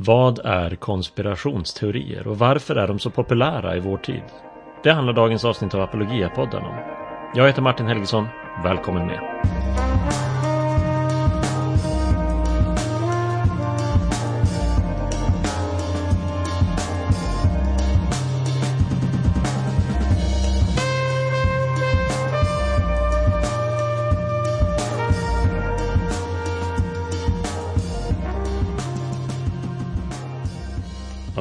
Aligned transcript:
Vad 0.00 0.38
är 0.44 0.76
konspirationsteorier 0.76 2.26
och 2.26 2.38
varför 2.38 2.76
är 2.76 2.88
de 2.88 2.98
så 2.98 3.10
populära 3.10 3.76
i 3.76 3.80
vår 3.80 3.98
tid? 3.98 4.22
Det 4.82 4.92
handlar 4.92 5.12
dagens 5.12 5.44
avsnitt 5.44 5.74
av 5.74 5.80
Apologiapodden 5.80 6.64
om. 6.64 6.74
Jag 7.34 7.46
heter 7.46 7.62
Martin 7.62 7.86
Helgesson. 7.86 8.28
Välkommen 8.64 9.06
med! 9.06 9.20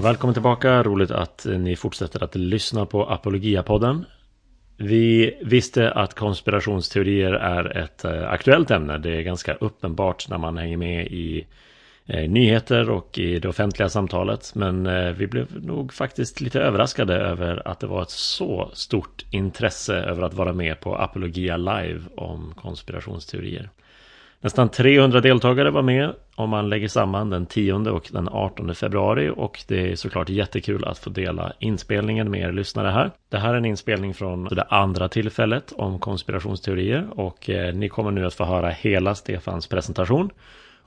Välkommen 0.08 0.34
tillbaka. 0.34 0.84
Roligt 0.84 1.12
att 1.12 1.46
eh, 1.46 1.60
ni 1.60 1.76
fortsätter 1.76 2.24
att 2.24 2.36
lyssna 2.36 2.86
på 2.86 3.06
Apologia-podden. 3.06 4.06
Vi 4.78 5.38
visste 5.42 5.92
att 5.92 6.14
konspirationsteorier 6.14 7.32
är 7.34 7.78
ett 7.78 8.06
eh, 8.06 8.30
aktuellt 8.30 8.72
ämne. 8.72 8.98
Det 8.98 9.16
är 9.16 9.22
ganska 9.22 9.54
uppenbart 9.54 10.30
när 10.30 10.38
man 10.38 10.58
hänger 10.58 10.78
med 10.78 11.08
i 11.08 11.48
eh, 12.06 12.30
nyheter 12.30 12.90
och 12.90 13.18
i 13.20 13.40
det 13.40 13.48
offentliga 13.48 13.90
samtalet. 13.90 14.56
Men 14.56 14.84
vi 15.16 15.28
blev 15.28 15.66
nog 15.66 15.94
faktiskt 15.94 16.42
lite 16.42 16.62
överraskade 16.62 17.16
över 17.16 17.68
att 17.68 17.80
det 17.80 17.88
var 17.88 18.02
ett 18.02 18.10
så 18.10 18.72
stort 18.74 19.26
intresse 19.32 19.96
över 19.96 20.22
att 20.22 20.34
vara 20.34 20.54
med 20.54 20.80
på 20.80 20.96
Apologia 20.96 21.58
Live 21.58 22.02
om 22.16 22.54
konspirationsteorier. 22.56 23.70
Nästan 24.42 24.70
300 24.70 25.22
deltagare 25.22 25.72
var 25.72 25.82
med 25.82 26.14
om 26.36 26.50
man 26.50 26.70
lägger 26.70 26.88
samman 26.88 27.30
den 27.30 27.46
10 27.46 27.74
och 27.74 28.10
den 28.12 28.30
18 28.30 28.76
februari 28.76 29.30
och 29.36 29.64
det 29.68 29.92
är 29.92 29.96
såklart 29.96 30.30
jättekul 30.30 30.86
att 30.86 30.98
få 30.98 31.10
dela 31.10 31.54
inspelningen 31.60 32.32
med 32.32 32.42
er 32.42 32.52
lyssnare 32.52 32.88
här. 32.88 33.12
Det 33.30 33.38
här 33.38 33.54
är 33.54 33.58
en 33.58 33.66
inspelning 33.66 34.14
från 34.14 34.44
det 34.44 34.64
andra 34.64 35.10
tillfället 35.10 35.74
om 35.78 36.00
konspirationsteorier 36.00 37.08
och 37.12 37.50
eh, 37.50 37.74
ni 37.74 37.90
kommer 37.90 38.12
nu 38.12 38.26
att 38.26 38.34
få 38.34 38.46
höra 38.46 38.70
hela 38.70 39.16
Stefans 39.16 39.68
presentation 39.68 40.30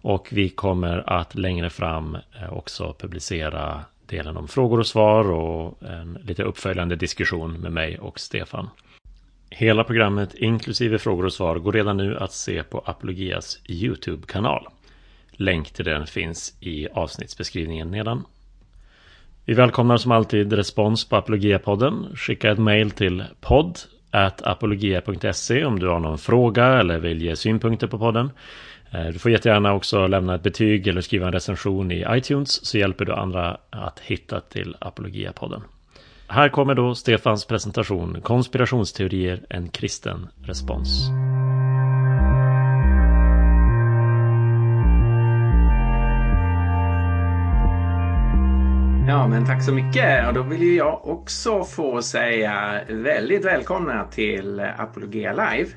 och 0.03 0.29
vi 0.33 0.49
kommer 0.49 1.11
att 1.11 1.35
längre 1.35 1.71
fram 1.71 2.15
eh, 2.15 2.53
också 2.53 2.95
publicera 2.99 3.81
delen 4.07 4.37
om 4.37 4.49
frågor 4.49 4.79
och 4.79 4.87
svar 4.87 5.31
och 5.31 5.83
en 5.83 6.19
lite 6.23 6.43
uppföljande 6.43 6.97
diskussion 6.97 7.61
med 7.61 7.73
mig 7.73 7.99
och 7.99 8.21
Stefan. 8.21 8.69
Hela 9.51 9.85
programmet 9.85 10.35
inklusive 10.35 10.99
frågor 10.99 11.25
och 11.25 11.33
svar 11.33 11.57
går 11.57 11.73
redan 11.73 11.97
nu 11.97 12.17
att 12.17 12.33
se 12.33 12.63
på 12.63 12.79
Apologias 12.79 13.59
YouTube-kanal. 13.69 14.69
Länk 15.33 15.71
till 15.71 15.85
den 15.85 16.07
finns 16.07 16.57
i 16.61 16.89
avsnittsbeskrivningen 16.89 17.91
nedan. 17.91 18.25
Vi 19.45 19.55
välkomnar 19.55 19.97
som 19.97 20.13
alltid 20.13 20.53
respons 20.53 21.09
på 21.09 21.17
Apologia-podden. 21.17 22.17
Skicka 22.17 22.51
ett 22.51 22.59
mail 22.59 22.91
till 22.91 23.25
podd 23.41 23.79
apologia.se 24.11 25.65
om 25.65 25.79
du 25.79 25.89
har 25.89 26.01
någon 26.01 26.19
fråga 26.19 26.67
eller 26.67 26.99
vill 26.99 27.23
ge 27.23 27.37
synpunkter 27.37 27.87
på 27.87 27.99
podden. 27.99 28.31
Eh, 28.91 29.07
du 29.07 29.19
får 29.19 29.31
jättegärna 29.31 29.75
också 29.75 30.07
lämna 30.07 30.35
ett 30.35 30.43
betyg 30.43 30.87
eller 30.87 31.01
skriva 31.01 31.27
en 31.27 31.33
recension 31.33 31.91
i 31.91 32.07
iTunes 32.09 32.67
så 32.67 32.79
hjälper 32.79 33.05
du 33.05 33.13
andra 33.13 33.57
att 33.71 34.01
hitta 34.01 34.41
till 34.41 34.77
Apologia-podden. 34.81 35.63
Här 36.33 36.49
kommer 36.49 36.75
då 36.75 36.95
Stefans 36.95 37.45
presentation 37.45 38.21
Konspirationsteorier, 38.23 39.47
en 39.51 39.69
kristen 39.69 40.29
respons. 40.43 41.09
Ja, 49.09 49.29
men 49.29 49.47
tack 49.47 49.63
så 49.63 49.73
mycket. 49.73 50.29
Och 50.29 50.35
då 50.35 50.43
vill 50.43 50.77
jag 50.77 51.09
också 51.09 51.65
få 51.65 52.03
säga 52.03 52.81
väldigt 52.89 53.45
välkomna 53.45 54.05
till 54.05 54.61
Apologia 54.61 55.33
Live 55.33 55.71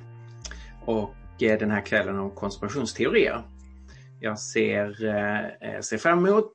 och 0.85 1.15
eh, 1.41 1.59
den 1.59 1.71
här 1.71 1.85
kvällen 1.85 2.19
om 2.19 2.31
konspirationsteorier. 2.31 3.41
Jag 4.19 4.39
ser, 4.39 5.05
eh, 5.05 5.69
eh, 5.69 5.79
ser 5.81 5.97
fram 5.97 6.25
emot 6.25 6.53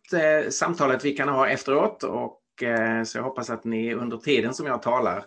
samtalet 0.51 1.05
vi 1.05 1.13
kan 1.13 1.29
ha 1.29 1.49
efteråt 1.49 2.03
och 2.03 2.38
Eh, 2.63 3.03
så 3.03 3.19
jag 3.19 3.23
hoppas 3.23 3.51
att 3.51 3.65
ni 3.65 3.95
under 3.95 4.17
tiden 4.17 4.55
som 4.55 4.67
jag 4.67 4.83
talar 4.83 5.25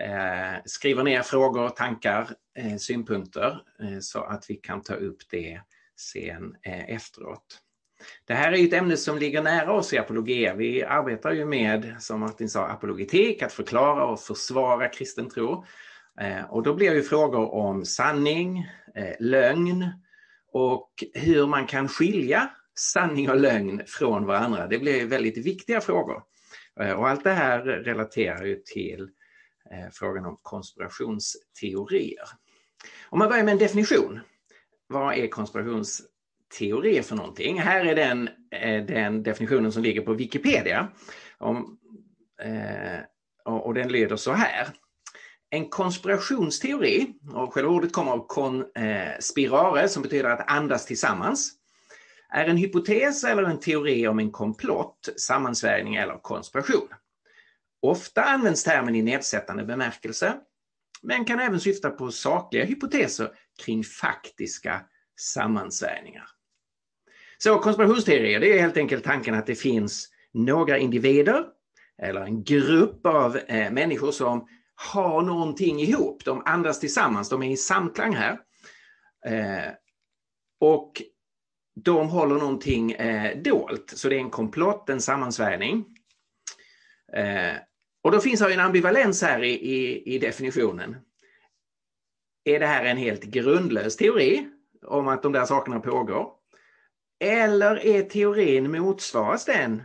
eh, 0.00 0.62
skriver 0.64 1.02
ner 1.02 1.22
frågor, 1.22 1.68
tankar, 1.68 2.28
eh, 2.58 2.76
synpunkter 2.76 3.60
så 4.00 4.20
att 4.22 4.50
vi 4.50 4.54
kan 4.54 4.82
ta 4.82 4.94
upp 4.94 5.18
det 5.30 5.60
sen 5.96 6.56
efteråt. 6.88 7.58
Det 8.26 8.34
här 8.34 8.52
är 8.52 8.64
ett 8.64 8.72
ämne 8.72 8.96
som 8.96 9.18
ligger 9.18 9.42
nära 9.42 9.72
oss 9.72 9.92
i 9.92 9.98
apologia. 9.98 10.54
Vi 10.54 10.84
arbetar 10.84 11.32
ju 11.32 11.44
med, 11.44 11.96
som 11.98 12.20
Martin 12.20 12.48
sa, 12.48 12.66
apologetik, 12.66 13.42
att 13.42 13.52
förklara 13.52 14.04
och 14.04 14.20
försvara 14.20 14.88
kristen 14.88 15.30
tro. 15.30 15.64
Och 16.48 16.62
då 16.62 16.74
blir 16.74 16.94
ju 16.94 17.02
frågor 17.02 17.54
om 17.54 17.84
sanning, 17.84 18.66
lögn 19.18 19.90
och 20.52 21.04
hur 21.14 21.46
man 21.46 21.66
kan 21.66 21.88
skilja 21.88 22.50
sanning 22.78 23.30
och 23.30 23.40
lögn 23.40 23.82
från 23.86 24.26
varandra. 24.26 24.66
Det 24.66 24.78
blir 24.78 25.06
väldigt 25.06 25.46
viktiga 25.46 25.80
frågor. 25.80 26.22
Eh, 26.80 26.92
och 26.92 27.08
allt 27.08 27.24
det 27.24 27.32
här 27.32 27.60
relaterar 27.60 28.44
ju 28.44 28.56
till 28.56 29.00
eh, 29.70 29.90
frågan 29.92 30.26
om 30.26 30.38
konspirationsteorier. 30.42 32.24
Om 33.08 33.18
man 33.18 33.28
börjar 33.28 33.44
med 33.44 33.52
en 33.52 33.58
definition. 33.58 34.20
Vad 34.86 35.14
är 35.14 35.28
konspirationsteori 35.28 37.02
för 37.02 37.16
någonting? 37.16 37.60
Här 37.60 37.84
är 37.84 37.94
den, 37.94 38.28
eh, 38.50 38.84
den 38.84 39.22
definitionen 39.22 39.72
som 39.72 39.82
ligger 39.82 40.00
på 40.00 40.14
Wikipedia. 40.14 40.88
Om, 41.38 41.78
och 43.44 43.74
den 43.74 43.88
lyder 43.88 44.16
så 44.16 44.32
här. 44.32 44.68
En 45.50 45.68
konspirationsteori, 45.68 47.14
och 47.34 47.54
själva 47.54 47.70
ordet 47.70 47.92
kommer 47.92 48.12
av 48.12 48.26
konspirare 48.26 49.88
som 49.88 50.02
betyder 50.02 50.30
att 50.30 50.50
andas 50.50 50.86
tillsammans 50.86 51.57
är 52.32 52.46
en 52.46 52.56
hypotes 52.56 53.24
eller 53.24 53.42
en 53.42 53.60
teori 53.60 54.08
om 54.08 54.18
en 54.18 54.30
komplott, 54.30 55.08
sammansvärjning 55.16 55.94
eller 55.94 56.18
konspiration. 56.18 56.88
Ofta 57.82 58.22
används 58.22 58.64
termen 58.64 58.94
i 58.94 59.02
nedsättande 59.02 59.64
bemärkelse, 59.64 60.34
men 61.02 61.24
kan 61.24 61.40
även 61.40 61.60
syfta 61.60 61.90
på 61.90 62.10
sakliga 62.10 62.64
hypoteser 62.64 63.30
kring 63.64 63.84
faktiska 63.84 64.80
sammansvärjningar. 65.20 66.28
Så 67.38 67.58
konspirationsteorier, 67.58 68.40
det 68.40 68.58
är 68.58 68.60
helt 68.60 68.76
enkelt 68.76 69.04
tanken 69.04 69.34
att 69.34 69.46
det 69.46 69.54
finns 69.54 70.08
några 70.32 70.78
individer 70.78 71.44
eller 72.02 72.20
en 72.20 72.44
grupp 72.44 73.06
av 73.06 73.36
eh, 73.36 73.70
människor 73.70 74.12
som 74.12 74.48
har 74.74 75.22
någonting 75.22 75.80
ihop. 75.80 76.24
De 76.24 76.42
andas 76.46 76.80
tillsammans, 76.80 77.28
de 77.28 77.42
är 77.42 77.50
i 77.50 77.56
samklang 77.56 78.14
här. 78.14 78.38
Eh, 79.26 79.72
och 80.60 81.02
de 81.84 82.08
håller 82.08 82.34
någonting 82.34 82.92
eh, 82.92 83.42
dolt, 83.42 83.92
så 83.96 84.08
det 84.08 84.16
är 84.16 84.20
en 84.20 84.30
komplott, 84.30 84.88
en 84.88 85.00
sammansvärjning. 85.00 85.84
Eh, 87.12 87.56
och 88.02 88.12
då 88.12 88.20
finns 88.20 88.40
det 88.40 88.54
en 88.54 88.60
ambivalens 88.60 89.22
här 89.22 89.42
i, 89.42 89.50
i, 89.50 90.14
i, 90.14 90.18
definitionen. 90.18 90.96
Är 92.44 92.60
det 92.60 92.66
här 92.66 92.84
en 92.84 92.96
helt 92.96 93.24
grundlös 93.24 93.96
teori 93.96 94.48
om 94.82 95.08
att 95.08 95.22
de 95.22 95.32
där 95.32 95.44
sakerna 95.44 95.80
pågår? 95.80 96.32
Eller 97.20 97.86
är 97.86 98.02
teorin, 98.02 98.70
motsvaras 98.70 99.44
den 99.44 99.82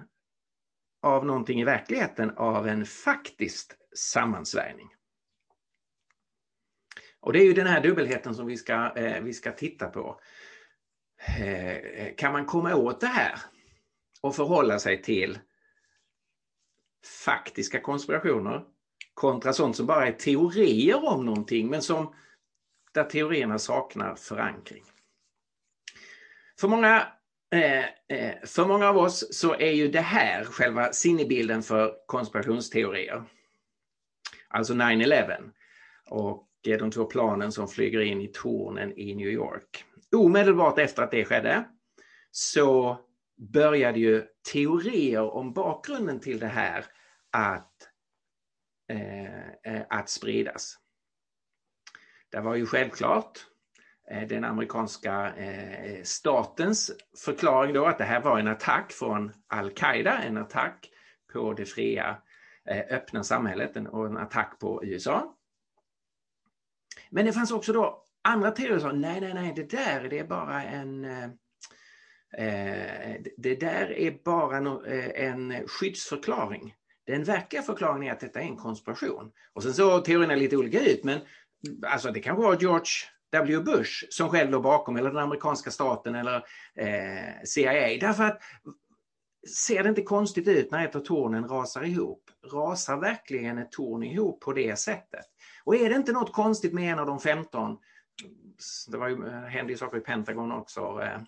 av 1.02 1.26
någonting 1.26 1.62
i 1.62 1.64
verkligheten 1.64 2.32
av 2.38 2.68
en 2.68 2.86
faktisk 2.86 3.72
sammansvärjning? 3.96 4.88
Och 7.20 7.34
det 7.34 7.40
är 7.40 7.46
ju 7.46 7.54
den 7.54 7.68
här 7.68 7.82
dubbelheten 7.82 8.36
som 8.36 8.48
vi 8.48 8.58
ska, 8.58 8.94
eh, 8.96 9.24
vi 9.24 9.34
ska 9.34 9.52
titta 9.52 9.88
på. 9.88 10.20
Eh, 11.26 12.16
kan 12.18 12.32
man 12.32 12.46
komma 12.46 12.76
åt 12.76 13.02
det 13.02 13.08
här 13.08 13.40
och 14.22 14.36
förhålla 14.36 14.80
sig 14.80 15.02
till 15.02 15.40
faktiska 17.26 17.80
konspirationer 17.80 18.64
kontra 19.14 19.54
sånt 19.54 19.76
som 19.76 19.86
bara 19.86 20.08
är 20.08 20.12
teorier 20.12 21.06
om 21.06 21.26
någonting 21.26 21.70
men 21.70 21.82
som 21.82 22.16
där 22.94 23.04
teorierna 23.04 23.60
saknar 23.60 24.16
förankring. 24.16 24.84
För 26.60 26.68
många, 26.68 27.08
eh, 27.52 27.86
eh, 28.18 28.36
för 28.46 28.66
många 28.66 28.90
av 28.90 28.98
oss 28.98 29.40
så 29.40 29.54
är 29.54 29.72
ju 29.72 29.88
det 29.88 30.02
här 30.02 30.44
själva 30.44 30.94
sinnebilden 30.94 31.64
för 31.64 31.96
konspirationsteorier. 32.06 33.24
Alltså 34.48 34.74
9-11 34.74 35.52
och 36.10 36.50
de 36.64 36.92
två 36.92 37.06
planen 37.06 37.52
som 37.52 37.68
flyger 37.68 38.00
in 38.00 38.22
i 38.22 38.28
tornen 38.28 38.98
i 38.98 39.16
New 39.16 39.30
York 39.30 39.86
omedelbart 40.14 40.80
efter 40.80 41.04
att 41.04 41.12
det 41.12 41.26
skedde 41.26 41.64
så 42.32 43.00
började 43.38 44.00
ju 44.00 44.26
teorier 44.54 45.34
om 45.34 45.54
bakgrunden 45.54 46.20
till 46.20 46.40
det 46.40 46.48
här 46.48 46.86
att, 47.32 47.72
eh, 48.90 49.48
eh, 49.48 49.86
att 49.90 50.10
spridas. 50.10 50.78
Det 52.30 52.40
var 52.40 52.56
ju 52.56 52.66
självklart 52.66 53.48
eh, 54.12 54.28
den 54.28 54.44
amerikanska 54.44 55.36
eh, 55.36 56.04
statens 56.04 56.92
förklaring 57.26 57.74
då 57.74 57.86
att 57.86 57.98
det 57.98 58.04
här 58.04 58.22
var 58.22 58.40
en 58.40 58.48
attack 58.48 58.92
från 58.92 59.34
Al-Qaida, 59.48 60.24
en 60.24 60.38
attack 60.38 60.90
på 61.34 61.54
det 61.54 61.66
fria 61.66 62.18
eh, 62.70 62.96
öppna 62.96 63.24
samhället 63.24 63.76
och 63.76 64.06
en 64.06 64.18
attack 64.18 64.60
på 64.60 64.86
USA. 64.86 65.38
Men 67.10 67.26
det 67.26 67.34
fanns 67.34 67.52
också 67.52 67.74
då 67.74 68.03
andra 68.24 68.52
teorier 68.52 68.80
sa 68.80 68.92
nej, 68.92 69.22
nej, 69.22 69.34
nej, 69.34 69.54
det 69.56 69.70
där 69.70 70.08
det 70.10 70.20
är 70.20 70.24
bara 70.28 70.64
en 70.64 71.06
eh, 71.06 71.24
eh, 72.38 73.22
det 73.38 73.56
där 73.56 73.92
är 73.92 74.24
bara 74.26 74.58
eh, 74.86 75.28
en 75.28 75.68
skyddsförklaring. 75.68 76.76
Den 77.06 77.24
verkliga 77.24 77.62
förklaringen 77.62 78.08
är 78.08 78.12
att 78.12 78.20
detta 78.20 78.40
är 78.40 78.44
en 78.44 78.58
konspiration. 78.58 79.32
Och 79.54 79.64
sen 79.64 79.74
så 79.74 80.00
teorierna 80.00 80.36
lite 80.36 80.58
olika 80.58 80.80
ut 80.80 81.04
men 81.04 81.20
alltså 81.88 82.12
det 82.12 82.20
kanske 82.20 82.44
var 82.44 82.58
George 82.60 82.92
W. 83.32 83.60
Bush 83.60 84.06
som 84.10 84.30
själv 84.30 84.52
låg 84.52 84.64
bakom 84.64 84.96
eller 84.96 85.10
den 85.10 85.24
amerikanska 85.24 85.72
staten 85.72 86.16
eller 86.16 86.36
eh, 86.76 87.44
CIA. 87.46 87.98
Därför 88.00 88.24
att 88.24 88.42
ser 89.68 89.84
det 89.84 89.90
inte 89.90 90.02
konstigt 90.02 90.48
ut 90.48 90.72
när 90.72 90.86
ett 90.86 90.96
av 90.96 91.00
tornen 91.00 91.48
rasar 91.48 91.84
ihop? 91.84 92.24
Rasar 92.54 92.98
verkligen 92.98 93.58
ett 93.58 93.72
torn 93.72 94.04
ihop 94.04 94.42
på 94.42 94.54
det 94.54 94.80
sättet? 94.80 95.26
Och 95.64 95.76
är 95.76 95.90
det 95.90 95.96
inte 95.96 96.12
något 96.12 96.34
konstigt 96.34 96.74
med 96.74 96.92
en 96.92 97.00
av 97.00 97.06
de 97.06 97.20
15, 97.20 97.78
det 98.92 98.98
var 98.98 99.08
ju, 99.08 99.28
eh, 99.28 99.34
hände 99.34 99.72
ju 99.74 99.78
saker 99.78 99.98
i 99.98 100.02
Pentagon 100.02 100.52
också, 100.52 101.02
eh, 101.04 101.22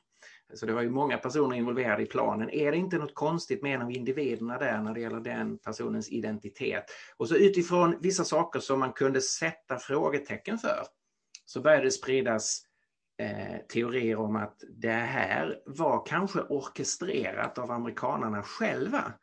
så 0.54 0.66
det 0.66 0.74
var 0.74 0.82
ju 0.82 0.90
många 0.90 1.18
personer 1.18 1.56
involverade 1.56 2.04
i 2.04 2.06
planen. 2.06 2.50
Är 2.50 2.72
det 2.72 2.78
inte 2.78 2.98
något 2.98 3.14
konstigt 3.14 3.62
med 3.62 3.76
en 3.76 3.82
av 3.82 3.92
individerna 3.92 4.58
där 4.58 4.82
när 4.82 4.94
det 4.94 5.00
gäller 5.00 5.20
den 5.20 5.58
personens 5.58 6.10
identitet? 6.12 6.84
Och 7.18 7.28
så 7.28 7.36
utifrån 7.36 7.98
vissa 8.02 8.24
saker 8.24 8.60
som 8.60 8.80
man 8.80 8.94
kunde 8.94 9.22
sätta 9.22 9.78
frågetecken 9.80 10.58
för 10.58 10.84
så 11.46 11.62
började 11.62 11.84
det 11.84 11.92
spridas 11.92 12.62
eh, 13.18 13.58
teorier 13.74 14.16
om 14.16 14.36
att 14.36 14.64
det 14.70 14.92
här 14.92 15.60
var 15.66 16.06
kanske 16.06 16.42
orkestrerat 16.42 17.58
av 17.58 17.72
amerikanarna 17.72 18.44
själva 18.44 19.14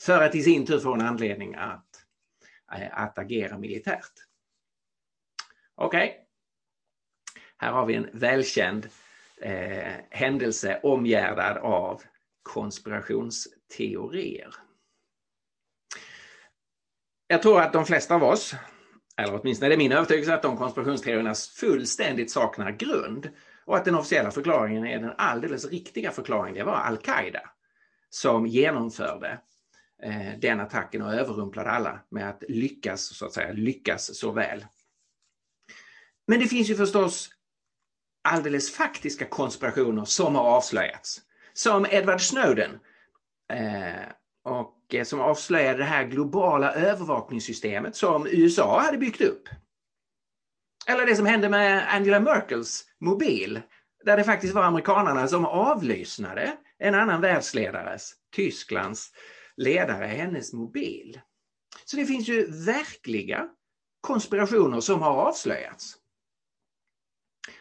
för 0.00 0.22
att 0.22 0.34
i 0.34 0.42
sin 0.42 0.66
tur 0.66 0.78
få 0.78 0.94
en 0.94 1.00
anledning 1.00 1.54
att, 1.54 1.88
eh, 2.72 2.98
att 3.02 3.18
agera 3.18 3.58
militärt. 3.58 4.12
Okej, 5.74 6.08
okay 6.08 6.23
här 7.64 7.72
har 7.72 7.86
vi 7.86 7.94
en 7.94 8.08
välkänd 8.12 8.88
eh, 9.40 9.92
händelse 10.10 10.80
omgärdad 10.82 11.56
av 11.56 12.02
konspirationsteorier. 12.42 14.54
Jag 17.26 17.42
tror 17.42 17.60
att 17.60 17.72
de 17.72 17.86
flesta 17.86 18.14
av 18.14 18.24
oss, 18.24 18.54
eller 19.16 19.40
åtminstone 19.40 19.66
är 19.66 19.70
det 19.70 19.76
min 19.76 19.92
övertygelse 19.92 20.34
att 20.34 20.42
de 20.42 20.56
konspirationsteorierna 20.56 21.34
fullständigt 21.34 22.30
saknar 22.30 22.70
grund 22.70 23.30
och 23.64 23.76
att 23.76 23.84
den 23.84 23.94
officiella 23.94 24.30
förklaringen 24.30 24.86
är 24.86 24.98
den 24.98 25.12
alldeles 25.18 25.70
riktiga 25.70 26.10
förklaringen. 26.10 26.58
Det 26.58 26.64
var 26.64 26.76
Al-Qaida 26.76 27.50
som 28.10 28.46
genomförde 28.46 29.40
eh, 30.02 30.38
den 30.38 30.60
attacken 30.60 31.02
och 31.02 31.14
överrumplade 31.14 31.70
alla 31.70 32.00
med 32.08 32.28
att 32.28 32.42
lyckas, 32.48 33.16
så 33.16 33.26
att 33.26 33.32
säga, 33.32 33.52
lyckas 33.52 34.16
så 34.16 34.32
väl. 34.32 34.66
Men 36.26 36.40
det 36.40 36.46
finns 36.46 36.70
ju 36.70 36.74
förstås 36.74 37.30
alldeles 38.24 38.74
faktiska 38.74 39.24
konspirationer 39.24 40.04
som 40.04 40.34
har 40.34 40.42
avslöjats. 40.42 41.20
Som 41.52 41.86
Edward 41.90 42.20
Snowden 42.20 42.70
eh, 43.52 44.08
och 44.44 44.94
eh, 44.94 45.04
som 45.04 45.20
avslöjade 45.20 45.78
det 45.78 45.84
här 45.84 46.04
globala 46.04 46.72
övervakningssystemet 46.72 47.96
som 47.96 48.26
USA 48.26 48.80
hade 48.80 48.98
byggt 48.98 49.20
upp. 49.20 49.48
Eller 50.86 51.06
det 51.06 51.16
som 51.16 51.26
hände 51.26 51.48
med 51.48 51.94
Angela 51.94 52.20
Merkels 52.20 52.84
mobil 53.00 53.60
där 54.04 54.16
det 54.16 54.24
faktiskt 54.24 54.54
var 54.54 54.62
amerikanarna 54.62 55.28
som 55.28 55.46
avlyssnade 55.46 56.56
en 56.78 56.94
annan 56.94 57.20
världsledares, 57.20 58.12
Tysklands 58.32 59.12
ledare, 59.56 60.06
hennes 60.06 60.52
mobil. 60.52 61.20
Så 61.84 61.96
det 61.96 62.06
finns 62.06 62.28
ju 62.28 62.64
verkliga 62.64 63.48
konspirationer 64.00 64.80
som 64.80 65.02
har 65.02 65.12
avslöjats. 65.12 65.96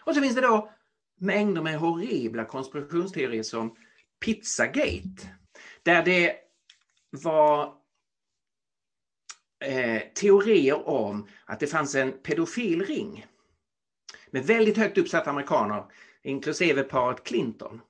Och 0.05 0.15
så 0.15 0.21
finns 0.21 0.35
det 0.35 0.41
då 0.41 0.69
mängder 1.19 1.61
med 1.61 1.77
horribla 1.77 2.45
konspirationsteorier 2.45 3.43
som 3.43 3.75
Pizzagate. 4.25 5.29
Där 5.83 6.03
det 6.03 6.35
var 7.09 7.73
eh, 9.65 10.01
teorier 10.15 10.87
om 10.87 11.27
att 11.45 11.59
det 11.59 11.67
fanns 11.67 11.95
en 11.95 12.11
pedofilring 12.11 13.25
med 14.31 14.45
väldigt 14.45 14.77
högt 14.77 14.97
uppsatta 14.97 15.29
amerikaner, 15.29 15.85
inklusive 16.23 16.83
paret 16.83 17.23
Clinton, 17.23 17.81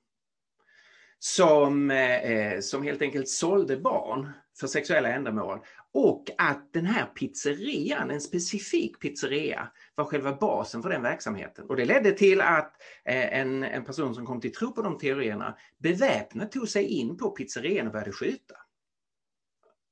som, 1.19 1.91
eh, 1.91 2.31
eh 2.31 2.59
som 2.59 2.83
helt 2.83 3.01
enkelt 3.01 3.29
sålde 3.29 3.77
barn 3.77 4.31
för 4.59 4.67
sexuella 4.67 5.09
ändamål 5.09 5.59
och 5.93 6.29
att 6.37 6.73
den 6.73 6.85
här 6.85 7.05
pizzerian, 7.05 8.11
en 8.11 8.21
specifik 8.21 8.99
pizzeria, 8.99 9.71
var 9.95 10.05
själva 10.05 10.33
basen 10.33 10.81
för 10.81 10.89
den 10.89 11.01
verksamheten. 11.01 11.65
Och 11.65 11.75
det 11.75 11.85
ledde 11.85 12.11
till 12.11 12.41
att 12.41 12.81
eh, 13.05 13.39
en, 13.39 13.63
en 13.63 13.85
person 13.85 14.15
som 14.15 14.25
kom 14.25 14.41
till 14.41 14.53
tro 14.53 14.71
på 14.71 14.81
de 14.81 14.97
teorierna 14.97 15.57
beväpnat 15.77 16.51
tog 16.51 16.69
sig 16.69 16.85
in 16.85 17.17
på 17.17 17.31
pizzerian 17.31 17.87
och 17.87 17.93
började 17.93 18.11
skjuta. 18.11 18.55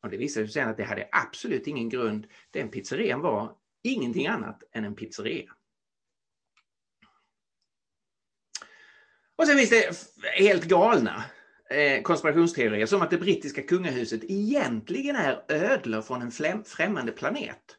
Och 0.03 0.09
det 0.09 0.17
visade 0.17 0.47
sig 0.47 0.53
sen 0.53 0.69
att 0.69 0.77
det 0.77 0.83
hade 0.83 1.09
absolut 1.11 1.67
ingen 1.67 1.89
grund. 1.89 2.27
Den 2.51 2.69
pizzerian 2.69 3.21
var 3.21 3.55
ingenting 3.83 4.27
annat 4.27 4.63
än 4.71 4.85
en 4.85 4.95
pizzeria. 4.95 5.53
Och 9.35 9.47
sen 9.47 9.57
finns 9.57 9.69
det 9.69 9.95
helt 10.37 10.63
galna 10.63 11.23
Eh, 11.71 12.01
konspirationsteorier 12.01 12.85
som 12.85 13.01
att 13.01 13.09
det 13.09 13.17
brittiska 13.17 13.63
kungahuset 13.63 14.23
egentligen 14.23 15.15
är 15.15 15.43
ödlor 15.47 16.01
från 16.01 16.21
en 16.21 16.63
främmande 16.63 17.11
planet 17.11 17.77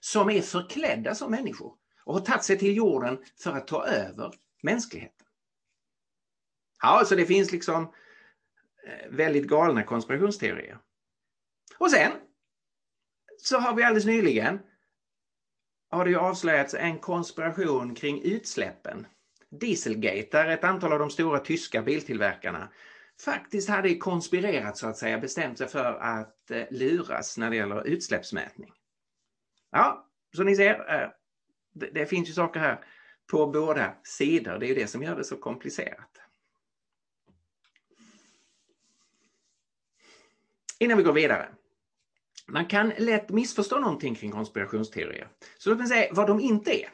som 0.00 0.30
är 0.30 0.40
förklädda 0.40 1.14
som 1.14 1.30
människor 1.30 1.74
och 2.04 2.14
har 2.14 2.20
tagit 2.20 2.44
sig 2.44 2.58
till 2.58 2.76
jorden 2.76 3.18
för 3.42 3.52
att 3.52 3.66
ta 3.66 3.86
över 3.86 4.34
mänskligheten. 4.62 5.26
Ja, 6.82 7.04
så 7.06 7.14
det 7.14 7.26
finns 7.26 7.52
liksom 7.52 7.82
eh, 8.86 9.10
väldigt 9.10 9.46
galna 9.46 9.82
konspirationsteorier. 9.82 10.78
Och 11.78 11.90
sen 11.90 12.12
så 13.38 13.58
har 13.58 13.74
vi 13.74 13.82
alldeles 13.82 14.06
nyligen 14.06 14.58
har 15.90 16.04
det 16.04 16.10
ju 16.10 16.18
avslöjats 16.18 16.74
en 16.74 16.98
konspiration 16.98 17.94
kring 17.94 18.22
utsläppen. 18.22 19.06
Dieselgate, 19.50 20.28
där 20.30 20.48
ett 20.48 20.64
antal 20.64 20.92
av 20.92 20.98
de 20.98 21.10
stora 21.10 21.38
tyska 21.38 21.82
biltillverkarna 21.82 22.68
faktiskt 23.20 23.68
hade 23.68 23.96
konspirerat 23.96 24.76
så 24.76 24.86
att 24.86 24.96
säga, 24.96 25.18
bestämt 25.18 25.58
sig 25.58 25.68
för 25.68 25.94
att 25.94 26.50
eh, 26.50 26.64
luras 26.70 27.38
när 27.38 27.50
det 27.50 27.56
gäller 27.56 27.86
utsläppsmätning. 27.86 28.72
Ja, 29.70 30.08
så 30.36 30.42
ni 30.42 30.56
ser, 30.56 31.02
eh, 31.02 31.10
det, 31.74 31.86
det 31.86 32.06
finns 32.06 32.28
ju 32.28 32.32
saker 32.32 32.60
här 32.60 32.84
på 33.30 33.46
båda 33.46 33.94
sidor. 34.02 34.58
Det 34.58 34.66
är 34.66 34.68
ju 34.68 34.74
det 34.74 34.86
som 34.86 35.02
gör 35.02 35.16
det 35.16 35.24
så 35.24 35.36
komplicerat. 35.36 36.20
Innan 40.78 40.98
vi 40.98 41.04
går 41.04 41.12
vidare. 41.12 41.48
Man 42.46 42.66
kan 42.66 42.92
lätt 42.98 43.28
missförstå 43.28 43.78
någonting 43.78 44.14
kring 44.14 44.30
konspirationsteorier. 44.30 45.28
Så 45.58 45.70
låt 45.70 45.78
mig 45.78 45.88
säga 45.88 46.14
vad 46.14 46.26
de 46.26 46.40
inte 46.40 46.82
är. 46.82 46.90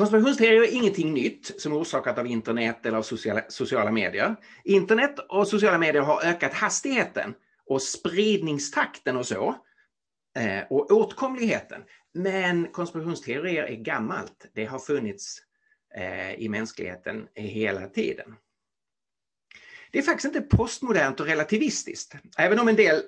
Konspirationsteorier 0.00 0.62
är 0.62 0.74
ingenting 0.74 1.14
nytt 1.14 1.60
som 1.60 1.72
är 1.72 1.78
orsakat 1.78 2.18
av 2.18 2.26
internet 2.26 2.86
eller 2.86 2.98
av 2.98 3.02
sociala, 3.02 3.42
sociala 3.48 3.90
medier. 3.90 4.36
Internet 4.64 5.18
och 5.28 5.48
sociala 5.48 5.78
medier 5.78 6.02
har 6.02 6.22
ökat 6.24 6.54
hastigheten 6.54 7.34
och 7.66 7.82
spridningstakten 7.82 9.16
och 9.16 9.26
så 9.26 9.56
eh, 10.38 10.62
och 10.70 10.90
åtkomligheten. 10.90 11.82
Men 12.14 12.68
konspirationsteorier 12.68 13.62
är 13.62 13.74
gammalt. 13.74 14.50
Det 14.54 14.64
har 14.64 14.78
funnits 14.78 15.42
eh, 15.96 16.34
i 16.34 16.48
mänskligheten 16.48 17.26
hela 17.34 17.86
tiden. 17.86 18.34
Det 19.92 19.98
är 19.98 20.02
faktiskt 20.02 20.36
inte 20.36 20.56
postmodernt 20.56 21.20
och 21.20 21.26
relativistiskt. 21.26 22.14
Även 22.38 22.58
om 22.58 22.68
en 22.68 22.76
del 22.76 23.02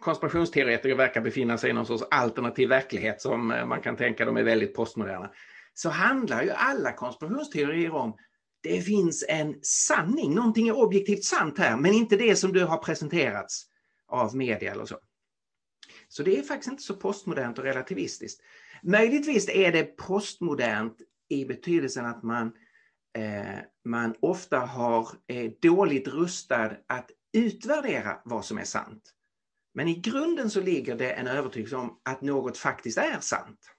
konspirationsteoretiker 0.00 0.94
verkar 0.94 1.20
befinna 1.20 1.58
sig 1.58 1.70
i 1.70 1.72
någon 1.72 1.86
sorts 1.86 2.04
alternativ 2.10 2.68
verklighet 2.68 3.20
som 3.20 3.50
eh, 3.50 3.66
man 3.66 3.80
kan 3.80 3.96
tänka 3.96 4.24
de 4.24 4.36
är 4.36 4.42
väldigt 4.42 4.74
postmoderna 4.74 5.30
så 5.78 5.88
handlar 5.88 6.42
ju 6.42 6.50
alla 6.50 6.92
konspirationsteorier 6.92 7.90
om 7.90 8.16
det 8.60 8.82
finns 8.82 9.24
en 9.28 9.58
sanning, 9.62 10.34
någonting 10.34 10.68
är 10.68 10.76
objektivt 10.76 11.24
sant 11.24 11.58
här, 11.58 11.76
men 11.76 11.92
inte 11.92 12.16
det 12.16 12.36
som 12.36 12.52
du 12.52 12.64
har 12.64 12.78
presenterats 12.78 13.66
av 14.08 14.36
media 14.36 14.72
eller 14.72 14.84
så. 14.84 14.98
Så 16.08 16.22
det 16.22 16.38
är 16.38 16.42
faktiskt 16.42 16.70
inte 16.70 16.82
så 16.82 16.94
postmodernt 16.94 17.58
och 17.58 17.64
relativistiskt. 17.64 18.40
Möjligtvis 18.82 19.48
är 19.48 19.72
det 19.72 19.96
postmodernt 19.96 20.96
i 21.28 21.44
betydelsen 21.44 22.06
att 22.06 22.22
man, 22.22 22.52
eh, 23.18 23.58
man 23.84 24.14
ofta 24.20 24.58
har 24.58 25.08
eh, 25.26 25.50
dåligt 25.62 26.08
rustad 26.08 26.70
att 26.86 27.10
utvärdera 27.32 28.20
vad 28.24 28.44
som 28.44 28.58
är 28.58 28.64
sant. 28.64 29.14
Men 29.74 29.88
i 29.88 29.94
grunden 29.94 30.50
så 30.50 30.60
ligger 30.60 30.96
det 30.96 31.12
en 31.12 31.26
övertygelse 31.26 31.76
om 31.76 32.00
att 32.02 32.22
något 32.22 32.58
faktiskt 32.58 32.98
är 32.98 33.20
sant. 33.20 33.74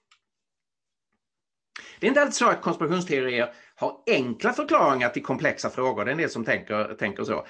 Det 2.00 2.06
är 2.06 2.08
inte 2.08 2.20
alltid 2.20 2.34
så 2.34 2.48
att 2.48 2.62
konspirationsteorier 2.62 3.54
har 3.74 4.02
enkla 4.06 4.52
förklaringar 4.52 5.08
till 5.08 5.24
komplexa 5.24 5.70
frågor. 5.70 6.04
Det 6.04 6.10
är 6.10 6.12
en 6.12 6.18
del 6.18 6.30
som 6.30 6.44
tänker, 6.44 6.94
tänker 6.94 7.24
så. 7.24 7.46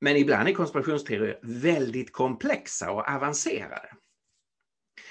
Men 0.00 0.16
ibland 0.16 0.48
är 0.48 0.52
konspirationsteorier 0.52 1.38
väldigt 1.42 2.12
komplexa 2.12 2.90
och 2.90 3.08
avancerade. 3.08 3.88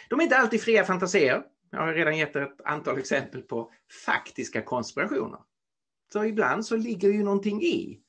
De 0.09 0.19
är 0.19 0.23
inte 0.23 0.37
alltid 0.37 0.61
fria 0.61 0.83
fantasier. 0.83 1.43
Jag 1.69 1.79
har 1.79 1.93
redan 1.93 2.17
gett 2.17 2.35
ett 2.35 2.61
antal 2.65 2.97
exempel 2.97 3.41
på 3.41 3.71
faktiska 4.05 4.61
konspirationer. 4.61 5.39
Så 6.13 6.25
ibland 6.25 6.65
så 6.65 6.75
ligger 6.75 7.09
ju 7.09 7.23
någonting 7.23 7.61
i 7.61 8.01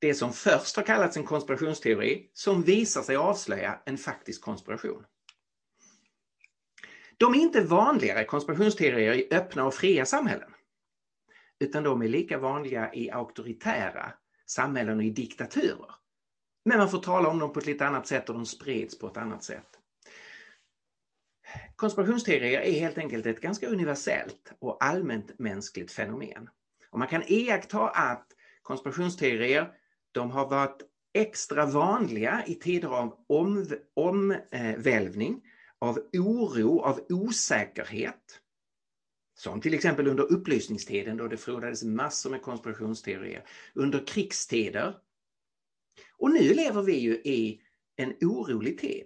det 0.00 0.14
som 0.14 0.32
först 0.32 0.76
har 0.76 0.82
kallats 0.82 1.16
en 1.16 1.24
konspirationsteori 1.24 2.30
som 2.32 2.62
visar 2.62 3.02
sig 3.02 3.16
avslöja 3.16 3.80
en 3.84 3.98
faktisk 3.98 4.42
konspiration. 4.42 5.04
De 7.18 7.34
är 7.34 7.38
inte 7.38 7.60
vanligare 7.60 8.24
konspirationsteorier 8.24 9.14
i 9.14 9.28
öppna 9.30 9.66
och 9.66 9.74
fria 9.74 10.06
samhällen. 10.06 10.50
Utan 11.60 11.82
de 11.82 12.02
är 12.02 12.08
lika 12.08 12.38
vanliga 12.38 12.94
i 12.94 13.10
auktoritära 13.10 14.12
samhällen 14.46 14.98
och 14.98 15.04
i 15.04 15.10
diktaturer. 15.10 15.94
Men 16.64 16.78
man 16.78 16.88
får 16.88 16.98
tala 16.98 17.28
om 17.28 17.38
dem 17.38 17.52
på 17.52 17.58
ett 17.58 17.66
lite 17.66 17.86
annat 17.86 18.06
sätt 18.06 18.28
och 18.28 18.34
de 18.34 18.46
sprids 18.46 18.98
på 18.98 19.06
ett 19.06 19.16
annat 19.16 19.44
sätt. 19.44 19.66
Konspirationsteorier 21.76 22.60
är 22.60 22.80
helt 22.80 22.98
enkelt 22.98 23.26
ett 23.26 23.40
ganska 23.40 23.66
universellt 23.66 24.52
och 24.58 24.84
allmänt 24.84 25.38
mänskligt 25.38 25.92
fenomen. 25.92 26.48
Och 26.90 26.98
man 26.98 27.08
kan 27.08 27.22
iaktta 27.26 27.88
att 27.88 28.26
konspirationsteorier 28.62 29.72
de 30.12 30.30
har 30.30 30.48
varit 30.48 30.82
extra 31.14 31.66
vanliga 31.66 32.44
i 32.46 32.54
tider 32.54 32.88
av 32.88 33.14
omvälvning, 33.94 35.42
av 35.78 35.98
oro, 36.12 36.80
av 36.80 37.00
osäkerhet. 37.08 38.40
Som 39.34 39.60
till 39.60 39.74
exempel 39.74 40.06
under 40.06 40.32
upplysningstiden 40.32 41.16
då 41.16 41.28
det 41.28 41.36
frodades 41.36 41.84
massor 41.84 42.30
med 42.30 42.42
konspirationsteorier. 42.42 43.44
Under 43.74 44.06
krigstider. 44.06 44.94
Och 46.16 46.30
nu 46.30 46.54
lever 46.54 46.82
vi 46.82 46.98
ju 46.98 47.14
i 47.14 47.60
en 47.96 48.14
orolig 48.20 48.78
tid. 48.78 49.04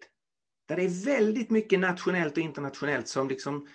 Där 0.69 0.77
det 0.77 0.83
är 0.83 1.05
väldigt 1.05 1.51
mycket 1.51 1.81
nationellt 1.81 2.33
och 2.33 2.43
internationellt 2.43 3.09
som 3.09 3.29
liksom 3.29 3.69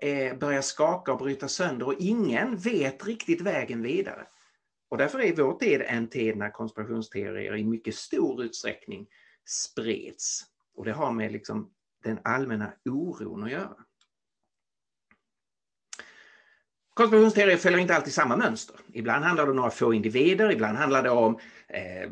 eh, 0.00 0.38
börjar 0.38 0.62
skaka 0.62 1.12
och 1.12 1.18
bryta 1.18 1.48
sönder 1.48 1.86
och 1.86 1.94
ingen 1.98 2.56
vet 2.56 3.06
riktigt 3.06 3.40
vägen 3.40 3.82
vidare. 3.82 4.26
Och 4.88 4.98
därför 4.98 5.20
är 5.20 5.36
vår 5.36 5.58
tid 5.58 5.82
en 5.86 6.08
tid 6.08 6.36
när 6.36 6.50
konspirationsteorier 6.50 7.56
i 7.56 7.64
mycket 7.64 7.94
stor 7.94 8.44
utsträckning 8.44 9.06
spreds. 9.44 10.44
Och 10.74 10.84
det 10.84 10.92
har 10.92 11.12
med 11.12 11.32
liksom 11.32 11.70
den 12.06 12.18
allmänna 12.24 12.72
oron 12.84 13.44
att 13.44 13.50
göra. 13.50 13.76
Konspirationsteorier 16.94 17.56
följer 17.56 17.78
inte 17.78 17.96
alltid 17.96 18.12
samma 18.12 18.36
mönster. 18.36 18.76
Ibland 18.92 19.24
handlar 19.24 19.44
det 19.44 19.50
om 19.50 19.56
några 19.56 19.70
få 19.70 19.94
individer, 19.94 20.52
ibland 20.52 20.78
handlar 20.78 21.02
det 21.02 21.10
om 21.10 21.38
eh, 21.68 22.10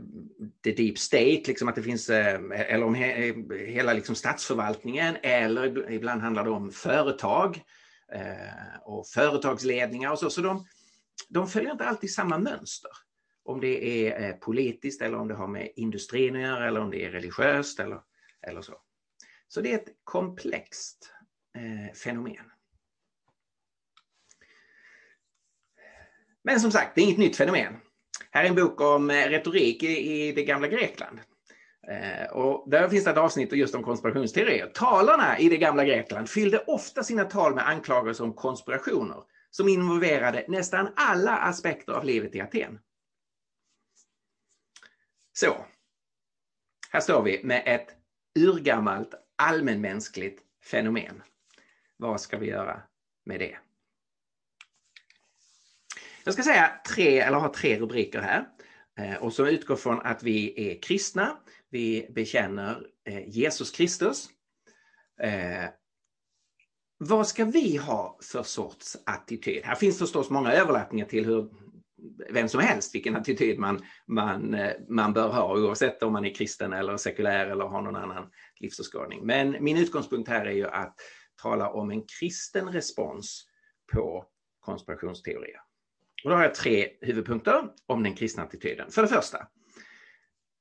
the 0.65 0.73
deep 0.73 0.99
state, 0.99 1.43
liksom 1.47 1.69
att 1.69 1.75
det 1.75 1.83
finns, 1.83 2.11
eh, 2.11 2.41
eller 2.51 2.87
om 2.87 2.95
he, 2.95 3.29
eh, 3.29 3.35
hela 3.67 3.93
liksom 3.93 4.15
statsförvaltningen, 4.15 5.17
eller 5.23 5.91
ibland 5.91 6.23
handlar 6.23 6.45
det 6.45 6.51
om 6.51 6.71
företag 6.71 7.63
eh, 8.13 8.81
och 8.83 9.07
företagsledningar 9.07 10.11
och 10.11 10.19
så. 10.19 10.31
Så 10.31 10.41
de, 10.41 10.67
de 11.29 11.49
följer 11.49 11.73
inte 11.73 11.85
alltid 11.85 12.13
samma 12.13 12.39
mönster. 12.39 12.91
Om 13.45 13.61
det 13.61 14.09
är 14.09 14.29
eh, 14.29 14.37
politiskt 14.37 15.03
eller 15.03 15.19
om 15.19 15.29
det 15.29 15.35
har 15.35 15.49
med 15.49 15.73
industrin 15.77 16.37
att 16.37 16.43
göra 16.43 16.69
eller 16.69 16.81
om 16.81 16.91
det 16.91 17.05
är 17.05 17.11
religiöst 17.11 17.81
eller, 17.81 18.01
eller 18.47 18.63
så. 18.63 18.75
Så 19.55 19.61
det 19.61 19.73
är 19.73 19.75
ett 19.75 19.95
komplext 20.05 21.13
eh, 21.57 21.95
fenomen. 21.95 22.51
Men 26.45 26.61
som 26.61 26.73
sagt, 26.73 26.95
det 26.95 27.01
är 27.01 27.05
inget 27.05 27.19
nytt 27.19 27.37
fenomen. 27.37 27.77
Här 28.31 28.45
är 28.45 28.49
en 28.49 28.55
bok 28.55 28.81
om 28.81 29.11
eh, 29.11 29.29
retorik 29.29 29.83
i, 29.83 30.13
i 30.13 30.33
det 30.33 30.45
gamla 30.45 30.69
Grekland. 30.69 31.21
Eh, 31.89 32.33
och 32.33 32.71
där 32.71 32.89
finns 32.89 33.05
det 33.05 33.11
ett 33.11 33.17
avsnitt 33.17 33.53
just 33.53 33.75
om 33.75 33.83
konspirationsteorier. 33.83 34.67
Talarna 34.67 35.39
i 35.39 35.49
det 35.49 35.57
gamla 35.57 35.85
Grekland 35.85 36.31
fyllde 36.31 36.59
ofta 36.59 37.03
sina 37.03 37.25
tal 37.25 37.55
med 37.55 37.69
anklagelser 37.69 38.25
om 38.25 38.33
konspirationer 38.33 39.23
som 39.51 39.69
involverade 39.69 40.45
nästan 40.49 40.89
alla 40.97 41.37
aspekter 41.37 41.93
av 41.93 42.05
livet 42.05 42.35
i 42.35 42.41
Aten. 42.41 42.79
Så, 45.33 45.67
här 46.91 47.01
står 47.01 47.23
vi 47.23 47.45
med 47.45 47.63
ett 47.67 47.89
urgammalt 48.39 49.24
allmänmänskligt 49.37 50.43
fenomen. 50.65 51.23
Vad 51.97 52.21
ska 52.21 52.39
vi 52.39 52.47
göra 52.47 52.83
med 53.25 53.41
det? 53.41 53.59
Jag 56.25 56.35
ska 56.35 56.43
säga 56.43 56.73
tre, 56.89 57.19
eller 57.19 57.39
ha 57.39 57.53
tre 57.53 57.79
rubriker 57.79 58.21
här 58.21 58.49
eh, 58.99 59.23
och 59.23 59.33
som 59.33 59.47
utgår 59.47 59.77
från 59.77 60.01
att 60.01 60.23
vi 60.23 60.71
är 60.71 60.83
kristna. 60.83 61.39
Vi 61.71 62.07
bekänner 62.15 62.87
eh, 63.05 63.29
Jesus 63.29 63.71
Kristus. 63.71 64.29
Eh, 65.21 65.71
vad 66.99 67.29
ska 67.29 67.45
vi 67.45 67.77
ha 67.77 68.19
för 68.23 68.43
sorts 68.43 68.97
attityd? 69.07 69.65
Här 69.65 69.75
finns 69.75 69.99
förstås 69.99 70.31
många 70.31 70.53
överlappningar 70.53 71.07
till 71.07 71.27
hur 71.27 71.51
vem 72.31 72.49
som 72.49 72.61
helst 72.61 72.95
vilken 72.95 73.17
attityd 73.17 73.59
man, 73.59 73.85
man, 74.07 74.55
eh, 74.55 74.73
man 74.89 75.13
bör 75.13 75.29
ha 75.29 75.59
oavsett 75.59 76.03
om 76.03 76.13
man 76.13 76.25
är 76.25 76.35
kristen 76.35 76.73
eller 76.73 76.97
sekulär 76.97 77.47
eller 77.47 77.65
har 77.65 77.83
någon 77.83 77.97
annan 77.97 78.31
livsåskådning. 78.61 79.27
Men 79.27 79.57
min 79.65 79.77
utgångspunkt 79.77 80.29
här 80.29 80.47
är 80.47 80.53
ju 80.53 80.67
att 80.67 80.97
tala 81.43 81.71
om 81.71 81.91
en 81.91 82.03
kristen 82.21 82.69
respons 82.69 83.47
på 83.93 84.27
konspirationsteorier. 84.61 85.61
Och 86.25 86.31
då 86.31 86.37
har 86.37 86.43
jag 86.43 86.55
tre 86.55 86.89
huvudpunkter 87.01 87.69
om 87.87 88.03
den 88.03 88.15
kristna 88.15 88.43
attityden. 88.43 88.91
För 88.91 89.03
det 89.03 89.09
första, 89.09 89.49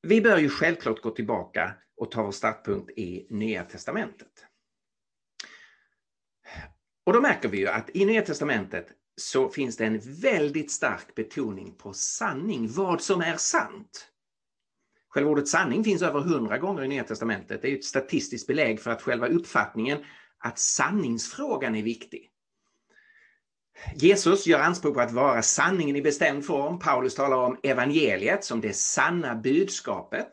vi 0.01 0.21
bör 0.21 0.37
ju 0.37 0.49
självklart 0.49 1.01
gå 1.01 1.09
tillbaka 1.09 1.73
och 1.97 2.11
ta 2.11 2.23
vår 2.23 2.31
startpunkt 2.31 2.91
i 2.97 3.27
Nya 3.29 3.63
Testamentet. 3.63 4.45
Och 7.03 7.13
då 7.13 7.21
märker 7.21 7.49
vi 7.49 7.57
ju 7.57 7.67
att 7.67 7.89
i 7.93 8.05
Nya 8.05 8.21
Testamentet 8.21 8.87
så 9.21 9.49
finns 9.49 9.77
det 9.77 9.85
en 9.85 9.99
väldigt 10.03 10.71
stark 10.71 11.15
betoning 11.15 11.75
på 11.77 11.93
sanning, 11.93 12.71
vad 12.71 13.01
som 13.01 13.21
är 13.21 13.37
sant. 13.37 14.09
Själva 15.09 15.31
ordet 15.31 15.47
sanning 15.47 15.83
finns 15.83 16.01
över 16.01 16.19
hundra 16.19 16.57
gånger 16.57 16.83
i 16.83 16.87
Nya 16.87 17.03
Testamentet. 17.03 17.61
Det 17.61 17.71
är 17.71 17.75
ett 17.75 17.85
statistiskt 17.85 18.47
belägg 18.47 18.79
för 18.81 18.91
att 18.91 19.01
själva 19.01 19.27
uppfattningen 19.27 20.05
att 20.37 20.59
sanningsfrågan 20.59 21.75
är 21.75 21.83
viktig. 21.83 22.29
Jesus 23.95 24.47
gör 24.47 24.59
anspråk 24.59 24.93
på 24.93 25.01
att 25.01 25.11
vara 25.11 25.41
sanningen 25.41 25.95
i 25.95 26.01
bestämd 26.01 26.45
form. 26.45 26.79
Paulus 26.79 27.15
talar 27.15 27.37
om 27.37 27.57
evangeliet 27.63 28.43
som 28.43 28.61
det 28.61 28.75
sanna 28.75 29.35
budskapet. 29.35 30.29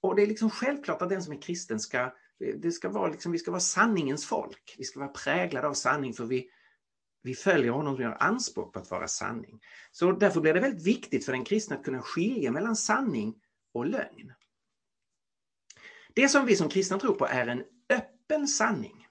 Och 0.00 0.16
det 0.16 0.22
är 0.22 0.26
liksom 0.26 0.50
självklart 0.50 1.02
att 1.02 1.08
den 1.08 1.22
som 1.22 1.32
är 1.32 1.42
kristen 1.42 1.80
ska, 1.80 2.12
det 2.56 2.72
ska 2.72 2.88
vara 2.88 3.10
liksom, 3.10 3.32
vi 3.32 3.38
ska 3.38 3.50
vara 3.50 3.60
sanningens 3.60 4.26
folk. 4.26 4.74
Vi 4.78 4.84
ska 4.84 5.00
vara 5.00 5.12
präglade 5.12 5.68
av 5.68 5.74
sanning 5.74 6.14
för 6.14 6.24
vi, 6.24 6.50
vi 7.22 7.34
följer 7.34 7.70
honom 7.70 7.94
som 7.94 8.04
gör 8.04 8.16
anspråk 8.22 8.72
på 8.72 8.78
att 8.78 8.90
vara 8.90 9.08
sanning. 9.08 9.60
Så 9.90 10.12
därför 10.12 10.40
blir 10.40 10.54
det 10.54 10.60
väldigt 10.60 10.86
viktigt 10.86 11.24
för 11.24 11.32
den 11.32 11.44
kristna 11.44 11.76
att 11.76 11.84
kunna 11.84 12.02
skilja 12.02 12.52
mellan 12.52 12.76
sanning 12.76 13.34
och 13.74 13.86
lögn. 13.86 14.32
Det 16.14 16.28
som 16.28 16.46
vi 16.46 16.56
som 16.56 16.68
kristna 16.68 16.98
tror 16.98 17.14
på 17.14 17.26
är 17.26 17.46
en 17.46 17.62
öppen 17.90 18.48
sanning. 18.48 19.06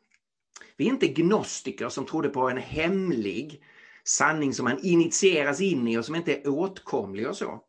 Vi 0.78 0.86
är 0.86 0.90
inte 0.90 1.08
gnostiker 1.08 1.90
som 1.90 2.06
trodde 2.06 2.30
på 2.30 2.50
en 2.50 2.58
hemlig 2.58 3.64
sanning 4.04 4.54
som 4.54 4.64
man 4.64 4.80
initieras 4.84 5.62
in 5.62 5.88
i 5.88 5.98
och 5.98 6.06
som 6.06 6.16
inte 6.16 6.36
är 6.36 6.48
åtkomlig 6.48 7.28
och 7.28 7.38
så. 7.38 7.64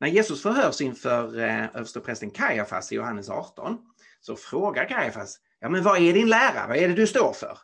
När 0.00 0.08
Jesus 0.08 0.42
förhörs 0.42 0.80
inför 0.80 1.38
eh, 1.38 1.64
översteprästen 1.64 2.30
Kajafas 2.30 2.92
i 2.92 2.94
Johannes 2.94 3.30
18 3.30 3.78
så 4.20 4.36
frågar 4.36 4.88
Kajafas, 4.88 5.38
ja 5.60 5.68
men 5.68 5.82
vad 5.82 5.98
är 5.98 6.12
din 6.12 6.28
lära, 6.28 6.66
vad 6.68 6.76
är 6.76 6.88
det 6.88 6.94
du 6.94 7.06
står 7.06 7.32
för? 7.32 7.58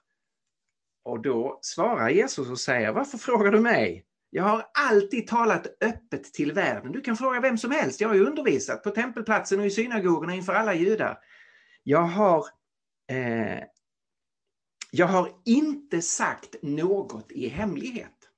Och 1.11 1.23
då 1.23 1.59
svarar 1.63 2.09
Jesus 2.09 2.51
och 2.51 2.61
säger, 2.61 2.93
varför 2.93 3.19
frågar 3.19 3.53
du 3.53 3.61
mig? 3.61 4.05
Jag 4.31 4.43
har 4.43 4.67
alltid 4.75 5.27
talat 5.27 5.67
öppet 5.81 6.25
till 6.25 6.53
världen. 6.53 6.93
Du 6.93 7.01
kan 7.01 7.17
fråga 7.17 7.41
vem 7.41 7.59
som 7.59 7.71
helst. 7.71 8.01
Jag 8.01 8.09
har 8.09 8.15
ju 8.15 8.27
undervisat 8.27 8.83
på 8.83 8.91
tempelplatsen 8.91 9.61
och 9.61 9.67
i 9.67 9.71
synagogorna 9.71 10.35
inför 10.35 10.53
alla 10.53 10.75
judar. 10.75 11.19
Jag 11.83 12.03
har 12.03 12.47
eh, 13.11 13.59
jag 14.91 15.07
har 15.07 15.33
inte 15.45 16.03
sagt 16.03 16.57
något 16.63 17.33
i 17.33 17.49
hemlighet. 17.49 18.29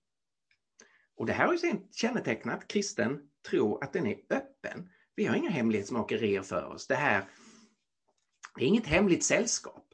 Och 1.16 1.26
det 1.26 1.32
här 1.32 1.46
har 1.46 1.52
ju 1.52 1.58
kännetecknat 1.92 2.68
kristen 2.68 3.20
tro 3.50 3.78
att 3.78 3.92
den 3.92 4.06
är 4.06 4.16
öppen. 4.30 4.88
Vi 5.14 5.24
har 5.24 5.36
inga 5.36 5.50
hemlighetsmakerier 5.50 6.42
för 6.42 6.64
oss. 6.64 6.86
Det 6.86 6.94
här 6.94 7.24
det 8.56 8.64
är 8.64 8.68
inget 8.68 8.86
hemligt 8.86 9.24
sällskap 9.24 9.86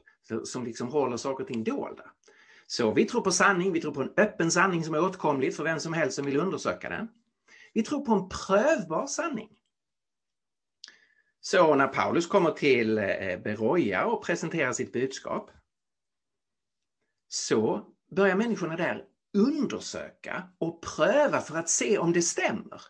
som 0.43 0.63
liksom 0.63 0.87
håller 0.87 1.17
saker 1.17 1.43
och 1.43 1.47
ting 1.47 1.63
dolda. 1.63 2.03
Så 2.71 2.91
vi 2.91 3.05
tror 3.05 3.21
på 3.21 3.31
sanning, 3.31 3.73
vi 3.73 3.81
tror 3.81 3.93
på 3.93 4.01
en 4.01 4.13
öppen 4.17 4.51
sanning 4.51 4.83
som 4.83 4.93
är 4.93 5.03
åtkomlig 5.03 5.55
för 5.55 5.63
vem 5.63 5.79
som 5.79 5.93
helst 5.93 6.15
som 6.15 6.25
vill 6.25 6.37
undersöka 6.37 6.89
den. 6.89 7.07
Vi 7.73 7.83
tror 7.83 8.05
på 8.05 8.13
en 8.13 8.29
prövbar 8.29 9.07
sanning. 9.07 9.49
Så 11.41 11.75
när 11.75 11.87
Paulus 11.87 12.27
kommer 12.27 12.51
till 12.51 12.97
eh, 12.97 13.37
Beroja 13.43 14.05
och 14.05 14.23
presenterar 14.23 14.73
sitt 14.73 14.93
budskap 14.93 15.51
så 17.27 17.85
börjar 18.11 18.35
människorna 18.35 18.75
där 18.75 19.05
undersöka 19.37 20.43
och 20.57 20.81
pröva 20.81 21.41
för 21.41 21.57
att 21.57 21.69
se 21.69 21.97
om 21.97 22.13
det 22.13 22.21
stämmer. 22.21 22.81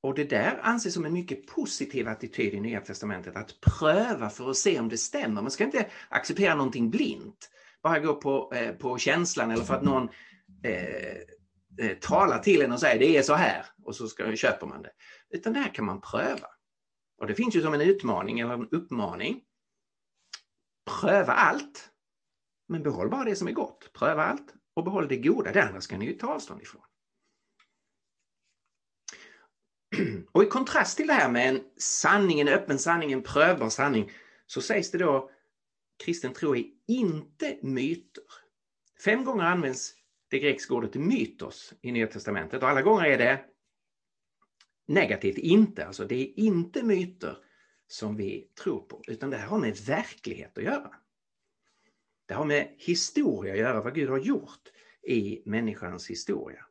Och 0.00 0.14
det 0.14 0.24
där 0.24 0.60
anses 0.62 0.94
som 0.94 1.04
en 1.04 1.12
mycket 1.12 1.46
positiv 1.46 2.08
attityd 2.08 2.54
i 2.54 2.60
Nya 2.60 2.80
Testamentet, 2.80 3.36
att 3.36 3.60
pröva 3.60 4.30
för 4.30 4.50
att 4.50 4.56
se 4.56 4.80
om 4.80 4.88
det 4.88 4.98
stämmer. 4.98 5.42
Man 5.42 5.50
ska 5.50 5.64
inte 5.64 5.90
acceptera 6.08 6.54
någonting 6.54 6.90
blint, 6.90 7.50
bara 7.82 7.98
gå 7.98 8.14
på, 8.14 8.52
eh, 8.54 8.74
på 8.74 8.98
känslan 8.98 9.50
eller 9.50 9.64
för 9.64 9.74
att 9.74 9.82
någon 9.82 10.08
eh, 10.64 11.16
eh, 11.78 11.98
talar 12.00 12.38
till 12.38 12.62
en 12.62 12.72
och 12.72 12.80
säger 12.80 12.98
det 12.98 13.16
är 13.16 13.22
så 13.22 13.34
här 13.34 13.66
och 13.84 13.96
så 13.96 14.08
ska, 14.08 14.36
köper 14.36 14.66
man 14.66 14.82
det. 14.82 14.92
Utan 15.30 15.52
det 15.52 15.58
här 15.58 15.74
kan 15.74 15.84
man 15.84 16.00
pröva. 16.00 16.48
Och 17.18 17.26
det 17.26 17.34
finns 17.34 17.56
ju 17.56 17.62
som 17.62 17.74
en 17.74 17.80
utmaning 17.80 18.40
eller 18.40 18.54
en 18.54 18.68
uppmaning. 18.68 19.40
Pröva 21.00 21.32
allt, 21.32 21.90
men 22.68 22.82
behåll 22.82 23.10
bara 23.10 23.24
det 23.24 23.36
som 23.36 23.48
är 23.48 23.52
gott. 23.52 23.92
Pröva 23.92 24.24
allt 24.24 24.54
och 24.74 24.84
behåll 24.84 25.08
det 25.08 25.16
goda. 25.16 25.52
Det 25.52 25.62
andra 25.62 25.80
ska 25.80 25.98
ni 25.98 26.06
ju 26.06 26.12
ta 26.12 26.26
avstånd 26.26 26.62
ifrån. 26.62 26.82
Och 30.32 30.42
i 30.42 30.46
kontrast 30.46 30.96
till 30.96 31.06
det 31.06 31.12
här 31.12 31.30
med 31.30 31.48
en 31.48 31.60
sanning, 31.76 32.40
en 32.40 32.48
öppen 32.48 32.78
sanning, 32.78 33.12
en 33.12 33.22
prövbar 33.22 33.68
sanning, 33.68 34.12
så 34.46 34.60
sägs 34.60 34.90
det 34.90 34.98
då 34.98 35.30
kristen 36.04 36.32
tro 36.32 36.56
är 36.56 36.64
inte 36.88 37.58
myter. 37.62 38.24
Fem 39.04 39.24
gånger 39.24 39.44
används 39.44 39.94
det 40.30 40.38
grekiska 40.38 40.74
ordet 40.74 40.94
mytos 40.94 41.74
i 41.82 41.92
Nya 41.92 42.06
Testamentet 42.06 42.62
och 42.62 42.68
alla 42.68 42.82
gånger 42.82 43.04
är 43.04 43.18
det 43.18 43.44
negativt, 44.86 45.38
inte. 45.38 45.86
Alltså 45.86 46.04
det 46.04 46.14
är 46.14 46.38
inte 46.38 46.82
myter 46.82 47.36
som 47.86 48.16
vi 48.16 48.52
tror 48.62 48.80
på, 48.80 49.02
utan 49.08 49.30
det 49.30 49.36
här 49.36 49.46
har 49.46 49.58
med 49.58 49.76
verklighet 49.76 50.58
att 50.58 50.64
göra. 50.64 50.90
Det 52.26 52.34
har 52.34 52.44
med 52.44 52.74
historia 52.78 53.52
att 53.52 53.58
göra, 53.58 53.82
vad 53.82 53.94
Gud 53.94 54.08
har 54.08 54.18
gjort 54.18 54.68
i 55.02 55.42
människans 55.46 56.10
historia. 56.10 56.66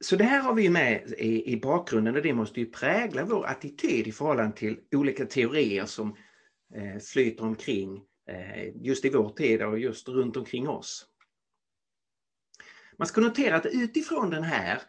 Så 0.00 0.16
det 0.16 0.24
här 0.24 0.40
har 0.40 0.54
vi 0.54 0.68
med 0.68 1.14
i, 1.18 1.52
i 1.52 1.60
bakgrunden 1.60 2.16
och 2.16 2.22
det 2.22 2.32
måste 2.32 2.60
ju 2.60 2.66
prägla 2.66 3.24
vår 3.24 3.46
attityd 3.46 4.06
i 4.06 4.12
förhållande 4.12 4.56
till 4.56 4.80
olika 4.92 5.26
teorier 5.26 5.86
som 5.86 6.16
eh, 6.74 6.98
flyter 6.98 7.44
omkring 7.44 8.02
eh, 8.28 8.76
just 8.76 9.04
i 9.04 9.10
vår 9.10 9.30
tid 9.30 9.62
och 9.62 9.78
just 9.78 10.08
runt 10.08 10.36
omkring 10.36 10.68
oss. 10.68 11.06
Man 12.98 13.06
ska 13.06 13.20
notera 13.20 13.56
att 13.56 13.66
utifrån 13.66 14.30
den 14.30 14.42
här, 14.42 14.82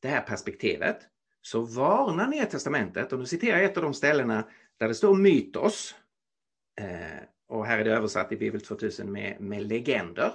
det 0.00 0.08
här 0.08 0.22
perspektivet 0.22 0.98
så 1.42 1.60
varnar 1.60 2.26
Nya 2.28 2.46
Testamentet, 2.46 3.12
och 3.12 3.18
nu 3.18 3.26
citerar 3.26 3.56
jag 3.58 3.70
ett 3.70 3.76
av 3.76 3.82
de 3.82 3.94
ställena 3.94 4.48
där 4.78 4.88
det 4.88 4.94
står 4.94 5.14
mytos, 5.14 5.94
eh, 6.80 7.22
och 7.48 7.66
här 7.66 7.78
är 7.78 7.84
det 7.84 7.92
översatt 7.92 8.32
i 8.32 8.36
Bibel 8.36 8.60
2000 8.60 9.12
med, 9.12 9.40
med 9.40 9.68
legender. 9.68 10.32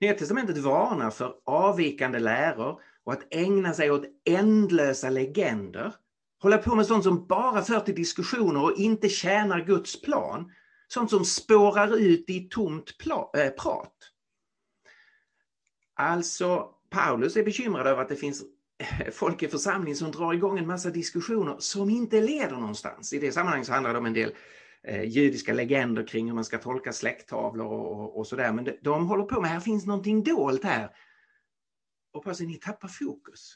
Nya 0.00 0.14
Testamentet 0.14 0.58
varnar 0.58 1.10
för 1.10 1.34
avvikande 1.44 2.18
läror 2.18 2.80
och 3.04 3.12
att 3.12 3.26
ägna 3.30 3.74
sig 3.74 3.90
åt 3.90 4.04
ändlösa 4.24 5.10
legender. 5.10 5.94
Hålla 6.42 6.58
på 6.58 6.74
med 6.74 6.86
sånt 6.86 7.04
som 7.04 7.26
bara 7.26 7.62
för 7.62 7.80
till 7.80 7.94
diskussioner 7.94 8.62
och 8.62 8.78
inte 8.78 9.08
tjänar 9.08 9.60
Guds 9.60 10.02
plan. 10.02 10.52
Sånt 10.88 11.10
som 11.10 11.24
spårar 11.24 11.96
ut 11.96 12.30
i 12.30 12.48
tomt 12.48 12.90
äh, 13.36 13.48
prat. 13.48 13.94
Alltså, 15.94 16.68
Paulus 16.90 17.36
är 17.36 17.44
bekymrad 17.44 17.86
över 17.86 18.02
att 18.02 18.08
det 18.08 18.16
finns 18.16 18.42
eh, 18.78 19.10
folk 19.12 19.42
i 19.42 19.48
församlingen 19.48 19.96
som 19.96 20.10
drar 20.10 20.32
igång 20.32 20.58
en 20.58 20.66
massa 20.66 20.90
diskussioner 20.90 21.56
som 21.58 21.90
inte 21.90 22.20
leder 22.20 22.56
någonstans. 22.56 23.12
I 23.12 23.18
det 23.18 23.32
sammanhanget 23.32 23.66
så 23.66 23.72
handlar 23.72 23.92
det 23.92 23.98
om 23.98 24.06
en 24.06 24.12
del 24.12 24.32
eh, 24.86 25.04
judiska 25.04 25.52
legender 25.52 26.06
kring 26.06 26.26
hur 26.26 26.34
man 26.34 26.44
ska 26.44 26.58
tolka 26.58 26.92
släkttavlor 26.92 27.66
och, 27.66 28.00
och, 28.00 28.18
och 28.18 28.26
sådär. 28.26 28.52
Men 28.52 28.64
de, 28.64 28.78
de 28.82 29.08
håller 29.08 29.24
på 29.24 29.40
med, 29.40 29.50
här 29.50 29.60
finns 29.60 29.86
någonting 29.86 30.22
dolt 30.22 30.64
här. 30.64 30.96
Och 32.12 32.24
på 32.24 32.32
ni 32.40 32.54
tappar 32.54 32.88
fokus. 32.88 33.54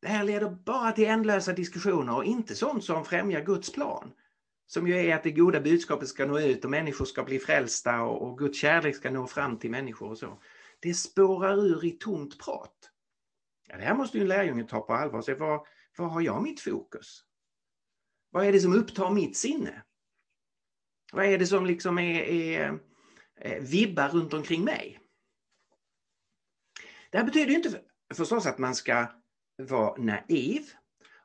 Det 0.00 0.08
här 0.08 0.24
leder 0.24 0.50
bara 0.50 0.92
till 0.92 1.06
ändlösa 1.06 1.52
diskussioner 1.52 2.16
och 2.16 2.24
inte 2.24 2.54
sånt 2.54 2.84
som 2.84 3.04
främjar 3.04 3.40
Guds 3.40 3.72
plan. 3.72 4.12
Som 4.66 4.88
ju 4.88 4.94
är 4.94 5.16
att 5.16 5.22
det 5.22 5.30
goda 5.30 5.60
budskapet 5.60 6.08
ska 6.08 6.26
nå 6.26 6.40
ut 6.40 6.64
och 6.64 6.70
människor 6.70 7.04
ska 7.04 7.22
bli 7.22 7.38
frälsta 7.38 8.02
och, 8.02 8.22
och 8.22 8.38
Guds 8.38 8.58
kärlek 8.58 8.96
ska 8.96 9.10
nå 9.10 9.26
fram 9.26 9.58
till 9.58 9.70
människor 9.70 10.10
och 10.10 10.18
så. 10.18 10.38
Det 10.80 10.94
spårar 10.94 11.64
ur 11.64 11.84
i 11.84 11.90
tomt 11.90 12.38
prat. 12.38 12.90
Ja, 13.68 13.76
det 13.76 13.82
här 13.82 13.94
måste 13.94 14.18
ju 14.18 14.22
en 14.22 14.28
lärjunge 14.28 14.64
ta 14.64 14.80
på 14.80 14.94
allvar. 14.94 15.22
Så 15.22 15.34
var, 15.34 15.66
var 15.98 16.08
har 16.08 16.20
jag 16.20 16.42
mitt 16.42 16.60
fokus? 16.60 17.24
Vad 18.30 18.46
är 18.46 18.52
det 18.52 18.60
som 18.60 18.74
upptar 18.74 19.10
mitt 19.10 19.36
sinne? 19.36 19.82
Vad 21.12 21.24
är 21.24 21.38
det 21.38 21.46
som 21.46 21.66
liksom 21.66 21.98
är, 21.98 22.20
är, 22.20 22.78
är 23.36 23.60
vibbar 23.60 24.08
runt 24.08 24.34
omkring 24.34 24.64
mig? 24.64 25.00
Det 27.10 27.18
här 27.18 27.24
betyder 27.24 27.54
inte 27.54 27.80
förstås 28.14 28.46
att 28.46 28.58
man 28.58 28.74
ska 28.74 29.06
vara 29.56 30.02
naiv. 30.02 30.62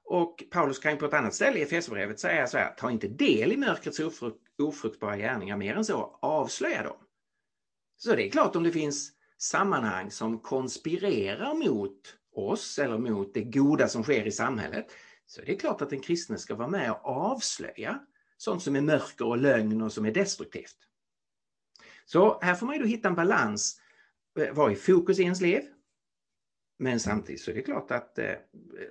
Och 0.04 0.44
Paulus 0.52 0.80
kan 0.80 0.98
på 0.98 1.06
ett 1.06 1.14
annat 1.14 1.36
ställe 1.36 1.60
i 1.60 1.62
Efesierbrevet 1.62 2.20
säga 2.20 2.48
så 2.48 2.58
här, 2.58 2.74
ta 2.74 2.92
inte 2.92 3.08
del 3.08 3.52
i 3.52 3.58
mörkrets 3.58 4.00
ofrukt, 4.00 4.40
ofruktbara 4.62 5.18
gärningar, 5.18 5.58
mer 5.58 5.76
än 5.76 5.86
så, 5.86 6.20
avslöja 6.22 6.84
dem. 6.84 6.98
Så 7.98 8.16
det 8.16 8.28
är 8.28 8.32
klart 8.32 8.56
om 8.56 8.64
det 8.64 8.72
finns 8.72 9.12
sammanhang 9.38 10.12
som 10.12 10.40
konspirerar 10.40 11.54
mot 11.54 12.16
oss 12.36 12.80
eller 12.80 12.98
mot 12.98 13.34
det 13.34 13.44
goda 13.44 13.88
som 13.88 14.04
sker 14.04 14.28
i 14.28 14.32
samhället, 14.32 14.86
så 15.26 15.42
är 15.42 15.46
det 15.46 15.56
klart 15.56 15.82
att 15.82 15.90
den 15.90 16.02
kristne 16.02 16.38
ska 16.38 16.56
vara 16.56 16.68
med 16.68 16.92
och 16.92 17.06
avslöja 17.06 18.00
sånt 18.44 18.64
som 18.64 18.76
är 18.76 18.82
mörker 18.82 19.26
och 19.26 19.38
lögn 19.38 19.82
och 19.82 19.94
som 19.94 20.06
är 20.06 20.12
destruktivt. 20.12 20.78
Så 22.06 22.40
här 22.42 22.56
får 22.56 22.66
man 22.66 22.76
ju 22.76 22.82
då 22.82 22.88
hitta 22.88 23.08
en 23.08 23.16
balans. 23.16 23.82
Eh, 24.40 24.54
Vad 24.54 24.72
är 24.72 24.76
fokus 24.76 25.20
i 25.20 25.24
ens 25.24 25.42
liv? 25.42 25.62
Men 26.80 27.00
samtidigt 27.00 27.42
så 27.42 27.52
är 27.52 27.56
det 27.56 27.62
klart 27.62 27.92
att 27.92 28.20
eh, 28.20 28.36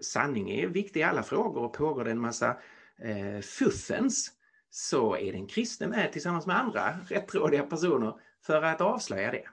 sanning 0.01 0.51
är 0.51 0.67
viktig 0.67 1.01
i 1.01 1.03
alla 1.03 1.23
frågor 1.23 1.63
och 1.63 1.73
pågår 1.73 2.05
det 2.05 2.11
en 2.11 2.21
massa 2.21 2.57
eh, 2.99 3.41
fuffens 3.41 4.33
så 4.71 5.17
är 5.17 5.33
den 5.33 5.47
kristne 5.47 5.87
med 5.87 6.13
tillsammans 6.13 6.47
med 6.47 6.61
andra 6.61 6.99
rättrådiga 7.09 7.63
personer 7.63 8.21
för 8.41 8.63
att 8.63 8.81
avslöja 8.81 9.31
det. 9.31 9.49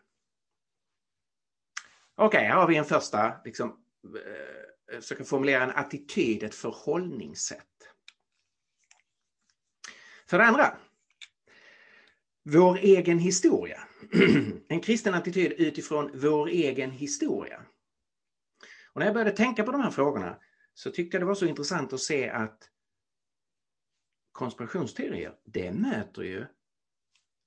Okej, 2.15 2.27
okay, 2.27 2.43
här 2.43 2.55
har 2.55 2.67
vi 2.67 2.75
en 2.75 2.85
första, 2.85 3.33
liksom, 3.45 3.69
eh, 4.03 4.99
försöka 5.01 5.23
formulera 5.23 5.63
en 5.63 5.71
attityd, 5.71 6.43
ett 6.43 6.55
förhållningssätt. 6.55 7.68
För 10.29 10.37
det 10.37 10.45
andra, 10.45 10.77
vår 12.43 12.77
egen 12.77 13.19
historia. 13.19 13.79
en 14.67 14.81
kristen 14.81 15.13
attityd 15.13 15.51
utifrån 15.51 16.11
vår 16.13 16.47
egen 16.47 16.91
historia. 16.91 17.61
Och 18.93 18.99
när 18.99 19.05
jag 19.05 19.13
började 19.13 19.31
tänka 19.31 19.63
på 19.63 19.71
de 19.71 19.81
här 19.81 19.91
frågorna 19.91 20.39
så 20.73 20.91
tyckte 20.91 21.15
jag 21.17 21.21
det 21.21 21.25
var 21.25 21.35
så 21.35 21.45
intressant 21.45 21.93
att 21.93 21.99
se 21.99 22.29
att 22.29 22.69
konspirationsteorier, 24.31 25.33
det 25.45 25.71
möter 25.71 26.21
ju 26.21 26.45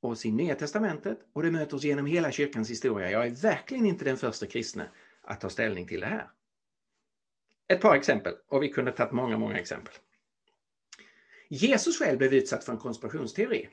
oss 0.01 0.27
i 0.27 0.31
Nya 0.31 0.55
Testamentet 0.55 1.19
och 1.33 1.43
det 1.43 1.51
möter 1.51 1.77
oss 1.77 1.85
genom 1.85 2.07
hela 2.07 2.33
kyrkans 2.33 2.71
historia. 2.71 3.11
Jag 3.11 3.27
är 3.27 3.31
verkligen 3.31 3.87
inte 3.87 4.05
den 4.05 4.17
första 4.17 4.47
kristne 4.47 4.89
att 5.23 5.41
ta 5.41 5.51
ställning 5.51 5.87
till 5.87 6.01
det 6.01 6.07
här. 6.07 6.31
Ett 7.69 7.81
par 7.81 7.97
exempel, 7.97 8.35
och 8.49 8.63
vi 8.63 8.69
kunde 8.69 8.93
tagit 8.93 9.13
många, 9.13 9.39
många 9.39 9.59
exempel. 9.59 9.95
Jesus 11.55 11.99
själv 11.99 12.19
blev 12.19 12.35
utsatt 12.35 12.65
för 12.65 12.73
en 12.73 12.79
konspirationsteori. 12.79 13.69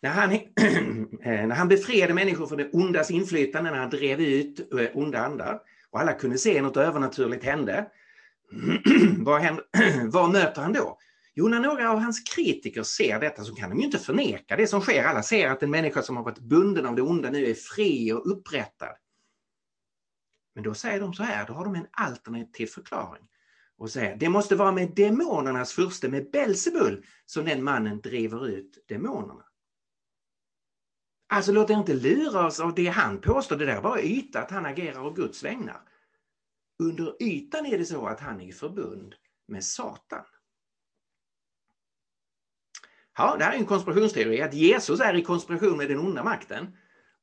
När 0.00 0.10
han, 0.10 0.32
eh, 1.22 1.46
när 1.46 1.54
han 1.54 1.68
befriade 1.68 2.14
människor 2.14 2.46
från 2.46 2.58
det 2.58 2.70
ondas 2.72 3.10
inflytande, 3.10 3.70
när 3.70 3.78
han 3.78 3.90
drev 3.90 4.20
ut 4.20 4.72
eh, 4.72 4.86
onda 4.94 5.18
andar 5.18 5.60
och 5.90 6.00
alla 6.00 6.12
kunde 6.12 6.38
se 6.38 6.62
något 6.62 6.76
övernaturligt 6.76 7.44
hände. 7.44 7.86
vad, 9.18 9.40
händer, 9.40 9.64
vad 10.10 10.30
möter 10.30 10.62
han 10.62 10.72
då? 10.72 10.98
Jo, 11.34 11.48
när 11.48 11.60
några 11.60 11.90
av 11.90 11.98
hans 11.98 12.20
kritiker 12.20 12.82
ser 12.82 13.20
detta 13.20 13.44
så 13.44 13.54
kan 13.54 13.70
de 13.70 13.78
ju 13.78 13.84
inte 13.84 13.98
förneka 13.98 14.56
det 14.56 14.66
som 14.66 14.80
sker. 14.80 15.04
Alla 15.04 15.22
ser 15.22 15.50
att 15.50 15.62
en 15.62 15.70
människa 15.70 16.02
som 16.02 16.16
har 16.16 16.24
varit 16.24 16.38
bunden 16.38 16.86
av 16.86 16.96
det 16.96 17.02
onda 17.02 17.30
nu 17.30 17.46
är 17.46 17.54
fri 17.54 18.12
och 18.12 18.32
upprättad. 18.32 18.96
Men 20.54 20.64
då 20.64 20.74
säger 20.74 21.00
de 21.00 21.14
så 21.14 21.22
här, 21.22 21.46
då 21.46 21.52
har 21.52 21.64
de 21.64 21.74
en 21.74 21.86
alternativ 21.90 22.66
förklaring 22.66 23.24
och 23.78 23.90
säger 23.90 24.16
det 24.16 24.28
måste 24.28 24.56
vara 24.56 24.72
med 24.72 24.94
demonernas 24.94 25.72
furste, 25.72 26.08
med 26.08 26.30
Belsebul, 26.30 27.06
som 27.26 27.44
den 27.44 27.64
mannen 27.64 28.00
driver 28.00 28.48
ut 28.48 28.84
demonerna. 28.88 29.44
Alltså 31.28 31.52
låt 31.52 31.70
er 31.70 31.74
inte 31.74 31.94
luras 31.94 32.60
av 32.60 32.74
det 32.74 32.86
han 32.86 33.20
påstår, 33.20 33.56
det 33.56 33.66
där 33.66 33.76
är 33.76 33.82
bara 33.82 34.02
yta 34.02 34.40
att 34.40 34.50
han 34.50 34.66
agerar 34.66 35.06
av 35.06 35.14
Guds 35.14 35.44
vägnar. 35.44 35.80
Under 36.82 37.22
ytan 37.22 37.66
är 37.66 37.78
det 37.78 37.84
så 37.84 38.06
att 38.06 38.20
han 38.20 38.40
är 38.40 38.48
i 38.48 38.52
förbund 38.52 39.14
med 39.48 39.64
Satan. 39.64 40.24
Ja, 43.16 43.36
det 43.38 43.44
här 43.44 43.52
är 43.52 43.58
en 43.58 43.66
konspirationsteori, 43.66 44.42
att 44.42 44.54
Jesus 44.54 45.00
är 45.00 45.14
i 45.14 45.24
konspiration 45.24 45.76
med 45.76 45.88
den 45.88 45.98
onda 45.98 46.24
makten 46.24 46.76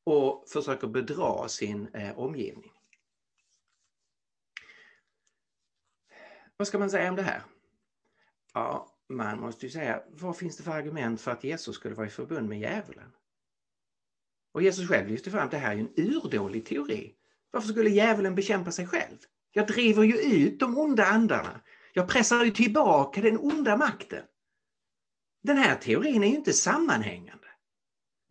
och 0.03 0.49
försöker 0.49 0.87
bedra 0.87 1.47
sin 1.47 1.87
eh, 1.93 2.19
omgivning. 2.19 2.74
Vad 6.57 6.67
ska 6.67 6.79
man 6.79 6.89
säga 6.89 7.09
om 7.09 7.15
det 7.15 7.21
här? 7.21 7.41
Ja, 8.53 8.91
man 9.09 9.39
måste 9.39 9.65
ju 9.65 9.71
säga, 9.71 10.03
vad 10.09 10.37
finns 10.37 10.57
det 10.57 10.63
för 10.63 10.71
argument 10.71 11.21
för 11.21 11.31
att 11.31 11.43
Jesus 11.43 11.75
skulle 11.75 11.95
vara 11.95 12.07
i 12.07 12.09
förbund 12.09 12.49
med 12.49 12.59
djävulen? 12.59 13.11
Och 14.53 14.61
Jesus 14.61 14.87
själv 14.87 15.07
lyfter 15.07 15.31
fram 15.31 15.45
att 15.45 15.51
det 15.51 15.57
här 15.57 15.75
är 15.75 15.79
en 15.79 15.93
urdålig 15.95 16.65
teori. 16.65 17.15
Varför 17.51 17.67
skulle 17.67 17.89
djävulen 17.89 18.35
bekämpa 18.35 18.71
sig 18.71 18.87
själv? 18.87 19.17
Jag 19.51 19.67
driver 19.67 20.03
ju 20.03 20.17
ut 20.17 20.59
de 20.59 20.77
onda 20.77 21.05
andarna. 21.05 21.61
Jag 21.93 22.07
pressar 22.07 22.45
ju 22.45 22.51
tillbaka 22.51 23.21
den 23.21 23.37
onda 23.37 23.77
makten. 23.77 24.23
Den 25.43 25.57
här 25.57 25.75
teorin 25.75 26.23
är 26.23 26.27
ju 26.27 26.35
inte 26.35 26.53
sammanhängande. 26.53 27.47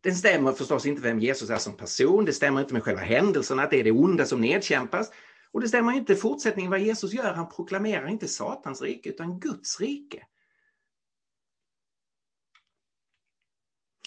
Den 0.00 0.14
stämmer 0.16 0.52
förstås 0.52 0.86
inte 0.86 1.02
vem 1.02 1.20
Jesus 1.20 1.50
är 1.50 1.58
som 1.58 1.76
person, 1.76 2.24
det 2.24 2.32
stämmer 2.32 2.60
inte 2.60 2.72
med 2.72 2.82
själva 2.82 3.02
händelserna, 3.02 3.62
att 3.62 3.70
det 3.70 3.80
är 3.80 3.84
det 3.84 3.90
onda 3.90 4.26
som 4.26 4.40
nedkämpas. 4.40 5.10
Och 5.54 5.60
det 5.60 5.68
stämmer 5.68 5.92
inte 5.92 6.16
fortsättningen 6.16 6.70
vad 6.70 6.80
Jesus 6.80 7.12
gör, 7.12 7.34
han 7.34 7.48
proklamerar 7.48 8.08
inte 8.08 8.28
Satans 8.28 8.82
rike 8.82 9.08
utan 9.08 9.40
Guds 9.40 9.80
rike. 9.80 10.26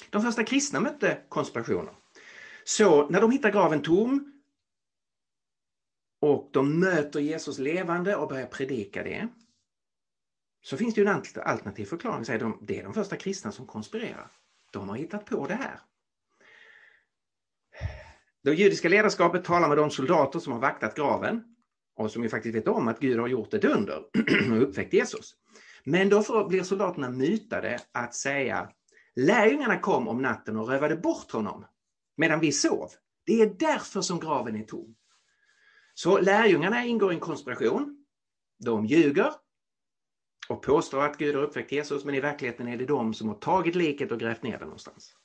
De 0.09 0.21
första 0.21 0.43
kristna 0.43 0.79
mötte 0.79 1.23
konspirationer. 1.29 1.95
Så 2.63 3.09
när 3.09 3.21
de 3.21 3.31
hittar 3.31 3.51
graven 3.51 3.81
tom 3.81 4.41
och 6.19 6.49
de 6.53 6.79
möter 6.79 7.19
Jesus 7.19 7.59
levande 7.59 8.15
och 8.15 8.29
börjar 8.29 8.47
predika 8.47 9.03
det, 9.03 9.27
så 10.61 10.77
finns 10.77 10.95
det 10.95 11.01
ju 11.01 11.07
en 11.07 11.23
alternativ 11.43 11.85
förklaring. 11.85 12.23
Det 12.61 12.79
är 12.79 12.83
de 12.83 12.93
första 12.93 13.17
kristna 13.17 13.51
som 13.51 13.67
konspirerar. 13.67 14.31
De 14.71 14.89
har 14.89 14.95
hittat 14.95 15.25
på 15.25 15.47
det 15.47 15.55
här. 15.55 15.79
Det 18.47 18.53
judiska 18.53 18.89
ledarskapet 18.89 19.43
talar 19.43 19.67
med 19.67 19.77
de 19.77 19.89
soldater 19.91 20.39
som 20.39 20.53
har 20.53 20.59
vaktat 20.59 20.95
graven 20.95 21.43
och 21.95 22.11
som 22.11 22.23
ju 22.23 22.29
faktiskt 22.29 22.55
vet 22.55 22.67
om 22.67 22.87
att 22.87 22.99
Gud 22.99 23.19
har 23.19 23.27
gjort 23.27 23.53
ett 23.53 23.63
under 23.63 23.97
och 24.51 24.61
uppväckt 24.61 24.93
Jesus. 24.93 25.35
Men 25.83 26.09
då 26.09 26.47
blir 26.47 26.63
soldaterna 26.63 27.09
mytade 27.09 27.79
att 27.91 28.15
säga 28.15 28.69
Lärjungarna 29.15 29.79
kom 29.79 30.07
om 30.07 30.21
natten 30.21 30.57
och 30.57 30.67
rövade 30.67 30.95
bort 30.95 31.31
honom 31.31 31.65
medan 32.17 32.39
vi 32.39 32.51
sov. 32.51 32.89
Det 33.25 33.41
är 33.41 33.55
därför 33.59 34.01
som 34.01 34.19
graven 34.19 34.55
är 34.55 34.63
tom. 34.63 34.95
Så 35.93 36.19
lärjungarna 36.19 36.85
ingår 36.85 37.11
i 37.11 37.15
en 37.15 37.21
konspiration. 37.21 38.05
De 38.65 38.85
ljuger 38.85 39.33
och 40.49 40.61
påstår 40.61 41.03
att 41.03 41.17
Gud 41.17 41.35
har 41.35 41.43
uppväckt 41.43 41.71
Jesus 41.71 42.05
men 42.05 42.15
i 42.15 42.19
verkligheten 42.19 42.67
är 42.67 42.77
det 42.77 42.85
de 42.85 43.13
som 43.13 43.27
har 43.27 43.35
tagit 43.35 43.75
liket 43.75 44.11
och 44.11 44.19
grävt 44.19 44.43
ner 44.43 44.59
det 44.59 44.65
någonstans. 44.65 45.16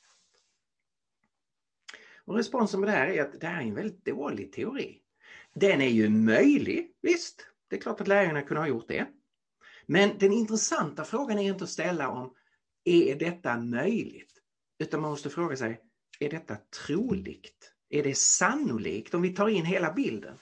Och 2.26 2.36
responsen 2.36 2.80
på 2.80 2.86
det 2.86 2.92
här 2.92 3.06
är 3.06 3.22
att 3.22 3.40
det 3.40 3.46
här 3.46 3.62
är 3.62 3.66
en 3.66 3.74
väldigt 3.74 4.04
dålig 4.04 4.52
teori. 4.52 4.98
Den 5.54 5.80
är 5.80 5.88
ju 5.88 6.08
möjlig, 6.08 6.94
visst. 7.02 7.46
Det 7.68 7.76
är 7.76 7.80
klart 7.80 8.00
att 8.00 8.08
lärjungarna 8.08 8.42
kunde 8.42 8.60
ha 8.60 8.68
gjort 8.68 8.88
det. 8.88 9.06
Men 9.86 10.18
den 10.18 10.32
intressanta 10.32 11.04
frågan 11.04 11.38
är 11.38 11.50
inte 11.50 11.64
att 11.64 11.70
ställa 11.70 12.08
om 12.08 12.34
är 12.84 13.16
detta 13.16 13.56
möjligt? 13.56 14.32
Utan 14.78 15.00
man 15.00 15.10
måste 15.10 15.30
fråga 15.30 15.56
sig, 15.56 15.80
är 16.20 16.30
detta 16.30 16.56
troligt? 16.86 17.72
Är 17.88 18.02
det 18.02 18.18
sannolikt 18.18 19.14
om 19.14 19.22
vi 19.22 19.34
tar 19.34 19.48
in 19.48 19.64
hela 19.64 19.92
bilden? 19.92 20.38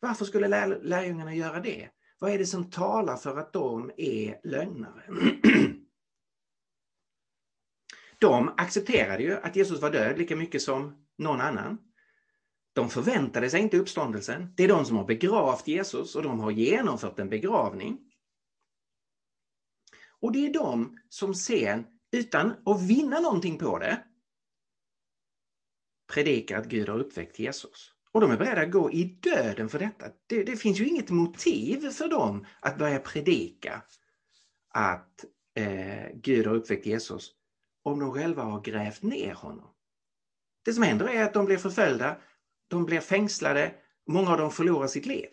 Varför 0.00 0.24
skulle 0.24 0.48
lär, 0.48 0.80
lärjungarna 0.82 1.34
göra 1.34 1.60
det? 1.60 1.88
Vad 2.18 2.30
är 2.32 2.38
det 2.38 2.46
som 2.46 2.70
talar 2.70 3.16
för 3.16 3.38
att 3.38 3.52
de 3.52 3.90
är 3.96 4.40
lögnare? 4.44 5.02
De 8.22 8.54
accepterade 8.56 9.22
ju 9.22 9.32
att 9.32 9.56
Jesus 9.56 9.80
var 9.80 9.90
död 9.90 10.18
lika 10.18 10.36
mycket 10.36 10.62
som 10.62 11.06
någon 11.18 11.40
annan. 11.40 11.78
De 12.72 12.90
förväntade 12.90 13.50
sig 13.50 13.60
inte 13.60 13.78
uppståndelsen. 13.78 14.54
Det 14.56 14.64
är 14.64 14.68
de 14.68 14.84
som 14.84 14.96
har 14.96 15.04
begravt 15.04 15.68
Jesus 15.68 16.16
och 16.16 16.22
de 16.22 16.40
har 16.40 16.50
genomfört 16.50 17.18
en 17.18 17.28
begravning. 17.28 17.98
Och 20.20 20.32
det 20.32 20.46
är 20.46 20.52
de 20.52 20.98
som 21.08 21.34
sen, 21.34 21.84
utan 22.12 22.52
att 22.66 22.82
vinna 22.82 23.20
någonting 23.20 23.58
på 23.58 23.78
det, 23.78 24.04
predikar 26.12 26.58
att 26.58 26.66
Gud 26.66 26.88
har 26.88 26.98
uppväckt 26.98 27.38
Jesus. 27.38 27.92
Och 28.12 28.20
de 28.20 28.30
är 28.30 28.36
beredda 28.36 28.62
att 28.62 28.70
gå 28.70 28.90
i 28.90 29.04
döden 29.04 29.68
för 29.68 29.78
detta. 29.78 30.10
Det, 30.26 30.42
det 30.44 30.56
finns 30.56 30.80
ju 30.80 30.88
inget 30.88 31.10
motiv 31.10 31.90
för 31.90 32.08
dem 32.08 32.46
att 32.60 32.78
börja 32.78 32.98
predika 32.98 33.82
att 34.68 35.24
eh, 35.54 36.06
Gud 36.14 36.46
har 36.46 36.54
uppväckt 36.54 36.86
Jesus 36.86 37.41
om 37.82 37.98
de 37.98 38.12
själva 38.12 38.42
har 38.42 38.60
grävt 38.60 39.02
ner 39.02 39.34
honom. 39.34 39.68
Det 40.64 40.72
som 40.72 40.82
händer 40.82 41.08
är 41.08 41.24
att 41.24 41.34
de 41.34 41.46
blir 41.46 41.58
förföljda, 41.58 42.16
de 42.68 42.84
blir 42.84 43.00
fängslade, 43.00 43.74
många 44.06 44.30
av 44.30 44.38
dem 44.38 44.50
förlorar 44.50 44.86
sitt 44.86 45.06
liv. 45.06 45.28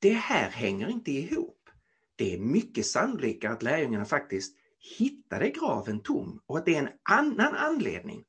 Det 0.00 0.12
här 0.12 0.50
hänger 0.50 0.88
inte 0.88 1.12
ihop. 1.12 1.70
Det 2.16 2.34
är 2.34 2.38
mycket 2.38 2.86
sannolikare 2.86 3.52
att 3.52 3.62
lärjungarna 3.62 4.04
faktiskt 4.04 4.56
hittade 4.98 5.50
graven 5.50 6.00
tom 6.00 6.40
och 6.46 6.58
att 6.58 6.66
det 6.66 6.74
är 6.74 6.78
en 6.78 6.88
annan 7.02 7.54
anledning 7.54 8.24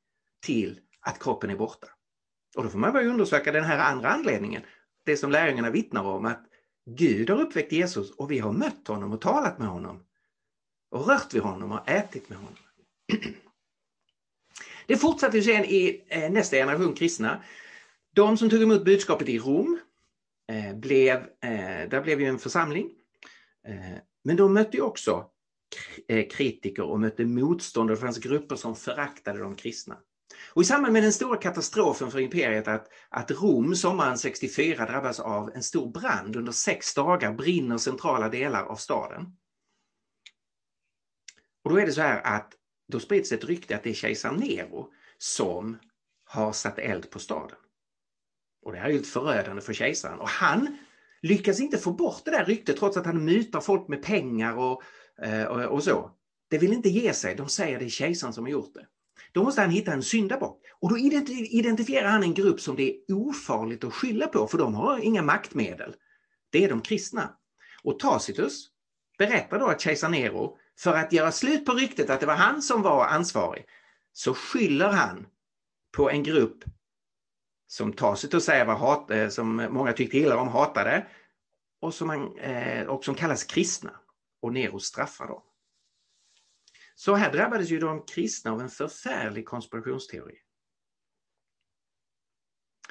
till 0.46 0.80
att 1.00 1.18
kroppen 1.18 1.50
är 1.50 1.56
borta. 1.56 1.88
Och 2.56 2.62
då 2.62 2.68
får 2.68 2.78
man 2.78 2.92
börja 2.92 3.10
undersöka 3.10 3.52
den 3.52 3.64
här 3.64 3.78
andra 3.78 4.08
anledningen. 4.08 4.62
Det 5.04 5.16
som 5.16 5.30
lärjungarna 5.30 5.70
vittnar 5.70 6.02
om 6.02 6.24
att 6.24 6.46
Gud 6.86 7.30
har 7.30 7.40
uppväckt 7.40 7.72
Jesus 7.72 8.10
och 8.10 8.30
vi 8.30 8.38
har 8.38 8.52
mött 8.52 8.88
honom 8.88 9.12
och 9.12 9.20
talat 9.20 9.58
med 9.58 9.68
honom 9.68 10.04
och 10.90 11.06
rört 11.08 11.34
vid 11.34 11.42
honom 11.42 11.72
och 11.72 11.88
ätit 11.88 12.28
med 12.28 12.38
honom. 12.38 12.54
Det 14.86 14.96
fortsatte 14.96 15.42
sen 15.42 15.64
i 15.64 16.04
eh, 16.08 16.30
nästa 16.30 16.56
generation 16.56 16.94
kristna. 16.94 17.42
De 18.14 18.36
som 18.36 18.50
tog 18.50 18.62
emot 18.62 18.84
budskapet 18.84 19.28
i 19.28 19.38
Rom, 19.38 19.80
eh, 20.52 20.76
blev, 20.76 21.16
eh, 21.16 21.88
där 21.90 22.02
blev 22.02 22.20
ju 22.20 22.26
en 22.26 22.38
församling. 22.38 22.90
Men 24.24 24.36
de 24.36 24.54
mötte 24.54 24.80
också 24.80 25.26
kritiker 26.30 26.82
och 26.82 27.00
mötte 27.00 27.24
motstånd 27.24 27.90
och 27.90 27.96
det 27.96 28.00
fanns 28.00 28.18
grupper 28.18 28.56
som 28.56 28.76
föraktade 28.76 29.38
de 29.38 29.56
kristna. 29.56 29.98
Och 30.52 30.62
I 30.62 30.64
samband 30.64 30.92
med 30.92 31.02
den 31.02 31.12
stora 31.12 31.36
katastrofen 31.36 32.10
för 32.10 32.18
imperiet 32.18 32.68
att, 32.68 32.88
att 33.08 33.30
Rom 33.30 33.74
sommaren 33.74 34.18
64 34.18 34.86
drabbas 34.86 35.20
av 35.20 35.50
en 35.54 35.62
stor 35.62 35.90
brand 35.90 36.36
under 36.36 36.52
sex 36.52 36.94
dagar 36.94 37.32
brinner 37.32 37.78
centrala 37.78 38.28
delar 38.28 38.64
av 38.64 38.76
staden. 38.76 39.36
Och 41.64 41.70
då 41.70 41.76
är 41.76 41.86
det 41.86 41.92
så 41.92 42.00
här 42.00 42.20
att 42.20 42.54
då 42.90 43.00
sprids 43.00 43.32
ett 43.32 43.44
rykte 43.44 43.76
att 43.76 43.82
det 43.82 43.90
är 43.90 43.94
kejsar 43.94 44.32
Nero 44.32 44.88
som 45.18 45.78
har 46.24 46.52
satt 46.52 46.78
eld 46.78 47.10
på 47.10 47.18
staden. 47.18 47.56
Och 48.62 48.72
det 48.72 48.78
här 48.78 48.88
är 48.88 48.92
ju 48.92 49.02
förödande 49.02 49.62
för 49.62 49.72
kejsaren 49.72 50.18
och 50.18 50.28
han 50.28 50.78
lyckas 51.22 51.60
inte 51.60 51.78
få 51.78 51.92
bort 51.92 52.24
det 52.24 52.30
där 52.30 52.44
ryktet 52.44 52.76
trots 52.76 52.96
att 52.96 53.06
han 53.06 53.24
mutar 53.24 53.60
folk 53.60 53.88
med 53.88 54.02
pengar 54.02 54.56
och, 54.56 54.82
eh, 55.22 55.44
och, 55.44 55.60
och 55.60 55.82
så. 55.82 56.10
Det 56.50 56.58
vill 56.58 56.72
inte 56.72 56.88
ge 56.88 57.12
sig, 57.12 57.34
de 57.34 57.48
säger 57.48 57.78
det 57.78 57.84
är 57.84 57.88
kejsaren 57.88 58.32
som 58.32 58.44
har 58.44 58.50
gjort 58.50 58.74
det. 58.74 58.86
Då 59.32 59.42
måste 59.44 59.60
han 59.60 59.70
hitta 59.70 59.92
en 59.92 60.02
syndabock 60.02 60.62
och 60.80 60.90
då 60.90 60.98
identifierar 60.98 62.08
han 62.08 62.22
en 62.22 62.34
grupp 62.34 62.60
som 62.60 62.76
det 62.76 62.96
är 63.08 63.14
ofarligt 63.14 63.84
att 63.84 63.94
skylla 63.94 64.26
på 64.26 64.46
för 64.46 64.58
de 64.58 64.74
har 64.74 64.98
inga 64.98 65.22
maktmedel. 65.22 65.94
Det 66.50 66.64
är 66.64 66.68
de 66.68 66.80
kristna. 66.80 67.30
Och 67.82 67.98
Tacitus 67.98 68.68
berättar 69.18 69.58
då 69.58 69.66
att 69.66 69.80
kejsar 69.80 70.08
Nero 70.08 70.58
för 70.78 70.94
att 70.94 71.12
göra 71.12 71.32
slut 71.32 71.64
på 71.64 71.72
ryktet 71.72 72.10
att 72.10 72.20
det 72.20 72.26
var 72.26 72.34
han 72.34 72.62
som 72.62 72.82
var 72.82 73.06
ansvarig 73.06 73.66
så 74.12 74.34
skyller 74.34 74.88
han 74.88 75.26
på 75.96 76.10
en 76.10 76.22
grupp 76.22 76.64
som 77.66 77.92
Tacitus 77.92 78.44
säger 78.44 78.64
var 78.64 78.74
hat, 78.74 79.10
eh, 79.10 79.28
som 79.28 79.56
många 79.56 79.92
tyckte 79.92 80.18
illa 80.18 80.36
om, 80.36 80.48
hatade 80.48 81.06
och 81.80 81.94
som, 81.94 82.06
man, 82.06 82.38
eh, 82.38 82.86
och 82.86 83.04
som 83.04 83.14
kallas 83.14 83.44
kristna. 83.44 84.00
Och 84.42 84.52
Nero 84.52 84.78
straffar 84.78 85.26
dem. 85.26 85.42
Så 86.94 87.14
här 87.14 87.32
drabbades 87.32 87.70
ju 87.70 87.78
de 87.78 88.06
kristna 88.06 88.52
av 88.52 88.60
en 88.60 88.68
förfärlig 88.68 89.46
konspirationsteori. 89.46 90.38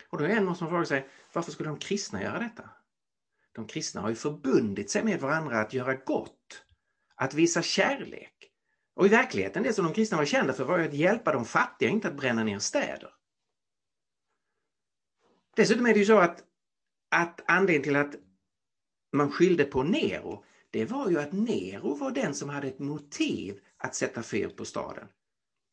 Och 0.09 0.17
då 0.17 0.23
är 0.23 0.35
det 0.35 0.41
någon 0.41 0.55
som 0.55 0.69
frågar 0.69 0.85
sig, 0.85 1.09
varför 1.33 1.51
skulle 1.51 1.69
de 1.69 1.79
kristna 1.79 2.23
göra 2.23 2.39
detta? 2.39 2.69
De 3.51 3.67
kristna 3.67 4.01
har 4.01 4.09
ju 4.09 4.15
förbundit 4.15 4.91
sig 4.91 5.03
med 5.03 5.21
varandra 5.21 5.59
att 5.61 5.73
göra 5.73 5.95
gott 5.95 6.65
att 7.19 7.33
visa 7.33 7.61
kärlek. 7.61 8.33
Och 8.95 9.05
i 9.05 9.09
verkligheten, 9.09 9.63
det 9.63 9.73
som 9.73 9.85
de 9.85 9.93
kristna 9.93 10.17
var 10.17 10.25
kända 10.25 10.53
för 10.53 10.63
var 10.63 10.77
ju 10.77 10.85
att 10.85 10.93
hjälpa 10.93 11.31
de 11.31 11.45
fattiga, 11.45 11.89
inte 11.89 12.07
att 12.07 12.17
bränna 12.17 12.43
ner 12.43 12.59
städer. 12.59 13.09
Dessutom 15.55 15.85
är 15.85 15.93
det 15.93 15.99
ju 15.99 16.05
så 16.05 16.17
att, 16.17 16.43
att 17.11 17.41
anledningen 17.47 17.83
till 17.83 17.95
att 17.95 18.15
man 19.13 19.31
skyllde 19.31 19.65
på 19.65 19.83
Nero, 19.83 20.43
det 20.71 20.85
var 20.85 21.09
ju 21.09 21.19
att 21.19 21.31
Nero 21.31 21.95
var 21.95 22.11
den 22.11 22.33
som 22.33 22.49
hade 22.49 22.67
ett 22.67 22.79
motiv 22.79 23.59
att 23.77 23.95
sätta 23.95 24.23
fyr 24.23 24.47
på 24.47 24.65
staden. 24.65 25.07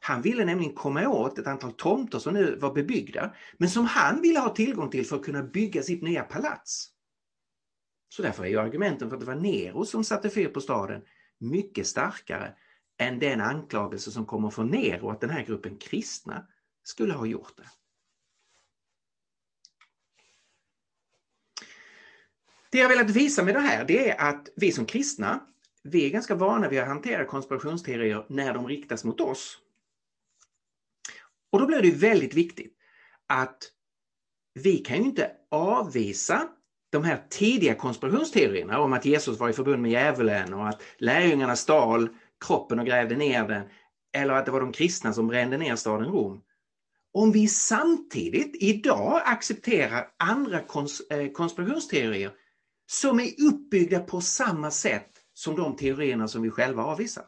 Han 0.00 0.22
ville 0.22 0.44
nämligen 0.44 0.74
komma 0.74 1.08
åt 1.08 1.38
ett 1.38 1.46
antal 1.46 1.72
tomter 1.72 2.18
som 2.18 2.34
nu 2.34 2.56
var 2.56 2.74
bebyggda, 2.74 3.34
men 3.58 3.70
som 3.70 3.84
han 3.84 4.20
ville 4.20 4.40
ha 4.40 4.48
tillgång 4.48 4.90
till 4.90 5.06
för 5.06 5.16
att 5.16 5.24
kunna 5.24 5.42
bygga 5.42 5.82
sitt 5.82 6.02
nya 6.02 6.22
palats. 6.22 6.88
Så 8.08 8.22
därför 8.22 8.44
är 8.44 8.48
ju 8.48 8.58
argumenten 8.58 9.08
för 9.08 9.16
att 9.16 9.20
det 9.20 9.26
var 9.26 9.34
Nero 9.34 9.84
som 9.84 10.04
satte 10.04 10.30
fyr 10.30 10.48
på 10.48 10.60
staden 10.60 11.02
mycket 11.38 11.86
starkare 11.86 12.54
än 12.98 13.18
den 13.18 13.40
anklagelse 13.40 14.10
som 14.10 14.26
kommer 14.26 14.50
från 14.50 14.70
Nero 14.70 15.10
att 15.10 15.20
den 15.20 15.30
här 15.30 15.42
gruppen 15.42 15.78
kristna 15.78 16.46
skulle 16.82 17.14
ha 17.14 17.26
gjort 17.26 17.56
det. 17.56 17.68
Det 22.70 22.78
jag 22.78 22.88
velat 22.88 23.10
visa 23.10 23.42
med 23.42 23.54
det 23.54 23.60
här 23.60 23.84
det 23.84 24.10
är 24.10 24.20
att 24.30 24.48
vi 24.56 24.72
som 24.72 24.86
kristna, 24.86 25.46
vi 25.82 26.06
är 26.06 26.10
ganska 26.10 26.34
vana 26.34 26.68
vid 26.68 26.80
att 26.80 26.86
hantera 26.86 27.24
konspirationsteorier 27.24 28.26
när 28.28 28.54
de 28.54 28.68
riktas 28.68 29.04
mot 29.04 29.20
oss. 29.20 29.58
Och 31.50 31.58
då 31.58 31.66
blir 31.66 31.82
det 31.82 31.90
väldigt 31.90 32.34
viktigt 32.34 32.76
att 33.26 33.72
vi 34.54 34.78
kan 34.78 34.96
ju 34.96 35.02
inte 35.02 35.30
avvisa 35.50 36.48
de 36.90 37.04
här 37.04 37.22
tidiga 37.30 37.74
konspirationsteorierna 37.74 38.80
om 38.80 38.92
att 38.92 39.04
Jesus 39.04 39.38
var 39.38 39.48
i 39.48 39.52
förbund 39.52 39.82
med 39.82 39.90
djävulen 39.90 40.54
och 40.54 40.68
att 40.68 40.82
lärjungarna 40.98 41.56
stal 41.56 42.08
kroppen 42.46 42.78
och 42.78 42.86
grävde 42.86 43.16
ner 43.16 43.48
den 43.48 43.62
eller 44.16 44.34
att 44.34 44.46
det 44.46 44.52
var 44.52 44.60
de 44.60 44.72
kristna 44.72 45.12
som 45.12 45.28
brände 45.28 45.56
ner 45.56 45.76
staden 45.76 46.08
Rom. 46.08 46.42
Om 47.12 47.32
vi 47.32 47.48
samtidigt 47.48 48.56
idag 48.62 49.22
accepterar 49.24 50.08
andra 50.18 50.60
kons 50.60 51.00
eh, 51.00 51.30
konspirationsteorier 51.32 52.32
som 52.86 53.20
är 53.20 53.30
uppbyggda 53.48 54.00
på 54.00 54.20
samma 54.20 54.70
sätt 54.70 55.10
som 55.34 55.56
de 55.56 55.76
teorierna 55.76 56.28
som 56.28 56.42
vi 56.42 56.50
själva 56.50 56.84
avvisar 56.84 57.24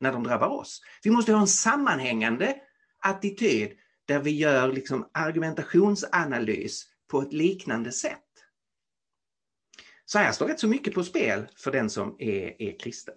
när 0.00 0.12
de 0.12 0.24
drabbar 0.24 0.48
oss. 0.48 0.82
Vi 1.02 1.10
måste 1.10 1.32
ha 1.32 1.40
en 1.40 1.46
sammanhängande 1.46 2.56
attityd 3.02 3.72
där 4.04 4.20
vi 4.20 4.30
gör 4.30 4.72
liksom 4.72 5.10
argumentationsanalys 5.12 6.84
på 7.10 7.20
ett 7.20 7.32
liknande 7.32 7.92
sätt. 7.92 8.25
Så 10.08 10.18
här 10.18 10.32
står 10.32 10.48
rätt 10.48 10.60
så 10.60 10.68
mycket 10.68 10.94
på 10.94 11.04
spel 11.04 11.46
för 11.56 11.72
den 11.72 11.90
som 11.90 12.16
är, 12.18 12.62
är 12.62 12.78
kristen. 12.78 13.14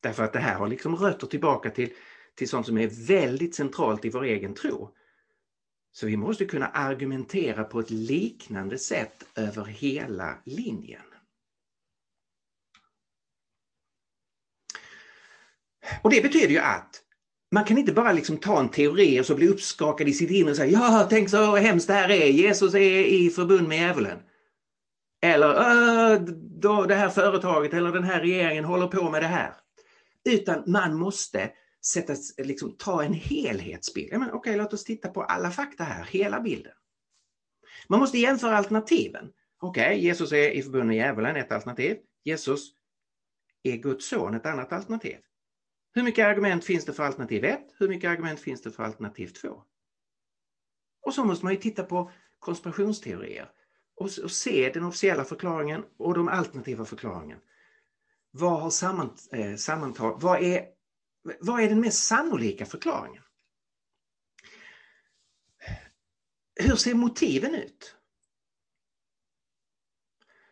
Därför 0.00 0.22
att 0.22 0.32
det 0.32 0.38
här 0.38 0.54
har 0.54 0.68
liksom 0.68 0.96
rötter 0.96 1.26
tillbaka 1.26 1.70
till, 1.70 1.92
till 2.34 2.48
sånt 2.48 2.66
som 2.66 2.78
är 2.78 3.06
väldigt 3.06 3.54
centralt 3.54 4.04
i 4.04 4.10
vår 4.10 4.24
egen 4.24 4.54
tro. 4.54 4.94
Så 5.92 6.06
vi 6.06 6.16
måste 6.16 6.44
kunna 6.44 6.66
argumentera 6.66 7.64
på 7.64 7.80
ett 7.80 7.90
liknande 7.90 8.78
sätt 8.78 9.24
över 9.34 9.64
hela 9.64 10.38
linjen. 10.44 11.02
Och 16.02 16.10
det 16.10 16.22
betyder 16.22 16.48
ju 16.48 16.58
att 16.58 17.02
man 17.50 17.64
kan 17.64 17.78
inte 17.78 17.92
bara 17.92 18.12
liksom 18.12 18.36
ta 18.36 18.60
en 18.60 18.68
teori 18.68 19.20
och 19.20 19.26
så 19.26 19.34
bli 19.34 19.48
uppskakad 19.48 20.08
i 20.08 20.12
sitt 20.12 20.30
inre 20.30 20.50
och 20.50 20.56
säga 20.56 20.72
ja, 20.72 21.06
tänk 21.10 21.30
så 21.30 21.56
hemskt 21.56 21.86
det 21.86 21.94
här 21.94 22.10
är, 22.10 22.26
Jesus 22.26 22.74
är 22.74 23.04
i 23.04 23.30
förbund 23.30 23.68
med 23.68 23.78
djävulen. 23.78 24.18
Eller 25.22 26.18
då 26.60 26.84
det 26.84 26.94
här 26.94 27.08
företaget 27.08 27.74
eller 27.74 27.92
den 27.92 28.04
här 28.04 28.20
regeringen 28.20 28.64
håller 28.64 28.86
på 28.86 29.10
med 29.10 29.22
det 29.22 29.26
här. 29.26 29.54
Utan 30.24 30.62
man 30.66 30.94
måste 30.94 31.50
sätta, 31.86 32.14
liksom, 32.38 32.76
ta 32.78 33.02
en 33.02 33.14
helhetsbild. 33.14 34.14
Okej, 34.14 34.32
okay, 34.32 34.56
låt 34.56 34.72
oss 34.72 34.84
titta 34.84 35.08
på 35.08 35.22
alla 35.22 35.50
fakta 35.50 35.84
här, 35.84 36.04
hela 36.04 36.40
bilden. 36.40 36.72
Man 37.88 38.00
måste 38.00 38.18
jämföra 38.18 38.56
alternativen. 38.56 39.32
Okej, 39.60 39.86
okay, 39.86 39.98
Jesus 39.98 40.32
är 40.32 40.50
i 40.50 40.62
förbund 40.62 40.86
med 40.86 40.96
djävulen, 40.96 41.36
ett 41.36 41.52
alternativ. 41.52 41.96
Jesus 42.24 42.70
är 43.62 43.76
Guds 43.76 44.08
son, 44.08 44.34
ett 44.34 44.46
annat 44.46 44.72
alternativ. 44.72 45.16
Hur 45.94 46.02
mycket 46.02 46.26
argument 46.26 46.64
finns 46.64 46.84
det 46.84 46.92
för 46.92 47.02
alternativ 47.02 47.44
1? 47.44 47.60
Hur 47.78 47.88
mycket 47.88 48.10
argument 48.10 48.40
finns 48.40 48.62
det 48.62 48.70
för 48.70 48.82
alternativ 48.82 49.26
2? 49.26 49.62
Och 51.02 51.14
så 51.14 51.24
måste 51.24 51.44
man 51.44 51.54
ju 51.54 51.60
titta 51.60 51.82
på 51.82 52.10
konspirationsteorier 52.38 53.50
och, 54.02 54.24
och 54.24 54.30
se 54.30 54.70
den 54.74 54.84
officiella 54.84 55.24
förklaringen 55.24 55.84
och 55.96 56.14
de 56.14 56.28
alternativa 56.28 56.84
förklaringen. 56.84 57.38
Vad 58.30 58.60
har 58.60 58.70
sammant, 58.70 59.28
eh, 59.32 59.54
sammantag, 59.54 60.20
vad 60.20 60.42
är, 60.42 60.66
vad 61.40 61.60
är 61.60 61.68
den 61.68 61.80
mest 61.80 62.04
sannolika 62.04 62.66
förklaringen? 62.66 63.22
Hur 66.60 66.76
ser 66.76 66.94
motiven 66.94 67.54
ut? 67.54 67.96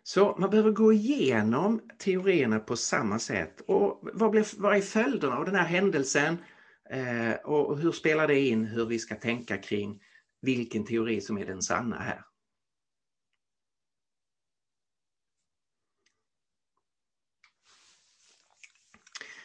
Så 0.02 0.36
man 0.38 0.50
behöver 0.50 0.70
gå 0.70 0.92
igenom 0.92 1.80
teorierna 1.98 2.58
på 2.58 2.76
samma 2.76 3.18
sätt. 3.18 3.60
Och 3.66 4.10
vad, 4.14 4.30
blir, 4.30 4.60
vad 4.60 4.76
är 4.76 4.80
följderna 4.80 5.36
av 5.36 5.44
den 5.44 5.54
här 5.54 5.66
händelsen? 5.66 6.36
Eh, 6.90 7.32
och 7.32 7.78
hur 7.78 7.92
spelar 7.92 8.28
det 8.28 8.40
in 8.40 8.64
hur 8.64 8.86
vi 8.86 8.98
ska 8.98 9.14
tänka 9.14 9.58
kring 9.58 10.02
vilken 10.40 10.84
teori 10.84 11.20
som 11.20 11.38
är 11.38 11.46
den 11.46 11.62
sanna 11.62 11.98
här? 11.98 12.24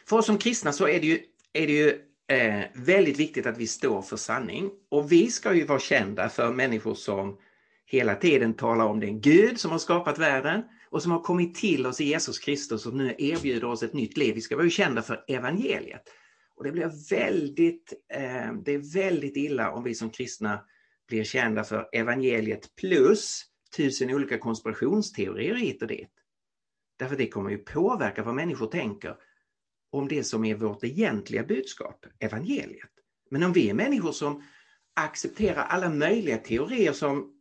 För 0.08 0.16
oss 0.16 0.26
som 0.26 0.38
kristna 0.38 0.72
så 0.72 0.88
är 0.88 1.00
det 1.00 1.06
ju, 1.06 1.20
är 1.52 1.66
det 1.66 1.72
ju 1.72 1.88
eh, 2.36 2.64
väldigt 2.74 3.18
viktigt 3.18 3.46
att 3.46 3.58
vi 3.58 3.66
står 3.66 4.02
för 4.02 4.16
sanning. 4.16 4.70
Och 4.88 5.12
vi 5.12 5.30
ska 5.30 5.54
ju 5.54 5.64
vara 5.64 5.78
kända 5.78 6.28
för 6.28 6.52
människor 6.52 6.94
som 6.94 7.38
hela 7.86 8.14
tiden 8.14 8.54
talar 8.54 8.84
om 8.84 9.00
den 9.00 9.20
Gud 9.20 9.60
som 9.60 9.70
har 9.70 9.78
skapat 9.78 10.18
världen 10.18 10.62
och 10.90 11.02
som 11.02 11.12
har 11.12 11.22
kommit 11.22 11.54
till 11.54 11.86
oss 11.86 12.00
i 12.00 12.04
Jesus 12.04 12.38
Kristus 12.38 12.86
och 12.86 12.94
nu 12.94 13.14
erbjuder 13.18 13.64
oss 13.64 13.82
ett 13.82 13.92
nytt 13.92 14.16
liv. 14.16 14.34
Vi 14.34 14.40
ska 14.40 14.56
vara 14.56 14.64
ju 14.64 14.70
kända 14.70 15.02
för 15.02 15.24
evangeliet. 15.28 16.02
Och 16.56 16.64
det 16.64 16.72
blir 16.72 17.10
väldigt, 17.10 17.92
eh, 18.12 18.52
det 18.64 18.74
är 18.74 18.94
väldigt 18.94 19.36
illa 19.36 19.70
om 19.70 19.84
vi 19.84 19.94
som 19.94 20.10
kristna 20.10 20.60
blir 21.08 21.24
kända 21.24 21.64
för 21.64 21.88
evangeliet 21.92 22.76
plus 22.76 23.44
tusen 23.76 24.14
olika 24.14 24.38
konspirationsteorier 24.38 25.54
hit 25.54 25.82
och 25.82 25.88
dit. 25.88 26.12
Därför 26.98 27.16
det 27.16 27.28
kommer 27.28 27.50
ju 27.50 27.58
påverka 27.58 28.22
vad 28.22 28.34
människor 28.34 28.66
tänker 28.66 29.16
om 29.90 30.08
det 30.08 30.24
som 30.24 30.44
är 30.44 30.54
vårt 30.54 30.84
egentliga 30.84 31.44
budskap, 31.44 32.06
evangeliet. 32.18 32.90
Men 33.30 33.42
om 33.42 33.52
vi 33.52 33.70
är 33.70 33.74
människor 33.74 34.12
som 34.12 34.42
accepterar 34.94 35.62
alla 35.62 35.90
möjliga 35.90 36.38
teorier 36.38 36.92
som 36.92 37.32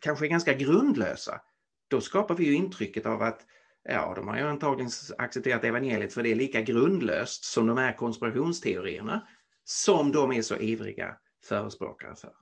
kanske 0.00 0.26
är 0.26 0.28
ganska 0.28 0.54
grundlösa, 0.54 1.40
då 1.88 2.00
skapar 2.00 2.34
vi 2.34 2.44
ju 2.44 2.54
intrycket 2.54 3.06
av 3.06 3.22
att 3.22 3.46
ja, 3.82 4.12
de 4.16 4.28
har 4.28 4.36
ju 4.36 4.42
antagligen 4.42 4.90
accepterat 5.18 5.64
evangeliet 5.64 6.12
för 6.14 6.22
det 6.22 6.30
är 6.30 6.34
lika 6.34 6.60
grundlöst 6.60 7.44
som 7.44 7.66
de 7.66 7.78
här 7.78 7.92
konspirationsteorierna 7.92 9.28
som 9.64 10.12
de 10.12 10.32
är 10.32 10.42
så 10.42 10.56
ivriga 10.56 11.16
förespråkare 11.44 12.16
för. 12.16 12.32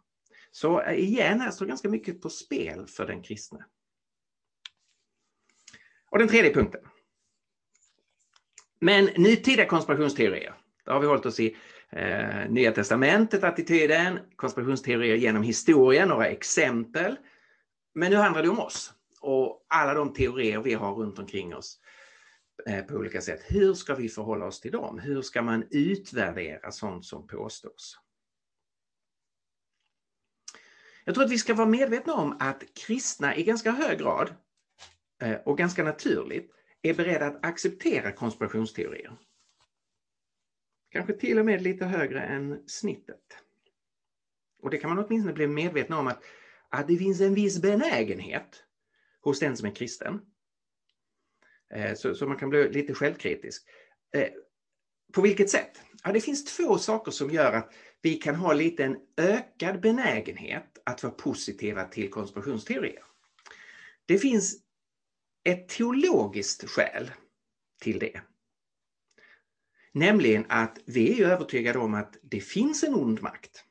Så 0.50 0.80
eh, 0.80 0.98
igen, 0.98 1.40
här 1.40 1.50
står 1.50 1.66
ganska 1.66 1.88
mycket 1.88 2.20
på 2.20 2.30
spel 2.30 2.86
för 2.86 3.06
den 3.06 3.22
kristne. 3.22 3.64
Och 6.10 6.18
den 6.18 6.28
tredje 6.28 6.54
punkten. 6.54 6.80
Men 8.84 9.04
nutida 9.04 9.64
konspirationsteorier, 9.66 10.54
där 10.84 10.92
har 10.92 11.00
vi 11.00 11.06
hållit 11.06 11.26
oss 11.26 11.40
i 11.40 11.56
eh, 11.90 12.50
Nya 12.50 12.72
Testamentet, 12.72 13.44
attityden, 13.44 14.18
konspirationsteorier 14.36 15.16
genom 15.16 15.42
historien, 15.42 16.08
några 16.08 16.26
exempel. 16.26 17.16
Men 17.94 18.10
nu 18.10 18.16
handlar 18.16 18.42
det 18.42 18.48
om 18.48 18.58
oss 18.58 18.92
och 19.20 19.66
alla 19.68 19.94
de 19.94 20.12
teorier 20.12 20.60
vi 20.60 20.74
har 20.74 20.94
runt 20.94 21.18
omkring 21.18 21.54
oss 21.54 21.78
eh, 22.66 22.84
på 22.84 22.94
olika 22.94 23.20
sätt. 23.20 23.40
Hur 23.46 23.74
ska 23.74 23.94
vi 23.94 24.08
förhålla 24.08 24.46
oss 24.46 24.60
till 24.60 24.72
dem? 24.72 24.98
Hur 24.98 25.22
ska 25.22 25.42
man 25.42 25.64
utvärdera 25.70 26.72
sånt 26.72 27.04
som 27.04 27.26
påstås? 27.26 27.98
Jag 31.04 31.14
tror 31.14 31.24
att 31.24 31.32
vi 31.32 31.38
ska 31.38 31.54
vara 31.54 31.68
medvetna 31.68 32.14
om 32.14 32.36
att 32.40 32.62
kristna 32.86 33.36
i 33.36 33.42
ganska 33.42 33.70
hög 33.70 33.98
grad 33.98 34.34
eh, 35.22 35.36
och 35.44 35.58
ganska 35.58 35.84
naturligt 35.84 36.52
är 36.82 36.94
beredda 36.94 37.26
att 37.26 37.44
acceptera 37.44 38.12
konspirationsteorier. 38.12 39.16
Kanske 40.90 41.12
till 41.12 41.38
och 41.38 41.44
med 41.44 41.62
lite 41.62 41.84
högre 41.84 42.20
än 42.20 42.62
snittet. 42.66 43.38
Och 44.62 44.70
det 44.70 44.78
kan 44.78 44.94
man 44.94 45.04
åtminstone 45.04 45.32
bli 45.32 45.46
medveten 45.46 45.96
om 45.96 46.06
att, 46.06 46.24
att 46.68 46.88
det 46.88 46.96
finns 46.96 47.20
en 47.20 47.34
viss 47.34 47.62
benägenhet 47.62 48.64
hos 49.20 49.40
den 49.40 49.56
som 49.56 49.68
är 49.68 49.74
kristen. 49.74 50.20
Eh, 51.74 51.94
så, 51.94 52.14
så 52.14 52.26
man 52.26 52.36
kan 52.36 52.50
bli 52.50 52.72
lite 52.72 52.94
självkritisk. 52.94 53.68
Eh, 54.14 54.28
på 55.12 55.20
vilket 55.20 55.50
sätt? 55.50 55.82
Ja, 56.04 56.12
det 56.12 56.20
finns 56.20 56.56
två 56.56 56.78
saker 56.78 57.10
som 57.10 57.30
gör 57.30 57.52
att 57.52 57.74
vi 58.02 58.14
kan 58.14 58.34
ha 58.34 58.52
lite 58.52 58.84
en 58.84 58.96
ökad 59.16 59.80
benägenhet 59.80 60.82
att 60.84 61.02
vara 61.02 61.12
positiva 61.12 61.84
till 61.84 62.10
konspirationsteorier. 62.10 63.04
Det 64.06 64.18
finns 64.18 64.61
ett 65.44 65.68
teologiskt 65.68 66.68
skäl 66.68 67.10
till 67.80 67.98
det. 67.98 68.20
Nämligen 69.92 70.46
att 70.48 70.78
vi 70.86 71.22
är 71.22 71.26
övertygade 71.26 71.78
om 71.78 71.94
att 71.94 72.16
det 72.22 72.40
finns 72.40 72.84
en 72.84 72.94
ond 72.94 73.22
makt. 73.22 73.64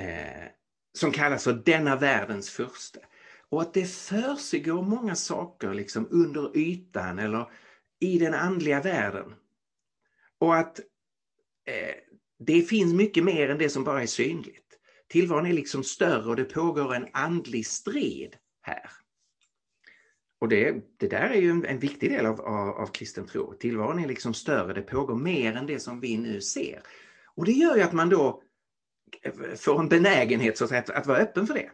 Eh, 0.00 0.48
som 0.92 1.12
kallas 1.12 1.44
för 1.44 1.52
denna 1.52 1.96
världens 1.96 2.50
furste. 2.50 3.00
Och 3.48 3.62
att 3.62 3.74
det 3.74 3.86
försiggår 3.86 4.82
många 4.82 5.14
saker 5.14 5.74
liksom 5.74 6.08
under 6.10 6.56
ytan 6.56 7.18
eller 7.18 7.50
i 8.00 8.18
den 8.18 8.34
andliga 8.34 8.80
världen. 8.80 9.34
Och 10.38 10.56
att 10.56 10.78
eh, 11.64 11.94
det 12.38 12.62
finns 12.62 12.94
mycket 12.94 13.24
mer 13.24 13.48
än 13.48 13.58
det 13.58 13.70
som 13.70 13.84
bara 13.84 14.02
är 14.02 14.06
synligt. 14.06 14.78
Tillvaron 15.08 15.46
är 15.46 15.52
liksom 15.52 15.84
större 15.84 16.28
och 16.30 16.36
det 16.36 16.44
pågår 16.44 16.94
en 16.94 17.08
andlig 17.12 17.66
strid 17.66 18.36
här. 18.62 18.90
Och 20.44 20.50
det, 20.50 20.74
det 20.96 21.08
där 21.08 21.30
är 21.30 21.40
ju 21.40 21.50
en, 21.50 21.64
en 21.64 21.78
viktig 21.78 22.10
del 22.10 22.26
av, 22.26 22.40
av, 22.40 22.68
av, 22.68 22.86
kristen 22.86 23.26
tro. 23.26 23.54
Tillvaron 23.54 23.98
är 23.98 24.08
liksom 24.08 24.34
större, 24.34 24.72
det 24.72 24.82
pågår 24.82 25.16
mer 25.16 25.56
än 25.56 25.66
det 25.66 25.80
som 25.80 26.00
vi 26.00 26.16
nu 26.16 26.40
ser. 26.40 26.82
Och 27.34 27.44
det 27.44 27.52
gör 27.52 27.76
ju 27.76 27.82
att 27.82 27.92
man 27.92 28.08
då 28.08 28.42
får 29.56 29.80
en 29.80 29.88
benägenhet 29.88 30.58
så 30.58 30.64
att, 30.64 30.72
att, 30.72 30.90
att 30.90 31.06
vara 31.06 31.18
öppen 31.18 31.46
för 31.46 31.54
det. 31.54 31.70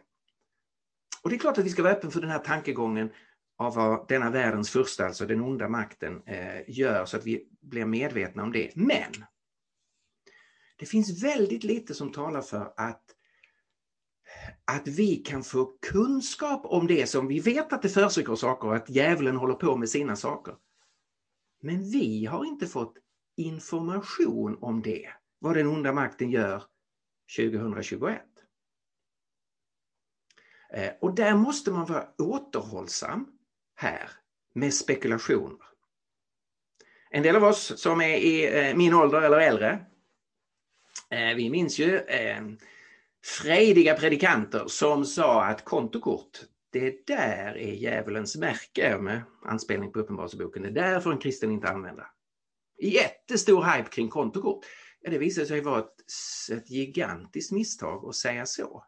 Och 1.23 1.29
det 1.29 1.35
är 1.35 1.39
klart 1.39 1.57
att 1.57 1.65
vi 1.65 1.69
ska 1.69 1.83
vara 1.83 1.93
öppen 1.93 2.11
för 2.11 2.21
den 2.21 2.29
här 2.29 2.39
tankegången 2.39 3.11
av 3.57 3.75
vad 3.75 4.07
denna 4.07 4.29
världens 4.29 4.69
första, 4.69 5.05
alltså 5.05 5.25
den 5.25 5.41
onda 5.41 5.69
makten, 5.69 6.21
eh, 6.25 6.69
gör 6.69 7.05
så 7.05 7.17
att 7.17 7.25
vi 7.25 7.47
blir 7.61 7.85
medvetna 7.85 8.43
om 8.43 8.51
det. 8.51 8.71
Men 8.75 9.25
Det 10.77 10.85
finns 10.85 11.23
väldigt 11.23 11.63
lite 11.63 11.93
som 11.93 12.11
talar 12.11 12.41
för 12.41 12.73
att, 12.77 13.03
att 14.65 14.87
vi 14.87 15.15
kan 15.15 15.43
få 15.43 15.73
kunskap 15.91 16.65
om 16.65 16.87
det 16.87 17.09
som 17.09 17.27
vi 17.27 17.39
vet 17.39 17.73
att 17.73 17.81
det 17.81 17.89
försiggår 17.89 18.35
saker 18.35 18.67
och 18.67 18.75
att 18.75 18.89
djävulen 18.89 19.35
håller 19.35 19.53
på 19.55 19.77
med 19.77 19.89
sina 19.89 20.15
saker. 20.15 20.55
Men 21.61 21.89
vi 21.91 22.25
har 22.25 22.45
inte 22.45 22.67
fått 22.67 22.97
information 23.37 24.57
om 24.61 24.81
det, 24.81 25.09
vad 25.39 25.55
den 25.55 25.67
onda 25.67 25.93
makten 25.93 26.31
gör 26.31 26.63
2021. 27.37 28.21
Eh, 30.73 30.91
och 31.01 31.15
där 31.15 31.35
måste 31.35 31.71
man 31.71 31.85
vara 31.85 32.07
återhållsam 32.17 33.27
här 33.75 34.09
med 34.53 34.73
spekulationer. 34.73 35.57
En 37.09 37.23
del 37.23 37.35
av 37.35 37.43
oss 37.43 37.81
som 37.81 38.01
är 38.01 38.17
i 38.17 38.67
eh, 38.69 38.75
min 38.75 38.93
ålder 38.93 39.21
eller 39.21 39.39
äldre, 39.39 39.85
eh, 41.09 41.35
vi 41.35 41.49
minns 41.49 41.79
ju 41.79 41.99
frejdiga 43.23 43.93
predikanter 43.93 44.63
som 44.67 45.05
sa 45.05 45.43
att 45.45 45.65
kontokort, 45.65 46.39
det 46.71 47.07
där 47.07 47.57
är 47.57 47.73
djävulens 47.73 48.37
märke 48.37 48.97
med 48.97 49.21
anspelning 49.45 49.91
på 49.91 49.99
Uppenbarelseboken. 49.99 50.63
Det 50.63 50.71
där 50.71 50.99
får 50.99 51.11
en 51.11 51.17
kristen 51.17 51.51
inte 51.51 51.69
använda. 51.69 52.07
Jättestor 52.81 53.63
hype 53.63 53.89
kring 53.89 54.09
kontokort. 54.09 54.65
Ja, 55.01 55.11
det 55.11 55.17
visade 55.17 55.47
sig 55.47 55.61
vara 55.61 55.79
ett, 55.79 55.95
ett 56.51 56.69
gigantiskt 56.69 57.51
misstag 57.51 58.05
att 58.05 58.15
säga 58.15 58.45
så. 58.45 58.83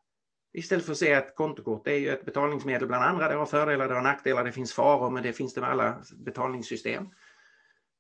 Istället 0.54 0.86
för 0.86 0.92
att 0.92 0.98
säga 0.98 1.18
att 1.18 1.36
kontokort 1.36 1.88
är 1.88 1.96
ju 1.96 2.10
ett 2.10 2.26
betalningsmedel 2.26 2.88
bland 2.88 3.04
andra. 3.04 3.30
Det 3.30 3.36
har 3.36 3.46
fördelar, 3.46 3.88
det 3.88 3.94
har 3.94 4.02
nackdelar, 4.02 4.44
det 4.44 4.52
finns 4.52 4.74
faror, 4.74 5.10
men 5.10 5.24
det 5.24 5.34
finns 5.34 5.54
det 5.54 5.62
med 5.62 5.70
alla 5.70 6.04
betalningssystem. 6.26 7.08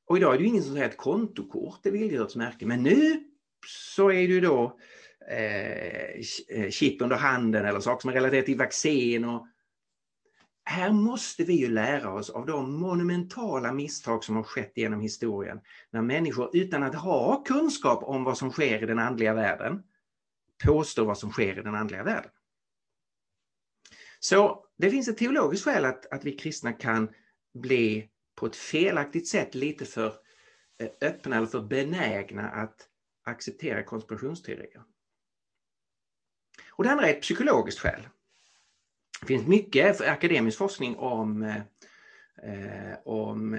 Och 0.05 0.17
idag 0.17 0.33
är 0.33 0.37
det 0.37 0.43
ju 0.43 0.49
ingen 0.49 0.63
som 0.63 0.73
säger 0.73 0.89
att 0.89 0.97
kontokort 0.97 1.85
är 1.85 1.91
vilddjurets 1.91 2.35
märke. 2.35 2.65
Men 2.65 2.83
nu 2.83 3.23
så 3.67 4.11
är 4.11 4.27
det 4.27 4.33
ju 4.33 4.41
då 4.41 4.79
eh, 5.29 6.21
chip 6.69 7.01
eh, 7.01 7.05
under 7.05 7.15
handen 7.15 7.65
eller 7.65 7.79
saker 7.79 8.01
som 8.01 8.09
är 8.09 8.13
relaterade 8.13 8.45
till 8.45 8.57
vaccin. 8.57 9.25
Och 9.25 9.47
här 10.65 10.91
måste 10.91 11.43
vi 11.43 11.53
ju 11.53 11.67
lära 11.67 12.13
oss 12.13 12.29
av 12.29 12.45
de 12.45 12.73
monumentala 12.73 13.71
misstag 13.71 14.23
som 14.23 14.35
har 14.35 14.43
skett 14.43 14.71
genom 14.75 15.01
historien. 15.01 15.61
När 15.91 16.01
människor 16.01 16.49
utan 16.53 16.83
att 16.83 16.95
ha 16.95 17.43
kunskap 17.43 18.03
om 18.03 18.23
vad 18.23 18.37
som 18.37 18.51
sker 18.51 18.83
i 18.83 18.85
den 18.85 18.99
andliga 18.99 19.33
världen 19.33 19.83
påstår 20.65 21.05
vad 21.05 21.17
som 21.17 21.31
sker 21.31 21.59
i 21.59 21.61
den 21.61 21.75
andliga 21.75 22.03
världen. 22.03 22.31
Så 24.19 24.65
det 24.77 24.89
finns 24.89 25.07
ett 25.07 25.17
teologiskt 25.17 25.65
skäl 25.65 25.85
att, 25.85 26.13
att 26.13 26.25
vi 26.25 26.31
kristna 26.31 26.73
kan 26.73 27.09
bli 27.53 28.09
på 28.35 28.45
ett 28.45 28.55
felaktigt 28.55 29.27
sätt 29.27 29.55
lite 29.55 29.85
för 29.85 30.13
eh, 30.79 30.89
öppna 31.09 31.35
eller 31.35 31.47
för 31.47 31.61
benägna 31.61 32.49
att 32.49 32.87
acceptera 33.23 33.83
konspirationsteorier. 33.83 34.83
Och 36.75 36.83
det 36.83 36.91
andra 36.91 37.07
är 37.07 37.13
ett 37.13 37.21
psykologiskt 37.21 37.79
skäl. 37.79 38.07
Det 39.21 39.27
finns 39.27 39.47
mycket 39.47 40.01
akademisk 40.01 40.57
forskning 40.57 40.95
om, 40.95 41.43
eh, 42.43 42.93
om 43.05 43.53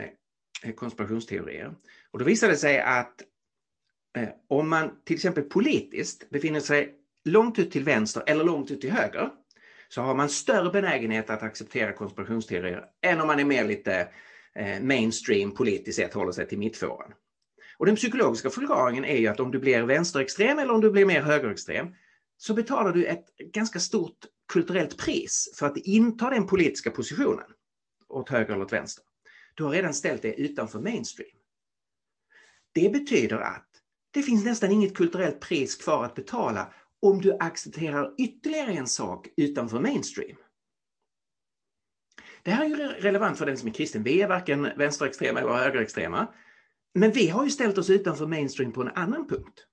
eh, 0.65 0.75
konspirationsteorier. 0.75 1.75
Och 2.11 2.19
då 2.19 2.25
visar 2.25 2.49
det 2.49 2.57
sig 2.57 2.81
att 2.81 3.23
eh, 4.19 4.29
om 4.49 4.69
man 4.69 4.91
till 5.05 5.15
exempel 5.15 5.45
politiskt 5.45 6.31
befinner 6.31 6.61
sig 6.61 6.95
långt 7.25 7.59
ut 7.59 7.71
till 7.71 7.85
vänster 7.85 8.23
eller 8.27 8.45
långt 8.45 8.71
ut 8.71 8.81
till 8.81 8.93
höger 8.93 9.31
så 9.89 10.03
har 10.03 10.15
man 10.15 10.29
större 10.29 10.71
benägenhet 10.71 11.31
att 11.31 11.43
acceptera 11.43 11.93
konspirationsteorier 11.93 12.85
än 13.03 13.21
om 13.21 13.27
man 13.27 13.41
är 13.41 13.45
mer 13.45 13.65
lite 13.65 14.09
eh, 14.55 14.81
mainstream 14.83 15.55
politiskt 15.55 15.97
sett 15.97 16.15
håller 16.15 16.33
sig 16.33 16.49
till 16.49 16.59
mittfåran. 16.59 17.13
Och 17.77 17.87
den 17.87 17.97
psykologiska 17.97 18.51
förklaringen 18.51 19.05
är 19.05 19.17
ju 19.17 19.27
att 19.27 19.41
om 19.41 19.51
du 19.51 19.59
blir 19.59 19.83
vänsterextrem 19.83 20.59
eller 20.59 20.75
om 20.75 20.81
du 20.81 20.91
blir 20.91 21.07
mer 21.07 21.23
högerextrem 21.23 21.95
så 22.47 22.55
betalar 22.55 22.93
du 22.93 23.05
ett 23.05 23.37
ganska 23.37 23.79
stort 23.79 24.19
kulturellt 24.53 24.99
pris 24.99 25.51
för 25.59 25.67
att 25.67 25.77
inta 25.77 26.31
den 26.31 26.47
politiska 26.47 26.91
positionen 26.91 27.47
åt 28.09 28.29
höger 28.29 28.53
eller 28.53 28.65
åt 28.65 28.73
vänster. 28.73 29.05
Du 29.55 29.65
har 29.65 29.71
redan 29.71 29.95
ställt 29.95 30.23
dig 30.23 30.35
utanför 30.39 30.81
mainstream. 30.81 31.39
Det 32.73 32.89
betyder 32.93 33.39
att 33.39 33.69
det 34.11 34.23
finns 34.23 34.45
nästan 34.45 34.71
inget 34.71 34.97
kulturellt 34.97 35.41
pris 35.41 35.75
kvar 35.75 36.05
att 36.05 36.15
betala 36.15 36.73
om 37.01 37.21
du 37.21 37.37
accepterar 37.41 38.15
ytterligare 38.19 38.73
en 38.73 38.89
sak 38.89 39.29
utanför 39.37 39.81
mainstream. 39.81 40.37
Det 42.43 42.51
här 42.51 42.65
är 42.65 42.69
ju 42.69 42.77
relevant 42.77 43.39
för 43.39 43.47
den 43.47 43.59
som 43.59 43.69
är 43.69 43.73
kristen. 43.73 44.03
Vi 44.03 44.23
är 44.23 44.29
varken 44.29 44.69
vänsterextrema 44.77 45.41
eller 45.41 45.53
högerextrema. 45.53 46.35
Men 46.95 47.13
vi 47.13 47.29
har 47.29 47.45
ju 47.45 47.51
ställt 47.51 47.79
oss 47.79 47.91
utanför 47.91 48.27
mainstream 48.27 48.73
på 48.73 48.83
en 48.83 48.89
annan 48.89 49.29
punkt. 49.29 49.67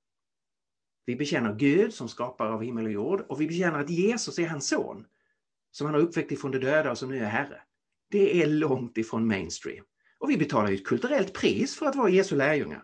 Vi 1.06 1.16
bekänner 1.16 1.54
Gud 1.54 1.94
som 1.94 2.10
skapare 2.10 2.54
av 2.54 2.64
himmel 2.64 2.86
och 2.86 2.92
jord 2.92 3.26
och 3.30 3.42
vi 3.42 3.48
bekänner 3.48 3.80
att 3.80 3.90
Jesus 3.90 4.40
är 4.40 4.48
hans 4.48 4.68
son 4.68 5.06
som 5.72 5.86
han 5.86 5.94
har 5.94 6.02
uppväckt 6.02 6.32
ifrån 6.32 6.52
de 6.52 6.60
döda 6.60 6.92
och 6.92 6.98
som 6.98 7.10
nu 7.10 7.18
är 7.18 7.26
Herre. 7.26 7.62
Det 8.10 8.44
är 8.44 8.48
långt 8.48 8.98
ifrån 8.98 9.28
mainstream. 9.28 9.86
Och 10.18 10.30
vi 10.30 10.38
betalar 10.38 10.70
ju 10.70 10.76
ett 10.76 10.86
kulturellt 10.86 11.34
pris 11.34 11.76
för 11.76 11.86
att 11.86 11.96
vara 11.96 12.10
Jesu 12.10 12.36
lärjungar. 12.36 12.84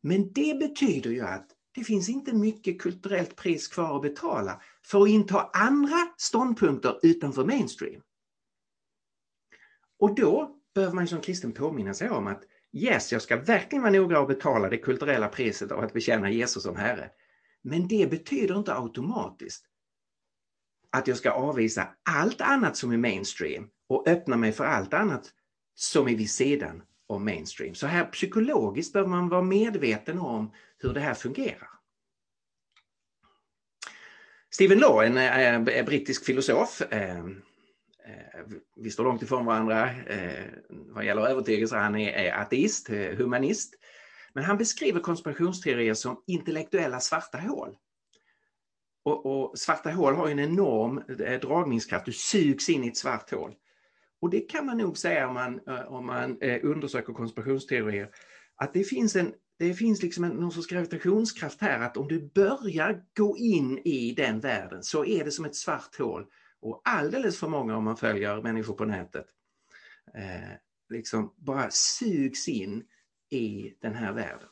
Men 0.00 0.32
det 0.32 0.58
betyder 0.58 1.10
ju 1.10 1.20
att 1.20 1.48
det 1.74 1.84
finns 1.84 2.08
inte 2.08 2.32
mycket 2.32 2.80
kulturellt 2.80 3.36
pris 3.36 3.68
kvar 3.68 3.96
att 3.96 4.02
betala 4.02 4.62
för 4.84 5.02
att 5.02 5.08
inta 5.08 5.50
andra 5.52 5.96
ståndpunkter 6.16 6.98
utanför 7.02 7.44
mainstream. 7.44 8.02
Och 9.98 10.14
då 10.14 10.56
behöver 10.74 10.94
man 10.94 11.08
som 11.08 11.20
kristen 11.20 11.52
påminna 11.52 11.94
sig 11.94 12.10
om 12.10 12.26
att 12.26 12.42
yes, 12.72 13.12
jag 13.12 13.22
ska 13.22 13.36
verkligen 13.36 13.82
vara 13.82 13.92
noga 13.92 14.20
och 14.20 14.28
betala 14.28 14.68
det 14.68 14.78
kulturella 14.78 15.28
priset 15.28 15.72
av 15.72 15.84
att 15.84 15.92
bekänna 15.92 16.30
Jesus 16.30 16.62
som 16.62 16.76
Herre. 16.76 17.10
Men 17.62 17.88
det 17.88 18.10
betyder 18.10 18.58
inte 18.58 18.74
automatiskt 18.74 19.64
att 20.90 21.08
jag 21.08 21.16
ska 21.16 21.30
avvisa 21.30 21.88
allt 22.10 22.40
annat 22.40 22.76
som 22.76 22.92
är 22.92 22.96
mainstream 22.96 23.68
och 23.88 24.08
öppna 24.08 24.36
mig 24.36 24.52
för 24.52 24.64
allt 24.64 24.94
annat 24.94 25.32
som 25.74 26.08
är 26.08 26.16
vid 26.16 26.30
sidan 26.30 26.82
om 27.06 27.24
mainstream. 27.24 27.74
Så 27.74 27.86
här 27.86 28.04
psykologiskt 28.04 28.92
behöver 28.92 29.10
man 29.10 29.28
vara 29.28 29.42
medveten 29.42 30.18
om 30.18 30.52
hur 30.78 30.94
det 30.94 31.00
här 31.00 31.14
fungerar. 31.14 31.68
Stephen 34.50 34.78
Law, 34.78 35.04
en, 35.04 35.18
eh, 35.68 35.84
brittisk 35.84 36.24
filosof, 36.24 36.80
eh, 36.80 37.24
Eh, 38.04 38.40
vi 38.76 38.90
står 38.90 39.04
långt 39.04 39.22
ifrån 39.22 39.46
varandra 39.46 39.90
eh, 39.90 40.44
vad 40.68 41.04
gäller 41.04 41.26
övertygelse. 41.26 41.76
Han 41.76 41.96
är, 41.96 42.32
ateist, 42.32 42.90
eh, 42.90 43.16
humanist. 43.16 43.74
Men 44.34 44.44
han 44.44 44.58
beskriver 44.58 45.00
konspirationsteorier 45.00 45.94
som 45.94 46.22
intellektuella 46.26 47.00
svarta 47.00 47.38
hål. 47.38 47.76
Och, 49.04 49.26
och, 49.26 49.58
svarta 49.58 49.90
hål 49.90 50.14
har 50.14 50.28
en 50.28 50.38
enorm 50.38 51.02
dragningskraft, 51.42 52.06
du 52.06 52.12
sugs 52.12 52.68
in 52.68 52.84
i 52.84 52.88
ett 52.88 52.96
svart 52.96 53.30
hål. 53.30 53.54
Och 54.20 54.30
det 54.30 54.40
kan 54.40 54.66
man 54.66 54.78
nog 54.78 54.98
säga 54.98 55.28
om 55.28 55.34
man, 55.34 55.60
om 55.86 56.06
man 56.06 56.38
undersöker 56.62 57.12
konspirationsteorier, 57.12 58.10
att 58.56 58.74
det 58.74 58.84
finns, 58.84 59.16
en, 59.16 59.32
det 59.58 59.74
finns 59.74 60.02
liksom 60.02 60.24
en, 60.24 60.32
någon 60.32 60.52
sorts 60.52 60.66
gravitationskraft 60.66 61.60
här, 61.60 61.80
att 61.80 61.96
om 61.96 62.08
du 62.08 62.30
börjar 62.34 63.02
gå 63.16 63.36
in 63.36 63.78
i 63.78 64.14
den 64.16 64.40
världen 64.40 64.82
så 64.82 65.04
är 65.04 65.24
det 65.24 65.30
som 65.30 65.44
ett 65.44 65.56
svart 65.56 65.98
hål 65.98 66.26
och 66.62 66.82
alldeles 66.84 67.38
för 67.38 67.48
många 67.48 67.76
om 67.76 67.84
man 67.84 67.96
följer 67.96 68.42
människor 68.42 68.74
på 68.74 68.84
nätet 68.84 69.26
eh, 70.14 70.52
liksom 70.88 71.34
bara 71.36 71.70
sugs 71.70 72.48
in 72.48 72.84
i 73.30 73.74
den 73.80 73.94
här 73.94 74.12
världen. 74.12 74.48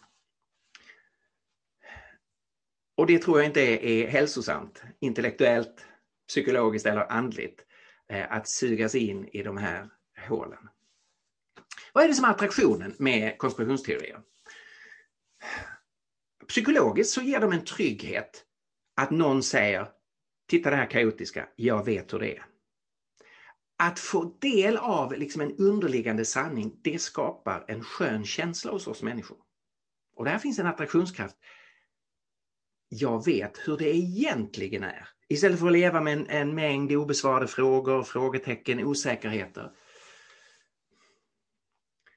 Och 2.96 3.06
det 3.06 3.18
tror 3.18 3.38
jag 3.38 3.46
inte 3.46 3.60
är, 3.60 3.78
är 3.78 4.08
hälsosamt, 4.08 4.82
intellektuellt, 5.00 5.86
psykologiskt 6.28 6.86
eller 6.86 7.12
andligt, 7.12 7.64
eh, 8.08 8.32
att 8.32 8.48
sugas 8.48 8.94
in 8.94 9.28
i 9.28 9.42
de 9.42 9.56
här 9.56 9.90
hålen. 10.28 10.68
Vad 11.92 12.04
är 12.04 12.08
det 12.08 12.14
som 12.14 12.24
är 12.24 12.30
attraktionen 12.30 12.94
med 12.98 13.38
konspirationsteorier? 13.38 14.22
Psykologiskt 16.48 17.12
så 17.12 17.20
ger 17.20 17.40
de 17.40 17.52
en 17.52 17.64
trygghet 17.64 18.44
att 18.96 19.10
någon 19.10 19.42
säger 19.42 19.88
titta 20.50 20.70
det 20.70 20.76
här 20.76 20.90
kaotiska, 20.90 21.48
jag 21.56 21.84
vet 21.84 22.12
hur 22.12 22.18
det 22.18 22.36
är. 22.36 22.44
Att 23.78 23.98
få 23.98 24.38
del 24.40 24.76
av 24.76 25.12
liksom 25.12 25.40
en 25.40 25.56
underliggande 25.56 26.24
sanning, 26.24 26.80
det 26.82 26.98
skapar 26.98 27.64
en 27.68 27.84
skön 27.84 28.24
känsla 28.24 28.72
hos 28.72 28.86
oss 28.86 29.02
människor. 29.02 29.38
Och 30.16 30.24
där 30.24 30.38
finns 30.38 30.58
en 30.58 30.66
attraktionskraft. 30.66 31.36
Jag 32.88 33.24
vet 33.24 33.68
hur 33.68 33.76
det 33.76 33.96
egentligen 33.96 34.82
är. 34.82 35.08
Istället 35.28 35.58
för 35.58 35.66
att 35.66 35.72
leva 35.72 36.00
med 36.00 36.12
en, 36.12 36.26
en 36.26 36.54
mängd 36.54 36.92
obesvarade 36.92 37.48
frågor, 37.48 38.02
frågetecken, 38.02 38.84
osäkerheter. 38.84 39.72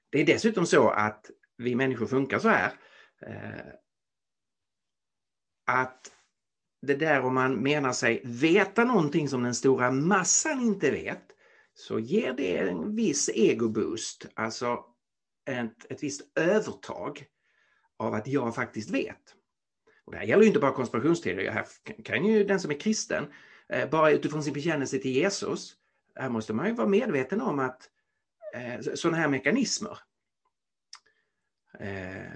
Det 0.10 0.22
är 0.22 0.26
dessutom 0.26 0.66
så 0.66 0.90
att 0.90 1.32
vi 1.58 1.76
människor 1.76 2.06
funkar 2.06 2.40
så 2.40 2.50
här. 2.50 2.74
Eh, 3.26 3.74
att 5.66 6.12
det 6.84 6.96
där 6.96 7.26
om 7.26 7.34
man 7.34 7.56
menar 7.56 7.94
sig 7.94 8.22
veta 8.24 8.84
någonting 8.84 9.30
som 9.30 9.44
den 9.44 9.56
stora 9.56 9.92
massan 9.92 10.62
inte 10.62 10.92
vet 10.92 11.24
så 11.74 12.00
ger 12.00 12.34
det 12.34 12.58
en 12.58 12.96
viss 12.96 13.30
egoboost, 13.34 14.28
alltså 14.34 14.86
ett, 15.46 15.92
ett 15.92 16.04
visst 16.04 16.38
övertag 16.38 17.26
av 17.98 18.14
att 18.14 18.28
jag 18.28 18.56
faktiskt 18.56 18.90
vet. 18.90 19.36
Och 20.06 20.12
det 20.12 20.18
här 20.18 20.26
gäller 20.26 20.42
ju 20.42 20.48
inte 20.48 20.60
bara 20.60 20.72
konspirationsteorier. 20.72 21.52
Här 21.52 21.66
kan 22.04 22.26
ju 22.26 22.44
den 22.44 22.60
som 22.60 22.72
är 22.72 22.80
kristen, 22.80 23.26
eh, 23.70 23.90
bara 23.90 24.12
utifrån 24.12 24.44
sin 24.44 24.54
bekännelse 24.54 25.00
till 25.00 25.12
Jesus, 25.12 25.76
här 26.16 26.30
måste 26.30 26.54
man 26.54 26.68
ju 26.68 26.74
vara 26.74 26.88
medveten 26.88 27.42
om 27.42 27.60
att 27.60 27.90
eh, 28.54 28.82
sådana 28.96 29.18
här 29.18 29.28
mekanismer. 29.28 29.98
Eh, 31.80 32.34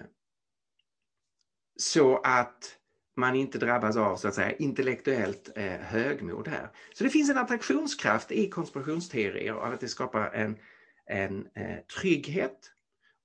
så 1.78 2.18
att 2.18 2.77
man 3.18 3.36
inte 3.36 3.58
drabbas 3.58 3.98
av 3.98 4.16
så 4.16 4.28
att 4.28 4.36
säga 4.36 4.52
intellektuellt 4.52 5.50
eh, 5.56 5.72
högmod 5.72 6.48
här. 6.48 6.70
Så 6.94 7.04
det 7.04 7.10
finns 7.10 7.30
en 7.30 7.38
attraktionskraft 7.38 8.32
i 8.32 8.50
konspirationsteorier 8.50 9.54
och 9.54 9.68
att 9.68 9.80
det 9.80 9.88
skapar 9.88 10.32
en, 10.32 10.58
en 11.06 11.48
eh, 11.56 11.78
trygghet 12.02 12.72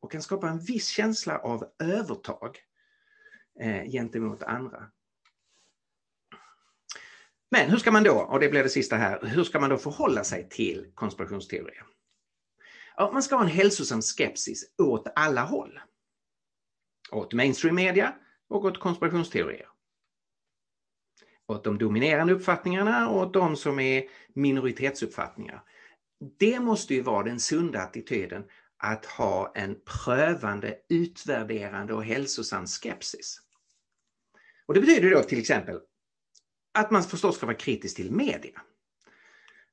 och 0.00 0.12
kan 0.12 0.22
skapa 0.22 0.48
en 0.48 0.58
viss 0.58 0.88
känsla 0.88 1.38
av 1.38 1.64
övertag 1.78 2.58
eh, 3.60 3.90
gentemot 3.90 4.42
andra. 4.42 4.90
Men 7.50 7.70
hur 7.70 7.78
ska 7.78 7.90
man 7.90 8.02
då, 8.02 8.14
och 8.14 8.40
det 8.40 8.48
blir 8.48 8.62
det 8.62 8.68
sista 8.68 8.96
här, 8.96 9.26
hur 9.26 9.44
ska 9.44 9.60
man 9.60 9.70
då 9.70 9.78
förhålla 9.78 10.24
sig 10.24 10.48
till 10.48 10.86
konspirationsteorier? 10.94 11.84
Ja, 12.96 13.10
man 13.12 13.22
ska 13.22 13.36
ha 13.36 13.42
en 13.42 13.50
hälsosam 13.50 14.02
skepsis 14.02 14.74
åt 14.78 15.06
alla 15.14 15.44
håll. 15.44 15.80
Åt 17.10 17.32
mainstream 17.32 17.76
media 17.76 18.14
och 18.48 18.64
åt 18.64 18.80
konspirationsteorier. 18.80 19.71
Åt 21.52 21.64
de 21.64 21.78
dominerande 21.78 22.32
uppfattningarna 22.32 23.08
och 23.08 23.16
åt 23.16 23.34
de 23.34 23.56
som 23.56 23.80
är 23.80 24.04
minoritetsuppfattningar. 24.34 25.62
Det 26.38 26.60
måste 26.60 26.94
ju 26.94 27.02
vara 27.02 27.22
den 27.22 27.40
sunda 27.40 27.82
attityden 27.82 28.44
att 28.76 29.06
ha 29.06 29.52
en 29.54 29.76
prövande, 29.84 30.78
utvärderande 30.88 31.94
och 31.94 32.04
hälsosam 32.04 32.66
skepsis. 32.66 33.40
Och 34.66 34.74
Det 34.74 34.80
betyder 34.80 35.10
då 35.10 35.22
till 35.22 35.38
exempel 35.38 35.80
att 36.74 36.90
man 36.90 37.02
förstås 37.02 37.36
ska 37.36 37.46
vara 37.46 37.56
kritisk 37.56 37.96
till 37.96 38.12
media. 38.12 38.60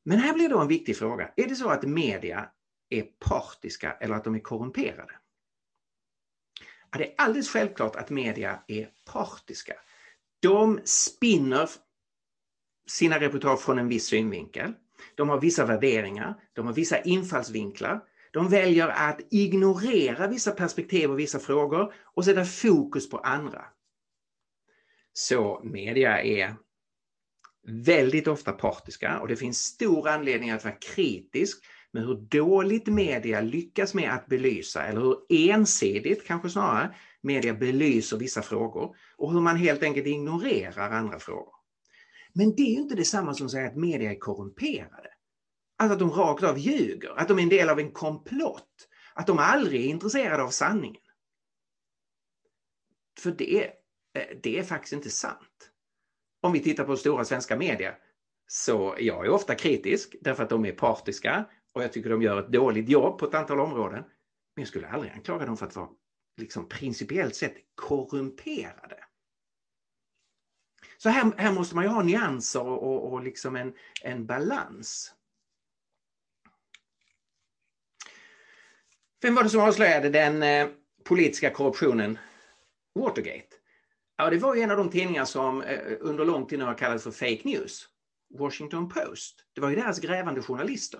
Men 0.03 0.19
här 0.19 0.33
blir 0.33 0.49
då 0.49 0.59
en 0.59 0.67
viktig 0.67 0.97
fråga. 0.97 1.31
Är 1.35 1.47
det 1.47 1.55
så 1.55 1.69
att 1.69 1.83
media 1.83 2.49
är 2.89 3.01
partiska 3.01 3.91
eller 3.91 4.15
att 4.15 4.23
de 4.23 4.35
är 4.35 4.39
korrumperade? 4.39 5.13
Ja, 6.91 6.97
det 6.97 7.11
är 7.11 7.15
alldeles 7.17 7.49
självklart 7.49 7.95
att 7.95 8.09
media 8.09 8.63
är 8.67 8.89
partiska. 9.05 9.73
De 10.39 10.79
spinner 10.83 11.69
sina 12.89 13.19
reportage 13.19 13.59
från 13.59 13.79
en 13.79 13.87
viss 13.87 14.05
synvinkel. 14.05 14.73
De 15.15 15.29
har 15.29 15.41
vissa 15.41 15.65
värderingar, 15.65 16.35
de 16.53 16.65
har 16.65 16.73
vissa 16.73 17.01
infallsvinklar. 17.01 18.01
De 18.31 18.49
väljer 18.49 18.87
att 18.87 19.19
ignorera 19.31 20.27
vissa 20.27 20.51
perspektiv 20.51 21.11
och 21.11 21.19
vissa 21.19 21.39
frågor 21.39 21.93
och 22.03 22.25
sätta 22.25 22.45
fokus 22.45 23.09
på 23.09 23.17
andra. 23.17 23.65
Så 25.13 25.61
media 25.63 26.21
är 26.21 26.55
väldigt 27.67 28.27
ofta 28.27 28.51
partiska 28.51 29.19
och 29.19 29.27
det 29.27 29.35
finns 29.35 29.57
stor 29.57 30.07
anledning 30.07 30.49
att 30.49 30.63
vara 30.63 30.75
kritisk 30.75 31.65
med 31.91 32.03
hur 32.03 32.15
dåligt 32.15 32.87
media 32.87 33.41
lyckas 33.41 33.93
med 33.93 34.13
att 34.13 34.27
belysa, 34.27 34.83
eller 34.83 35.01
hur 35.01 35.17
ensidigt 35.29 36.27
kanske 36.27 36.49
snarare, 36.49 36.95
media 37.21 37.53
belyser 37.53 38.17
vissa 38.17 38.41
frågor 38.41 38.95
och 39.17 39.33
hur 39.33 39.41
man 39.41 39.55
helt 39.55 39.83
enkelt 39.83 40.07
ignorerar 40.07 40.91
andra 40.91 41.19
frågor. 41.19 41.53
Men 42.33 42.55
det 42.55 42.61
är 42.61 42.71
ju 42.71 42.81
inte 42.81 42.95
detsamma 42.95 43.33
som 43.33 43.45
att 43.45 43.51
säga 43.51 43.67
att 43.67 43.75
media 43.75 44.11
är 44.11 44.19
korrumperade. 44.19 45.09
Alltså 45.77 45.93
att 45.93 45.99
de 45.99 46.11
rakt 46.11 46.43
av 46.43 46.57
ljuger, 46.57 47.19
att 47.19 47.27
de 47.27 47.39
är 47.39 47.43
en 47.43 47.49
del 47.49 47.69
av 47.69 47.79
en 47.79 47.91
komplott, 47.91 48.87
att 49.13 49.27
de 49.27 49.39
aldrig 49.39 49.85
är 49.85 49.89
intresserade 49.89 50.43
av 50.43 50.49
sanningen. 50.49 51.01
För 53.19 53.31
det, 53.31 53.63
eh, 54.13 54.37
det 54.43 54.59
är 54.59 54.63
faktiskt 54.63 54.93
inte 54.93 55.09
sant. 55.09 55.71
Om 56.41 56.51
vi 56.51 56.59
tittar 56.59 56.83
på 56.83 56.97
stora 56.97 57.25
svenska 57.25 57.57
media 57.57 57.95
så 58.47 58.95
jag 58.99 59.25
är 59.25 59.29
ofta 59.29 59.55
kritisk 59.55 60.15
därför 60.21 60.43
att 60.43 60.49
de 60.49 60.65
är 60.65 60.71
partiska 60.71 61.45
och 61.73 61.83
jag 61.83 61.93
tycker 61.93 62.09
de 62.09 62.21
gör 62.21 62.39
ett 62.39 62.51
dåligt 62.51 62.89
jobb 62.89 63.19
på 63.19 63.25
ett 63.25 63.33
antal 63.33 63.59
områden. 63.59 64.03
Men 64.55 64.61
jag 64.61 64.67
skulle 64.67 64.87
aldrig 64.87 65.11
anklaga 65.11 65.45
dem 65.45 65.57
för 65.57 65.65
att 65.65 65.75
vara 65.75 65.89
liksom 66.39 66.69
principiellt 66.69 67.35
sett 67.35 67.55
korrumperade. 67.75 69.03
Så 70.97 71.09
här, 71.09 71.31
här 71.37 71.51
måste 71.51 71.75
man 71.75 71.83
ju 71.83 71.89
ha 71.89 72.03
nyanser 72.03 72.61
och, 72.61 72.83
och, 72.83 73.13
och 73.13 73.23
liksom 73.23 73.55
en, 73.55 73.73
en 74.03 74.25
balans. 74.25 75.13
Vem 79.21 79.35
var 79.35 79.43
det 79.43 79.49
som 79.49 79.61
avslöjade 79.61 80.09
den 80.09 80.43
eh, 80.43 80.69
politiska 81.03 81.49
korruptionen 81.49 82.17
Watergate? 82.95 83.55
Ja, 84.17 84.29
det 84.29 84.37
var 84.37 84.55
ju 84.55 84.61
en 84.61 84.71
av 84.71 84.77
de 84.77 84.89
tidningar 84.89 85.25
som 85.25 85.61
eh, 85.61 85.79
under 85.99 86.25
lång 86.25 86.47
tid 86.47 86.59
nu 86.59 86.65
har 86.65 86.77
kallats 86.77 87.03
för 87.03 87.11
fake 87.11 87.41
news. 87.43 87.87
Washington 88.39 88.89
Post. 88.89 89.45
Det 89.53 89.61
var 89.61 89.69
ju 89.69 89.75
deras 89.75 89.99
grävande 89.99 90.41
journalister. 90.41 90.99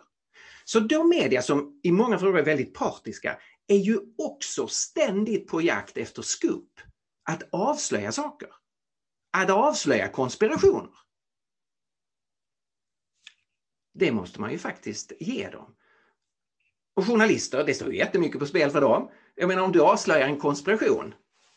Så 0.66 0.80
de 0.80 1.10
media 1.10 1.42
som 1.42 1.80
i 1.84 1.92
många 1.92 2.20
frågor 2.20 2.40
är 2.40 2.46
väldigt 2.46 2.74
partiska 2.74 3.38
är 3.70 3.78
ju 3.78 4.00
också 4.18 4.68
ständigt 4.68 5.48
på 5.48 5.62
jakt 5.62 5.98
efter 5.98 6.22
skupp. 6.22 6.80
Att 7.24 7.44
avslöja 7.52 8.12
saker. 8.12 8.50
Att 9.38 9.50
avslöja 9.50 10.08
konspirationer. 10.08 10.94
Det 13.94 14.12
måste 14.12 14.42
man 14.42 14.52
ju 14.52 14.58
faktiskt 14.58 15.12
ge 15.20 15.50
dem. 15.50 15.76
Och 16.94 17.06
journalister, 17.06 17.64
det 17.64 17.74
står 17.74 17.92
ju 17.92 17.98
jättemycket 17.98 18.40
på 18.40 18.46
spel 18.46 18.72
för 18.72 18.82
dem. 18.82 19.12
Jag 19.36 19.48
menar 19.48 19.64
om 19.64 19.72
du 19.72 19.82
avslöjar 19.82 20.28
en 20.28 20.40
konspiration 20.40 21.14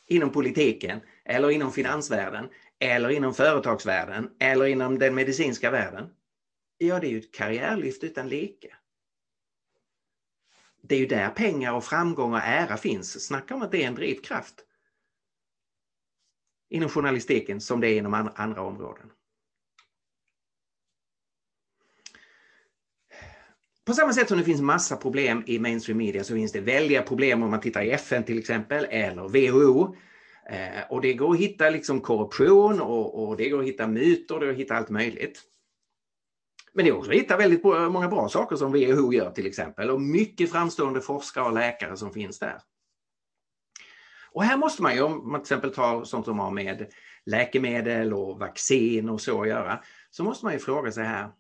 inom 0.07 0.31
politiken 0.31 1.01
eller 1.25 1.51
inom 1.51 1.73
finansvärlden 1.73 2.49
eller 2.79 3.09
inom 3.09 3.35
företagsvärlden 3.35 4.31
eller 4.41 4.67
inom 4.67 4.99
den 4.99 5.15
medicinska 5.15 5.71
världen. 5.71 6.11
Ja, 6.79 7.01
det 7.01 7.07
är 7.07 7.11
ju 7.11 7.19
ett 7.19 7.35
karriärlyft 7.35 8.05
utan 8.05 8.29
like. 8.29 8.77
Det 10.93 10.97
är 10.97 11.01
ju 11.01 11.07
där 11.07 11.30
pengar 11.30 11.72
och 11.72 11.84
framgång 11.84 12.32
och 12.32 12.38
ära 12.38 12.76
finns. 12.76 13.26
Snacka 13.26 13.55
om 13.55 13.62
att 13.62 13.72
det 13.72 13.82
är 13.82 13.86
en 13.86 13.95
drivkraft. 13.95 14.55
Inom 16.70 16.88
journalistiken 16.88 17.61
som 17.61 17.80
det 17.80 17.88
är 17.88 17.99
inom 17.99 18.30
andra 18.34 18.62
områden. 18.62 19.11
På 23.84 23.93
samma 23.93 24.12
sätt 24.12 24.28
som 24.28 24.38
det 24.38 24.45
finns 24.45 24.61
massa 24.61 24.97
problem 24.97 25.43
i 25.47 25.59
mainstream 25.59 25.99
media 25.99 26.24
så 26.24 26.34
finns 26.34 26.53
det 26.53 26.61
väldiga 26.61 27.03
problem 27.03 27.43
om 27.43 27.51
man 27.51 27.61
tittar 27.61 27.82
i 27.82 27.90
FN 27.90 28.24
till 28.24 28.38
exempel 28.38 28.86
eller 28.90 29.22
WHO. 29.28 29.97
Eh, 30.51 30.90
och 30.90 31.01
det 31.01 31.14
går 31.14 31.32
att 31.32 31.40
hitta 31.40 31.70
liksom 31.70 32.01
korruption 32.01 32.80
och, 32.80 33.28
och, 33.28 33.36
det 33.36 33.49
går 33.49 33.61
att 33.61 33.66
hitta 33.66 33.86
myter, 33.86 34.40
det 34.40 34.47
går 34.47 34.53
att 34.53 34.59
hitta 34.59 34.74
allt 34.74 34.90
möjligt. 34.90 35.43
Men 36.75 36.85
det 36.85 36.91
är 36.91 36.97
också 36.97 37.11
att 37.11 37.16
hitta 37.16 37.37
väldigt 37.37 37.64
många 37.64 38.09
bra 38.09 38.29
saker 38.29 38.57
som 38.57 38.73
WHO 38.73 39.12
gör 39.12 39.31
till 39.31 39.47
exempel 39.47 39.91
och 39.91 40.01
mycket 40.01 40.53
framstående 40.53 41.01
forskare 41.01 41.45
och 41.45 41.53
läkare 41.53 41.97
som 41.97 42.12
finns 42.12 42.39
där. 42.39 42.61
Och 44.33 44.45
här 44.45 44.57
måste 44.57 44.83
man 44.83 44.95
ju, 44.95 45.03
om 45.03 45.31
man 45.33 45.41
till 45.41 45.45
exempel 45.45 45.75
tar 45.75 46.05
sånt 46.05 46.25
som 46.25 46.39
har 46.39 46.51
med 46.51 46.93
läkemedel 47.27 48.14
och 48.14 48.39
vaccin 48.39 49.09
och 49.09 49.20
så 49.20 49.43
att 49.43 49.49
göra, 49.49 49.83
så 50.11 50.25
måste 50.25 50.45
man 50.45 50.53
ju 50.53 50.59
fråga 50.59 50.93
sig 50.93 51.05
här, 51.05 51.31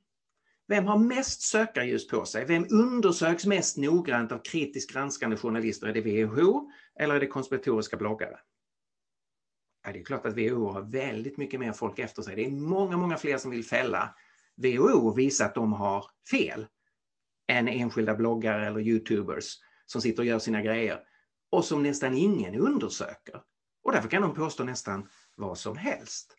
vem 0.68 0.86
har 0.86 0.98
mest 0.98 1.42
sökarljus 1.42 2.08
på 2.08 2.24
sig? 2.24 2.44
Vem 2.44 2.66
undersöks 2.70 3.46
mest 3.46 3.76
noggrant 3.76 4.32
av 4.32 4.38
kritiskt 4.38 4.92
granskande 4.92 5.36
journalister? 5.36 5.86
Är 5.86 5.92
det 5.92 6.24
WHO 6.24 6.70
eller 6.98 7.14
är 7.14 7.20
det 7.20 7.26
konspiratoriska 7.26 7.96
bloggare? 7.96 8.38
Ja, 9.84 9.92
det 9.92 10.00
är 10.00 10.04
klart 10.04 10.26
att 10.26 10.36
WHO 10.36 10.68
har 10.68 10.82
väldigt 10.82 11.36
mycket 11.36 11.60
mer 11.60 11.72
folk 11.72 11.98
efter 11.98 12.22
sig. 12.22 12.36
Det 12.36 12.44
är 12.44 12.50
många, 12.50 12.96
många 12.96 13.16
fler 13.16 13.38
som 13.38 13.50
vill 13.50 13.64
fälla 13.64 14.14
WHO 14.62 15.08
och 15.08 15.18
visa 15.18 15.44
att 15.44 15.54
de 15.54 15.72
har 15.72 16.04
fel 16.30 16.66
än 17.48 17.68
enskilda 17.68 18.14
bloggare 18.14 18.66
eller 18.66 18.80
youtubers 18.80 19.58
som 19.86 20.00
sitter 20.00 20.22
och 20.22 20.26
gör 20.26 20.38
sina 20.38 20.62
grejer 20.62 21.00
och 21.50 21.64
som 21.64 21.82
nästan 21.82 22.14
ingen 22.14 22.54
undersöker. 22.54 23.42
Och 23.82 23.92
därför 23.92 24.08
kan 24.08 24.22
de 24.22 24.34
påstå 24.34 24.64
nästan 24.64 25.08
vad 25.34 25.58
som 25.58 25.76
helst. 25.76 26.36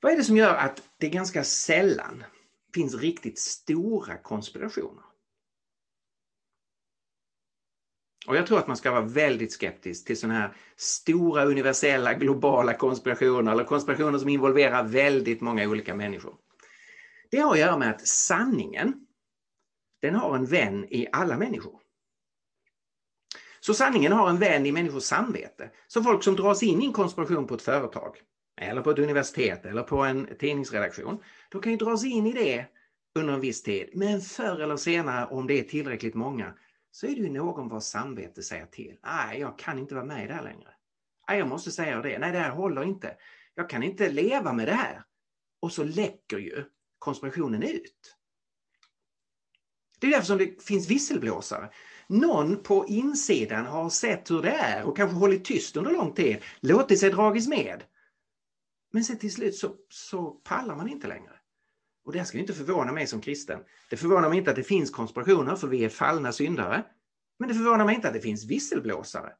Vad 0.00 0.12
är 0.12 0.16
det 0.16 0.24
som 0.24 0.36
gör 0.36 0.54
att 0.54 0.82
det 0.98 1.08
ganska 1.08 1.44
sällan 1.44 2.24
finns 2.74 2.94
riktigt 2.94 3.38
stora 3.38 4.16
konspirationer? 4.18 5.04
Och 8.26 8.36
jag 8.36 8.46
tror 8.46 8.58
att 8.58 8.66
man 8.66 8.76
ska 8.76 8.90
vara 8.90 9.04
väldigt 9.04 9.52
skeptisk 9.52 10.06
till 10.06 10.18
sådana 10.18 10.38
här 10.38 10.52
stora 10.76 11.44
universella 11.44 12.14
globala 12.14 12.74
konspirationer 12.74 13.52
eller 13.52 13.64
konspirationer 13.64 14.18
som 14.18 14.28
involverar 14.28 14.84
väldigt 14.84 15.40
många 15.40 15.68
olika 15.68 15.94
människor. 15.94 16.34
Det 17.30 17.38
har 17.38 17.52
att 17.52 17.58
göra 17.58 17.78
med 17.78 17.90
att 17.90 18.06
sanningen, 18.06 19.06
den 20.02 20.14
har 20.14 20.36
en 20.36 20.46
vän 20.46 20.84
i 20.84 21.08
alla 21.12 21.36
människor. 21.36 21.80
Så 23.60 23.74
sanningen 23.74 24.12
har 24.12 24.30
en 24.30 24.38
vän 24.38 24.66
i 24.66 24.72
människors 24.72 25.02
samvete. 25.02 25.70
Så 25.86 26.02
folk 26.02 26.24
som 26.24 26.36
dras 26.36 26.62
in 26.62 26.82
i 26.82 26.86
en 26.86 26.92
konspiration 26.92 27.46
på 27.46 27.54
ett 27.54 27.62
företag 27.62 28.16
eller 28.60 28.82
på 28.82 28.90
ett 28.90 28.98
universitet 28.98 29.64
eller 29.64 29.82
på 29.82 29.96
en 29.98 30.28
tidningsredaktion, 30.38 31.22
de 31.50 31.62
kan 31.62 31.72
ju 31.72 31.78
dras 31.78 32.04
in 32.04 32.26
i 32.26 32.32
det 32.32 32.66
under 33.14 33.34
en 33.34 33.40
viss 33.40 33.62
tid. 33.62 33.90
Men 33.94 34.20
förr 34.20 34.60
eller 34.60 34.76
senare, 34.76 35.26
om 35.26 35.46
det 35.46 35.58
är 35.58 35.62
tillräckligt 35.62 36.14
många, 36.14 36.54
så 36.98 37.06
är 37.06 37.10
det 37.10 37.20
ju 37.20 37.30
någon 37.30 37.68
vars 37.68 37.84
samvete 37.84 38.42
säger 38.42 38.66
till. 38.66 38.98
Nej, 39.02 39.40
jag 39.40 39.58
kan 39.58 39.78
inte 39.78 39.94
vara 39.94 40.04
med 40.04 40.28
där 40.28 40.42
längre. 40.42 40.68
Nej, 41.28 41.38
jag 41.38 41.48
måste 41.48 41.70
säga 41.70 42.02
det. 42.02 42.18
Nej, 42.18 42.32
det 42.32 42.38
här 42.38 42.50
håller 42.50 42.82
inte. 42.82 43.16
Jag 43.54 43.70
kan 43.70 43.82
inte 43.82 44.10
leva 44.10 44.52
med 44.52 44.68
det 44.68 44.74
här. 44.74 45.04
Och 45.60 45.72
så 45.72 45.84
läcker 45.84 46.38
ju 46.38 46.64
konspirationen 46.98 47.62
ut. 47.62 48.16
Det 50.00 50.06
är 50.06 50.10
därför 50.10 50.26
som 50.26 50.38
det 50.38 50.62
finns 50.62 50.90
visselblåsare. 50.90 51.70
Någon 52.08 52.62
på 52.62 52.86
insidan 52.88 53.66
har 53.66 53.90
sett 53.90 54.30
hur 54.30 54.42
det 54.42 54.50
är 54.50 54.84
och 54.84 54.96
kanske 54.96 55.16
hållit 55.16 55.44
tyst 55.44 55.76
under 55.76 55.90
lång 55.90 56.14
tid, 56.14 56.42
låtit 56.60 57.00
sig 57.00 57.10
dragits 57.10 57.48
med. 57.48 57.84
Men 58.92 59.04
sen 59.04 59.18
till 59.18 59.34
slut 59.34 59.56
så, 59.56 59.76
så 59.88 60.30
pallar 60.30 60.76
man 60.76 60.88
inte 60.88 61.06
längre. 61.08 61.37
Och 62.08 62.14
det 62.14 62.24
ska 62.24 62.38
inte 62.38 62.54
förvåna 62.54 62.92
mig 62.92 63.06
som 63.06 63.20
kristen. 63.20 63.60
Det 63.90 63.96
förvånar 63.96 64.28
mig 64.28 64.38
inte 64.38 64.50
att 64.50 64.56
det 64.56 64.62
finns 64.62 64.90
konspirationer 64.90 65.56
för 65.56 65.68
vi 65.68 65.84
är 65.84 65.88
fallna 65.88 66.32
syndare. 66.32 66.84
Men 67.38 67.48
det 67.48 67.54
förvånar 67.54 67.84
mig 67.84 67.94
inte 67.94 68.08
att 68.08 68.14
det 68.14 68.20
finns 68.20 68.44
visselblåsare. 68.44 69.32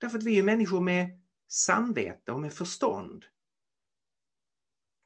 Därför 0.00 0.18
att 0.18 0.24
vi 0.24 0.38
är 0.38 0.42
människor 0.42 0.80
med 0.80 1.20
samvete 1.48 2.32
och 2.32 2.40
med 2.40 2.52
förstånd. 2.52 3.24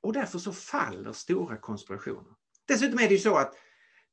Och 0.02 0.12
därför 0.12 0.38
så 0.38 0.52
faller 0.52 1.12
stora 1.12 1.56
konspirationer. 1.56 2.34
Dessutom 2.64 2.98
är 2.98 3.08
det 3.08 3.14
ju 3.14 3.20
så 3.20 3.36
att 3.36 3.54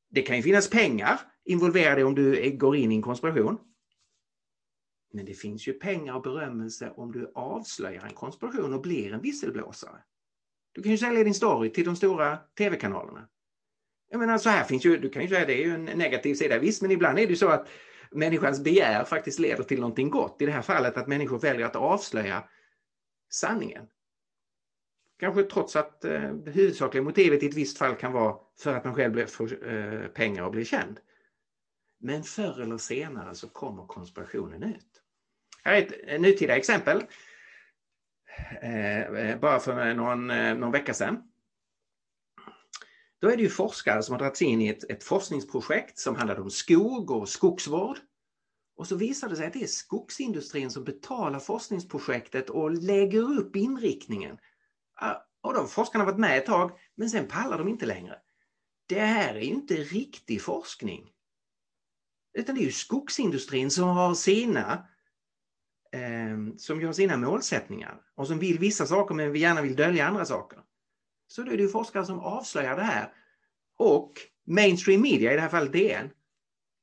det 0.10 0.22
kan 0.22 0.38
ju 0.38 0.44
finnas 0.44 0.70
pengar 0.70 1.20
involverade 1.46 2.04
om 2.04 2.16
du 2.16 2.58
går 2.58 2.76
in 2.76 2.92
i 2.92 2.96
en 2.96 3.02
konspiration. 3.02 3.60
Men 5.14 5.26
det 5.26 5.34
finns 5.34 5.68
ju 5.68 5.74
pengar 5.74 6.14
och 6.14 6.22
berömmelse 6.22 6.94
om 6.96 7.12
du 7.12 7.32
avslöjar 7.36 8.06
en 8.06 8.14
konspiration 8.14 8.74
och 8.74 8.82
blir 8.82 9.14
en 9.14 9.22
visselblåsare. 9.22 10.04
Du 10.74 10.84
kan 10.84 10.92
ju 10.92 10.98
sälja 10.98 11.24
din 11.24 11.34
story 11.34 11.70
till 11.70 11.86
de 11.86 11.96
stora 11.96 12.38
tv-kanalerna. 12.58 13.28
Jag 14.10 14.20
menar 14.20 14.38
så 14.38 14.50
här 14.50 14.64
finns 14.64 14.86
ju, 14.86 14.98
du 14.98 15.10
kan 15.10 15.22
ju 15.22 15.28
säga 15.28 15.46
det 15.46 15.64
är 15.64 15.66
ju 15.66 15.74
en 15.74 15.86
negativ 15.86 16.36
sida, 16.36 16.60
visst 16.60 16.82
men 16.82 16.92
ibland 16.92 17.20
är 17.20 17.24
det 17.24 17.30
ju 17.30 17.36
så 17.36 17.50
att 17.50 17.70
människans 18.12 18.64
begär 18.64 19.04
faktiskt 19.04 19.40
leder 19.40 19.64
till 19.64 19.80
någonting 19.80 20.10
gott. 20.10 20.42
I 20.42 20.46
det 20.46 20.52
här 20.52 20.62
fallet 20.62 20.98
att 20.98 21.08
människor 21.08 21.40
väljer 21.40 21.66
att 21.66 21.76
avslöja 21.76 22.44
sanningen. 23.32 23.86
Kanske 25.20 25.44
trots 25.44 25.76
att 25.76 26.06
eh, 26.06 26.34
det 26.34 26.52
huvudsakliga 26.52 27.04
motivet 27.04 27.44
i 27.44 27.48
ett 27.48 27.54
visst 27.54 27.78
fall 27.78 27.96
kan 27.96 28.12
vara 28.12 28.36
för 28.60 28.74
att 28.74 28.86
man 28.86 28.96
själv 28.96 29.26
får 29.26 29.68
eh, 29.74 30.08
pengar 30.08 30.44
och 30.44 30.52
blir 30.52 30.66
känd. 30.66 31.00
Men 32.00 32.24
förr 32.24 32.62
eller 32.62 32.78
senare 32.78 33.36
så 33.36 33.50
kommer 33.50 33.86
konspirationen 33.86 34.64
ut. 34.64 35.02
Här 35.64 35.74
är 35.74 35.82
ett 35.82 36.22
nutida 36.22 36.56
exempel. 36.56 37.04
Eh, 38.62 39.02
eh, 39.02 39.40
bara 39.40 39.60
för 39.60 39.94
någon, 39.94 40.32
eh, 40.32 40.56
någon 40.56 40.72
vecka 40.72 40.94
sedan. 40.94 41.24
Då 43.22 43.30
är 43.30 43.38
det 43.38 43.44
ju 43.44 43.50
forskare 43.50 44.04
som 44.04 44.14
har 44.14 44.20
dragits 44.20 44.42
in 44.42 44.62
i 44.62 44.68
ett, 44.68 44.84
ett 44.92 45.04
forskningsprojekt 45.04 46.00
som 46.00 46.16
handlade 46.16 46.42
om 46.42 46.50
skog 46.50 47.12
och 47.12 47.30
skogsvård. 47.30 47.98
Och 48.76 48.88
så 48.88 48.96
visar 48.96 49.30
det 49.30 49.36
sig 49.36 49.48
att 49.48 49.54
det 49.54 49.64
är 49.64 49.68
skogsindustrin 49.68 50.72
som 50.72 50.84
betalar 50.84 51.40
forskningsprojektet 51.40 52.50
och 52.50 52.72
lägger 52.72 53.40
upp 53.40 53.56
inriktningen. 53.56 54.38
Ah, 54.96 55.16
och 55.42 55.54
de 55.54 55.68
forskarna 55.68 56.04
har 56.04 56.12
varit 56.12 56.20
med 56.20 56.38
ett 56.38 56.46
tag, 56.46 56.72
men 56.96 57.10
sen 57.10 57.28
pallar 57.28 57.58
de 57.58 57.68
inte 57.68 57.86
längre. 57.86 58.16
Det 58.86 59.00
här 59.00 59.36
är 59.36 59.42
ju 59.42 59.54
inte 59.54 59.76
riktig 59.76 60.42
forskning. 60.42 61.10
Utan 62.34 62.56
det 62.56 62.62
är 62.62 62.66
ju 62.66 62.72
skogsindustrin 62.72 63.72
som 63.72 63.88
har 63.88 64.14
sina 64.14 64.88
eh, 65.94 66.38
som 66.58 66.86
har 66.86 66.94
sina 66.94 67.18
målsättningar 67.18 68.02
och 68.16 68.28
som 68.28 68.40
vill 68.40 68.60
vissa 68.60 68.86
saker 68.86 69.16
men 69.16 69.36
gärna 69.36 69.62
vill 69.62 69.76
dölja 69.76 70.08
andra 70.08 70.26
saker. 70.26 70.60
Så 71.28 71.44
då 71.44 71.52
är 71.52 71.58
det 71.58 71.64
ju 71.64 71.70
forskare 71.70 72.06
som 72.06 72.20
avslöjar 72.20 72.76
det 72.76 72.84
här. 72.84 73.14
Och 73.78 74.14
mainstream 74.48 75.02
media, 75.02 75.32
i 75.32 75.36
det 75.36 75.42
här 75.42 75.50
fallet 75.50 75.74
DN, 75.74 76.10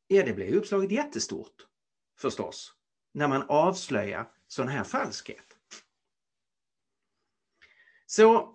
ja 0.06 0.24
det 0.24 0.32
blir 0.32 0.54
uppslaget 0.54 0.90
jättestort 0.90 1.66
förstås 2.18 2.72
när 3.14 3.28
man 3.28 3.42
avslöjar 3.48 4.28
sån 4.48 4.68
här 4.68 4.84
falskhet. 4.84 5.56
Så 8.06 8.54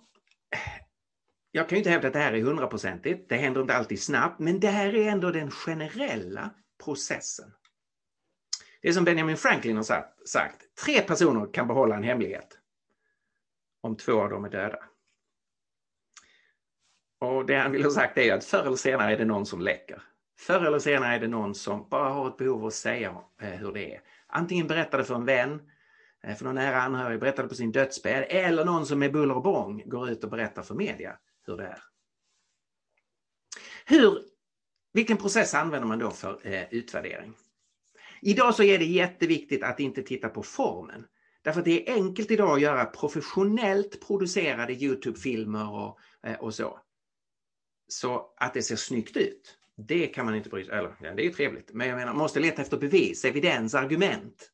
jag 1.51 1.69
kan 1.69 1.75
ju 1.75 1.77
inte 1.77 1.89
hävda 1.89 2.07
att 2.07 2.13
det 2.13 2.19
här 2.19 2.33
är 2.33 2.41
hundraprocentigt, 2.41 3.29
det 3.29 3.35
händer 3.35 3.61
inte 3.61 3.75
alltid 3.75 4.01
snabbt, 4.01 4.39
men 4.39 4.59
det 4.59 4.67
här 4.67 4.95
är 4.95 5.11
ändå 5.11 5.31
den 5.31 5.51
generella 5.51 6.53
processen. 6.83 7.51
Det 8.86 8.89
är 8.89 8.93
som 8.93 9.05
Benjamin 9.05 9.38
Franklin 9.38 9.75
har 9.75 9.83
sagt, 10.25 10.75
tre 10.86 11.01
personer 11.01 11.53
kan 11.53 11.67
behålla 11.67 11.95
en 11.95 12.03
hemlighet 12.03 12.59
om 13.81 13.97
två 13.97 14.21
av 14.21 14.29
dem 14.29 14.45
är 14.45 14.49
döda. 14.49 14.79
Och 17.19 17.45
det 17.45 17.55
han 17.55 17.71
vill 17.71 17.83
ha 17.83 17.91
sagt 17.91 18.17
är 18.17 18.33
att 18.33 18.45
förr 18.45 18.65
eller 18.65 18.75
senare 18.75 19.13
är 19.13 19.17
det 19.17 19.25
någon 19.25 19.45
som 19.45 19.61
läcker. 19.61 20.01
Förr 20.39 20.65
eller 20.65 20.79
senare 20.79 21.15
är 21.15 21.19
det 21.19 21.27
någon 21.27 21.55
som 21.55 21.89
bara 21.89 22.09
har 22.09 22.27
ett 22.27 22.38
behov 22.38 22.61
av 22.61 22.67
att 22.67 22.73
säga 22.73 23.17
eh, 23.41 23.49
hur 23.49 23.73
det 23.73 23.95
är. 23.95 24.01
Antingen 24.27 24.67
berättar 24.67 24.97
det 24.97 25.03
för 25.03 25.15
en 25.15 25.25
vän, 25.25 25.61
eh, 26.23 26.36
för 26.36 26.45
någon 26.45 26.55
nära 26.55 26.81
anhörig, 26.81 27.19
berättar 27.19 27.43
det 27.43 27.49
på 27.49 27.55
sin 27.55 27.71
dödsbädd 27.71 28.25
eller 28.29 28.65
någon 28.65 28.86
som 28.86 28.99
med 28.99 29.11
buller 29.11 29.36
och 29.36 29.43
bång 29.43 29.89
går 29.89 30.09
ut 30.09 30.23
och 30.23 30.29
berättar 30.29 30.63
för 30.63 30.75
media 30.75 31.17
hur 31.45 31.57
det 31.57 31.65
är. 31.65 31.83
Hur, 33.86 34.19
vilken 34.93 35.17
process 35.17 35.53
använder 35.53 35.88
man 35.88 35.99
då 35.99 36.11
för 36.11 36.47
eh, 36.47 36.73
utvärdering? 36.73 37.33
Idag 38.28 38.55
så 38.55 38.63
är 38.63 38.80
det 38.80 38.86
jätteviktigt 38.86 39.63
att 39.63 39.80
inte 39.80 40.03
titta 40.03 40.30
på 40.30 40.43
formen. 40.43 41.05
Därför 41.41 41.59
att 41.59 41.65
det 41.65 41.89
är 41.89 41.93
enkelt 41.93 42.32
idag 42.32 42.55
att 42.55 42.61
göra 42.61 42.86
professionellt 42.86 44.07
producerade 44.07 44.73
Youtube-filmer 44.73 45.71
och, 45.71 45.99
eh, 46.23 46.39
och 46.39 46.55
så. 46.55 46.80
Så 47.88 48.34
att 48.38 48.53
det 48.53 48.61
ser 48.61 48.76
snyggt 48.76 49.17
ut. 49.17 49.57
Det 49.78 50.07
kan 50.07 50.26
man 50.26 50.36
inte 50.36 50.49
bry 50.49 50.63
sig 50.63 50.73
eller 50.73 50.95
ja, 51.01 51.13
det 51.13 51.26
är 51.26 51.32
trevligt, 51.32 51.73
men 51.73 51.88
jag 51.88 51.95
menar, 51.95 52.13
man 52.13 52.21
måste 52.21 52.39
leta 52.39 52.61
efter 52.61 52.78
bevis, 52.78 53.26
evidens, 53.26 53.76
argument. 53.76 54.51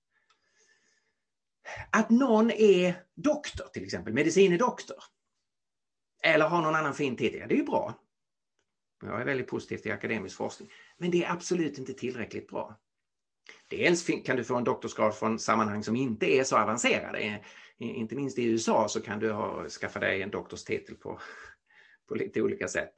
Att 1.91 2.09
någon 2.09 2.51
är 2.51 3.03
doktor 3.15 3.65
till 3.73 3.83
exempel, 3.83 4.13
medicine 4.13 4.57
doktor. 4.57 4.97
Eller 6.23 6.47
har 6.47 6.61
någon 6.61 6.75
annan 6.75 6.93
fin 6.93 7.15
titel, 7.15 7.39
ja, 7.39 7.47
det 7.47 7.53
är 7.53 7.59
ju 7.59 7.65
bra. 7.65 7.99
Jag 9.03 9.21
är 9.21 9.25
väldigt 9.25 9.47
positiv 9.47 9.77
till 9.77 9.91
akademisk 9.91 10.37
forskning. 10.37 10.69
Men 10.97 11.11
det 11.11 11.23
är 11.23 11.31
absolut 11.31 11.77
inte 11.77 11.93
tillräckligt 11.93 12.47
bra. 12.47 12.79
Dels 13.71 14.09
kan 14.25 14.35
du 14.35 14.43
få 14.43 14.55
en 14.55 14.63
doktorsgrad 14.63 15.15
från 15.15 15.39
sammanhang 15.39 15.83
som 15.83 15.95
inte 15.95 16.25
är 16.25 16.43
så 16.43 16.57
avancerade. 16.57 17.39
Inte 17.79 18.15
minst 18.15 18.39
i 18.39 18.45
USA 18.45 18.87
så 18.87 19.01
kan 19.01 19.19
du 19.19 19.31
ha, 19.31 19.69
skaffa 19.69 19.99
dig 19.99 20.21
en 20.21 20.29
doktorstitel 20.29 20.95
på, 20.95 21.19
på 22.07 22.15
lite 22.15 22.41
olika 22.41 22.67
sätt. 22.67 22.89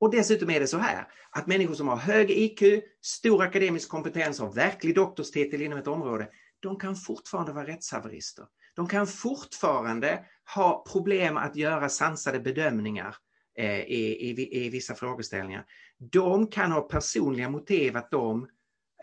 Och 0.00 0.10
dessutom 0.10 0.50
är 0.50 0.60
det 0.60 0.66
så 0.66 0.78
här 0.78 1.08
att 1.30 1.46
människor 1.46 1.74
som 1.74 1.88
har 1.88 1.96
hög 1.96 2.30
IQ, 2.30 2.84
stor 3.02 3.42
akademisk 3.42 3.88
kompetens 3.88 4.40
och 4.40 4.56
verklig 4.56 4.94
doktorstitel 4.94 5.62
inom 5.62 5.78
ett 5.78 5.86
område, 5.86 6.28
de 6.60 6.78
kan 6.78 6.96
fortfarande 6.96 7.52
vara 7.52 7.66
rättshaverister. 7.66 8.44
De 8.76 8.88
kan 8.88 9.06
fortfarande 9.06 10.24
ha 10.54 10.84
problem 10.92 11.36
att 11.36 11.56
göra 11.56 11.88
sansade 11.88 12.40
bedömningar 12.40 13.16
eh, 13.58 13.80
i, 13.80 14.30
i, 14.30 14.64
i 14.66 14.68
vissa 14.68 14.94
frågeställningar. 14.94 15.64
De 15.98 16.46
kan 16.46 16.72
ha 16.72 16.80
personliga 16.80 17.50
motiv 17.50 17.96
att 17.96 18.10
de 18.10 18.48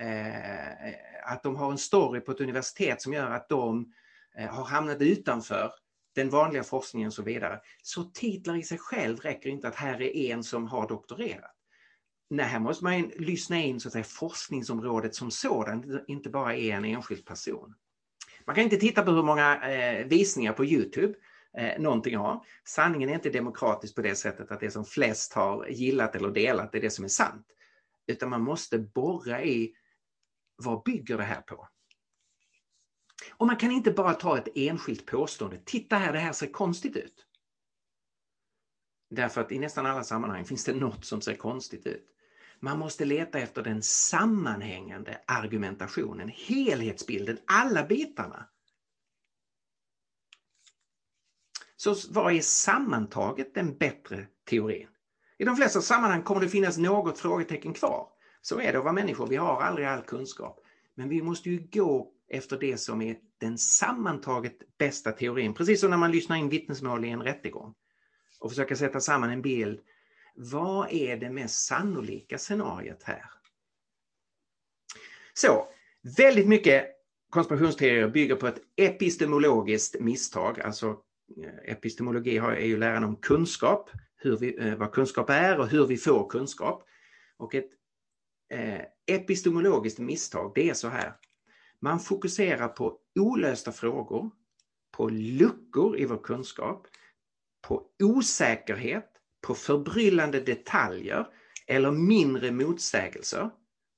Eh, 0.02 0.88
eh, 0.88 0.96
att 1.24 1.44
de 1.44 1.56
har 1.56 1.72
en 1.72 1.78
story 1.78 2.20
på 2.20 2.32
ett 2.32 2.42
universitet 2.42 3.02
som 3.02 3.14
gör 3.14 3.32
att 3.32 3.50
de 3.50 3.94
eh, 4.38 4.48
har 4.48 4.64
hamnat 4.64 5.02
utanför 5.02 5.72
den 6.16 6.30
vanliga 6.30 6.64
forskningen 6.64 7.08
och 7.08 7.14
så 7.14 7.24
vidare. 7.24 7.60
Så 7.84 8.04
titlar 8.04 8.56
i 8.56 8.64
sig 8.64 8.78
själv 8.78 9.18
räcker 9.18 9.50
inte 9.50 9.68
att 9.68 9.76
här 9.76 10.02
är 10.02 10.16
en 10.16 10.44
som 10.44 10.68
har 10.68 10.88
doktorerat. 10.88 11.56
Nej, 12.30 12.46
här 12.46 12.60
måste 12.60 12.84
man 12.84 13.02
lyssna 13.02 13.58
in 13.58 13.80
så 13.80 13.88
att 13.88 13.92
säga, 13.92 14.04
forskningsområdet 14.04 15.16
som 15.16 15.32
sådant, 15.32 15.86
inte 16.08 16.30
bara 16.30 16.56
är 16.56 16.72
en 16.72 16.86
enskild 16.86 17.26
person. 17.26 17.76
Man 18.46 18.56
kan 18.56 18.64
inte 18.64 18.78
titta 18.78 19.04
på 19.04 19.12
hur 19.12 19.24
många 19.24 19.72
eh, 19.72 20.06
visningar 20.06 20.54
på 20.54 20.66
Youtube 20.66 21.14
eh, 21.58 21.82
någonting 21.82 22.18
har. 22.18 22.46
Sanningen 22.66 23.10
är 23.10 23.14
inte 23.14 23.30
demokratisk 23.30 23.96
på 23.96 24.02
det 24.02 24.16
sättet 24.16 24.52
att 24.52 24.60
det 24.60 24.72
som 24.72 24.86
flest 24.86 25.34
har 25.34 25.68
gillat 25.68 26.16
eller 26.16 26.30
delat 26.30 26.76
är 26.76 26.82
det 26.82 26.90
som 26.90 27.06
är 27.06 27.10
sant. 27.10 27.48
Utan 28.08 28.30
man 28.30 28.42
måste 28.42 28.80
borra 28.80 29.44
i 29.44 29.76
vad 30.62 30.84
bygger 30.84 31.18
det 31.18 31.24
här 31.24 31.42
på? 31.42 31.68
Och 33.32 33.48
man 33.48 33.58
kan 33.58 33.72
inte 33.72 33.92
bara 33.92 34.14
ta 34.14 34.38
ett 34.38 34.48
enskilt 34.56 35.06
påstående. 35.06 35.62
Titta 35.66 35.96
här, 35.96 36.14
det 36.14 36.20
här 36.20 36.34
ser 36.34 36.52
konstigt 36.52 36.96
ut. 36.96 37.26
Därför 39.10 39.42
att 39.42 39.52
i 39.52 39.60
nästan 39.60 39.86
alla 39.86 40.04
sammanhang 40.04 40.46
finns 40.46 40.66
det 40.66 40.74
något 40.74 41.06
som 41.06 41.22
ser 41.22 41.36
konstigt 41.36 41.88
ut. 41.88 42.08
Man 42.60 42.80
måste 42.80 43.06
leta 43.06 43.40
efter 43.40 43.64
den 43.64 43.82
sammanhängande 43.82 45.22
argumentationen, 45.28 46.32
helhetsbilden, 46.36 47.38
alla 47.48 47.84
bitarna. 47.84 48.50
Så 51.76 51.96
vad 52.10 52.34
är 52.34 52.42
sammantaget 52.42 53.54
den 53.54 53.78
bättre 53.78 54.28
teorin? 54.50 54.88
I 55.38 55.46
de 55.46 55.56
flesta 55.56 55.82
sammanhang 55.82 56.24
kommer 56.24 56.42
det 56.42 56.50
finnas 56.50 56.78
något 56.78 57.20
frågetecken 57.20 57.74
kvar. 57.74 58.08
Så 58.42 58.60
är 58.60 58.72
det 58.72 58.78
att 58.78 58.84
vara 58.84 58.94
människor, 58.94 59.28
vi 59.28 59.36
har 59.36 59.62
aldrig 59.62 59.88
all 59.88 60.02
kunskap. 60.02 60.60
Men 60.96 61.10
vi 61.10 61.22
måste 61.22 61.50
ju 61.50 61.68
gå 61.72 62.12
efter 62.30 62.60
det 62.60 62.78
som 62.78 63.02
är 63.02 63.18
den 63.38 63.58
sammantaget 63.58 64.78
bästa 64.78 65.12
teorin. 65.12 65.54
Precis 65.54 65.80
som 65.80 65.90
när 65.90 65.98
man 65.98 66.12
lyssnar 66.12 66.36
in 66.36 66.50
vittnesmål 66.50 67.06
i 67.06 67.10
en 67.10 67.22
rättegång 67.22 67.74
och 68.40 68.52
försöka 68.52 68.76
sätta 68.76 69.00
samman 69.00 69.30
en 69.30 69.42
bild. 69.42 69.80
Vad 70.36 70.92
är 70.92 71.18
det 71.18 71.30
mest 71.30 71.66
sannolika 71.66 72.38
scenariet 72.38 73.04
här? 73.04 73.26
Så, 75.34 75.68
väldigt 76.18 76.48
mycket 76.48 76.86
konspirationsteorier 77.30 78.08
bygger 78.08 78.36
på 78.36 78.48
ett 78.48 78.62
epistemologiskt 78.76 80.00
misstag. 80.00 80.60
Alltså 80.60 80.98
eh, 81.44 81.72
epistemologi 81.72 82.38
är 82.38 82.66
ju 82.66 82.78
läran 82.78 83.04
om 83.04 83.16
kunskap, 83.16 83.90
hur 84.18 84.38
vi, 84.38 84.68
eh, 84.68 84.76
vad 84.76 84.92
kunskap 84.92 85.30
är 85.30 85.60
och 85.60 85.68
hur 85.68 85.88
vi 85.88 85.98
får 85.98 86.30
kunskap. 86.30 86.84
Och 87.38 87.56
ett 87.56 87.70
eh, 88.52 88.82
epistemologiskt 89.08 90.00
misstag, 90.00 90.52
det 90.56 90.70
är 90.70 90.74
så 90.74 90.88
här. 90.88 91.14
Man 91.82 92.00
fokuserar 92.00 92.68
på 92.68 92.98
olösta 93.20 93.72
frågor, 93.72 94.32
på 94.92 95.10
luckor 95.10 96.00
i 96.00 96.06
vår 96.06 96.24
kunskap, 96.24 96.88
på 97.68 97.84
osäkerhet, 98.04 99.08
på 99.42 99.56
förbryllande 99.56 100.40
detaljer 100.40 101.28
eller 101.68 101.92
mindre 101.92 102.52
motsägelser. 102.52 103.50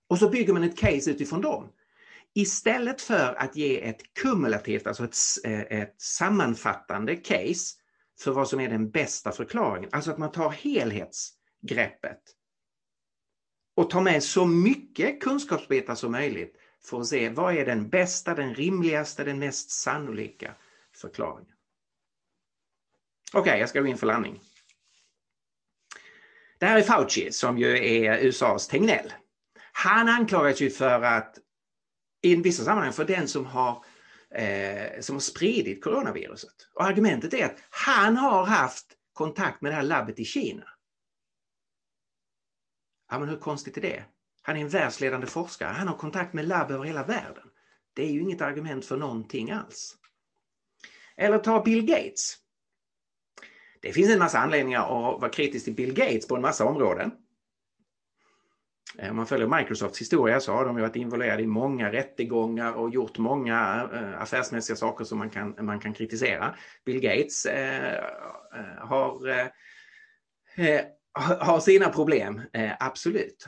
Och 0.09 0.19
så 0.19 0.29
bygger 0.29 0.53
man 0.53 0.63
ett 0.63 0.77
case 0.77 1.11
utifrån 1.11 1.41
dem. 1.41 1.69
Istället 2.35 3.01
för 3.01 3.33
att 3.33 3.55
ge 3.55 3.87
ett 3.87 4.13
kumulativt, 4.13 4.87
alltså 4.87 5.03
ett, 5.03 5.15
eh, 5.43 5.79
ett 5.81 6.01
sammanfattande 6.01 7.15
case 7.15 7.77
för 8.19 8.31
vad 8.31 8.49
som 8.49 8.59
är 8.59 8.69
den 8.69 8.89
bästa 8.89 9.31
förklaringen, 9.31 9.89
alltså 9.93 10.11
att 10.11 10.17
man 10.17 10.31
tar 10.31 10.49
helhetsgreppet 10.49 12.19
och 13.76 13.89
ta 13.89 14.01
med 14.01 14.24
så 14.24 14.45
mycket 14.45 15.21
kunskapsbitar 15.21 15.95
som 15.95 16.11
möjligt 16.11 16.55
för 16.84 17.01
att 17.01 17.07
se 17.07 17.30
vad 17.30 17.57
är 17.57 17.65
den 17.65 17.89
bästa, 17.89 18.36
den 18.36 18.55
rimligaste, 18.55 19.24
den 19.24 19.39
mest 19.39 19.71
sannolika 19.71 20.55
förklaringen. 20.95 21.53
Okej, 23.34 23.41
okay, 23.41 23.59
jag 23.59 23.69
ska 23.69 23.82
gå 23.82 23.88
in 23.88 23.97
för 23.97 24.07
landning. 24.07 24.41
Det 26.59 26.65
här 26.65 26.78
är 26.78 26.82
Fauci 26.82 27.32
som 27.32 27.57
ju 27.57 27.95
är 27.95 28.17
USAs 28.17 28.67
Tegnell. 28.67 29.13
Han 29.71 30.09
anklagas 30.09 30.61
ju 30.61 30.69
för 30.69 31.01
att 31.01 31.38
i 32.21 32.36
vissa 32.36 32.63
sammanhang 32.63 32.93
för 32.93 33.05
den 33.05 33.28
som 33.28 33.45
har, 33.45 33.86
eh, 34.36 35.01
som 35.01 35.15
har 35.15 35.19
spridit 35.19 35.84
coronaviruset. 35.84 36.69
Och 36.74 36.84
argumentet 36.84 37.34
är 37.34 37.45
att 37.45 37.57
han 37.69 38.17
har 38.17 38.45
haft 38.45 38.86
kontakt 39.13 39.61
med 39.61 39.71
det 39.71 39.76
här 39.76 39.84
labbet 39.84 40.19
i 40.19 40.26
Kina. 40.26 40.63
Ja, 43.14 43.20
men 43.20 43.30
hur 43.30 43.38
konstigt 43.38 43.78
är 43.78 43.82
det? 43.82 44.03
Han 44.41 44.57
är 44.57 44.61
en 44.61 44.70
världsledande 44.70 45.28
forskare. 45.28 45.70
Han 45.70 45.88
har 45.88 45.97
kontakt 45.97 46.34
med 46.34 46.47
labb 46.47 46.72
över 46.72 46.84
hela 46.84 47.03
världen. 47.03 47.43
Det 47.93 48.03
är 48.03 48.09
ju 48.09 48.22
inget 48.22 48.41
argument 48.41 48.86
för 48.86 48.97
någonting 48.97 49.51
alls. 49.51 49.95
Eller 51.18 51.38
ta 51.38 51.64
Bill 51.64 51.86
Gates. 51.86 52.36
Det 53.82 53.93
finns 53.93 54.09
en 54.09 54.20
massa 54.20 54.39
anledningar 54.39 54.82
att 54.82 55.22
vara 55.22 55.30
kritisk 55.30 55.66
till 55.66 55.74
Bill 55.74 55.93
Gates 55.93 56.28
på 56.28 56.36
en 56.36 56.41
massa 56.41 56.66
områden. 56.66 57.11
Eh, 58.97 59.09
om 59.09 59.16
man 59.16 59.28
följer 59.28 59.47
Microsofts 59.47 60.01
historia 60.01 60.39
så 60.39 60.53
har 60.53 60.66
de 60.66 60.76
varit 60.76 60.95
involverade 60.95 61.43
i 61.43 61.47
många 61.47 61.91
rättegångar 61.91 62.74
och 62.74 62.89
gjort 62.89 63.18
många 63.18 63.89
eh, 63.93 64.22
affärsmässiga 64.22 64.76
saker 64.76 65.05
som 65.05 65.18
man 65.18 65.30
kan, 65.30 65.55
man 65.59 65.80
kan 65.80 65.93
kritisera. 65.93 66.55
Bill 66.86 66.99
Gates 66.99 67.45
eh, 67.45 67.93
eh 67.93 68.88
har, 68.88 69.30
eh, 69.30 69.47
har 71.20 71.59
sina 71.59 71.89
problem, 71.89 72.41
eh, 72.53 72.72
absolut. 72.80 73.47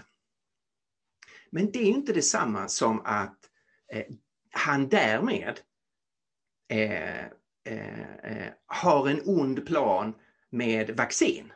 Men 1.49 1.71
det 1.71 1.79
är 1.79 1.85
inte 1.85 2.13
detsamma 2.13 2.67
som 2.67 3.01
att 3.05 3.39
eh, 3.93 4.05
han 4.51 4.89
därmed 4.89 5.59
eh, 6.69 7.25
har 8.65 9.09
en 9.09 9.21
ond 9.25 9.67
plan 9.67 10.13
med 10.49 10.97
vaccin 10.97 11.53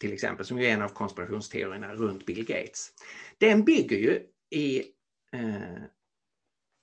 till 0.00 0.12
exempel, 0.12 0.46
som 0.46 0.58
är 0.58 0.62
en 0.62 0.82
av 0.82 0.88
konspirationsteorierna 0.88 1.94
runt 1.94 2.26
Bill 2.26 2.44
Gates. 2.44 2.92
Den 3.38 3.64
bygger 3.64 3.96
ju 3.96 4.20
i 4.50 4.84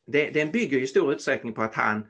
den 0.08 0.52
bygger 0.52 0.80
i 0.80 0.88
stor 0.88 1.14
utsträckning 1.14 1.54
på 1.54 1.62
att 1.62 1.76
han 1.76 2.08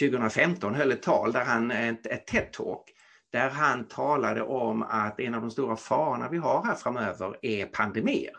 2015 0.00 0.74
höll 0.74 0.92
ett 0.92 1.02
tal, 1.02 1.32
där 1.32 1.44
han, 1.44 1.70
ett, 1.70 2.06
ett 2.06 2.28
TED-talk, 2.28 2.82
där 3.30 3.50
han 3.50 3.88
talade 3.88 4.42
om 4.42 4.82
att 4.82 5.20
en 5.20 5.34
av 5.34 5.40
de 5.40 5.50
stora 5.50 5.76
farorna 5.76 6.28
vi 6.28 6.38
har 6.38 6.64
här 6.64 6.74
framöver 6.74 7.38
är 7.42 7.66
pandemier. 7.66 8.36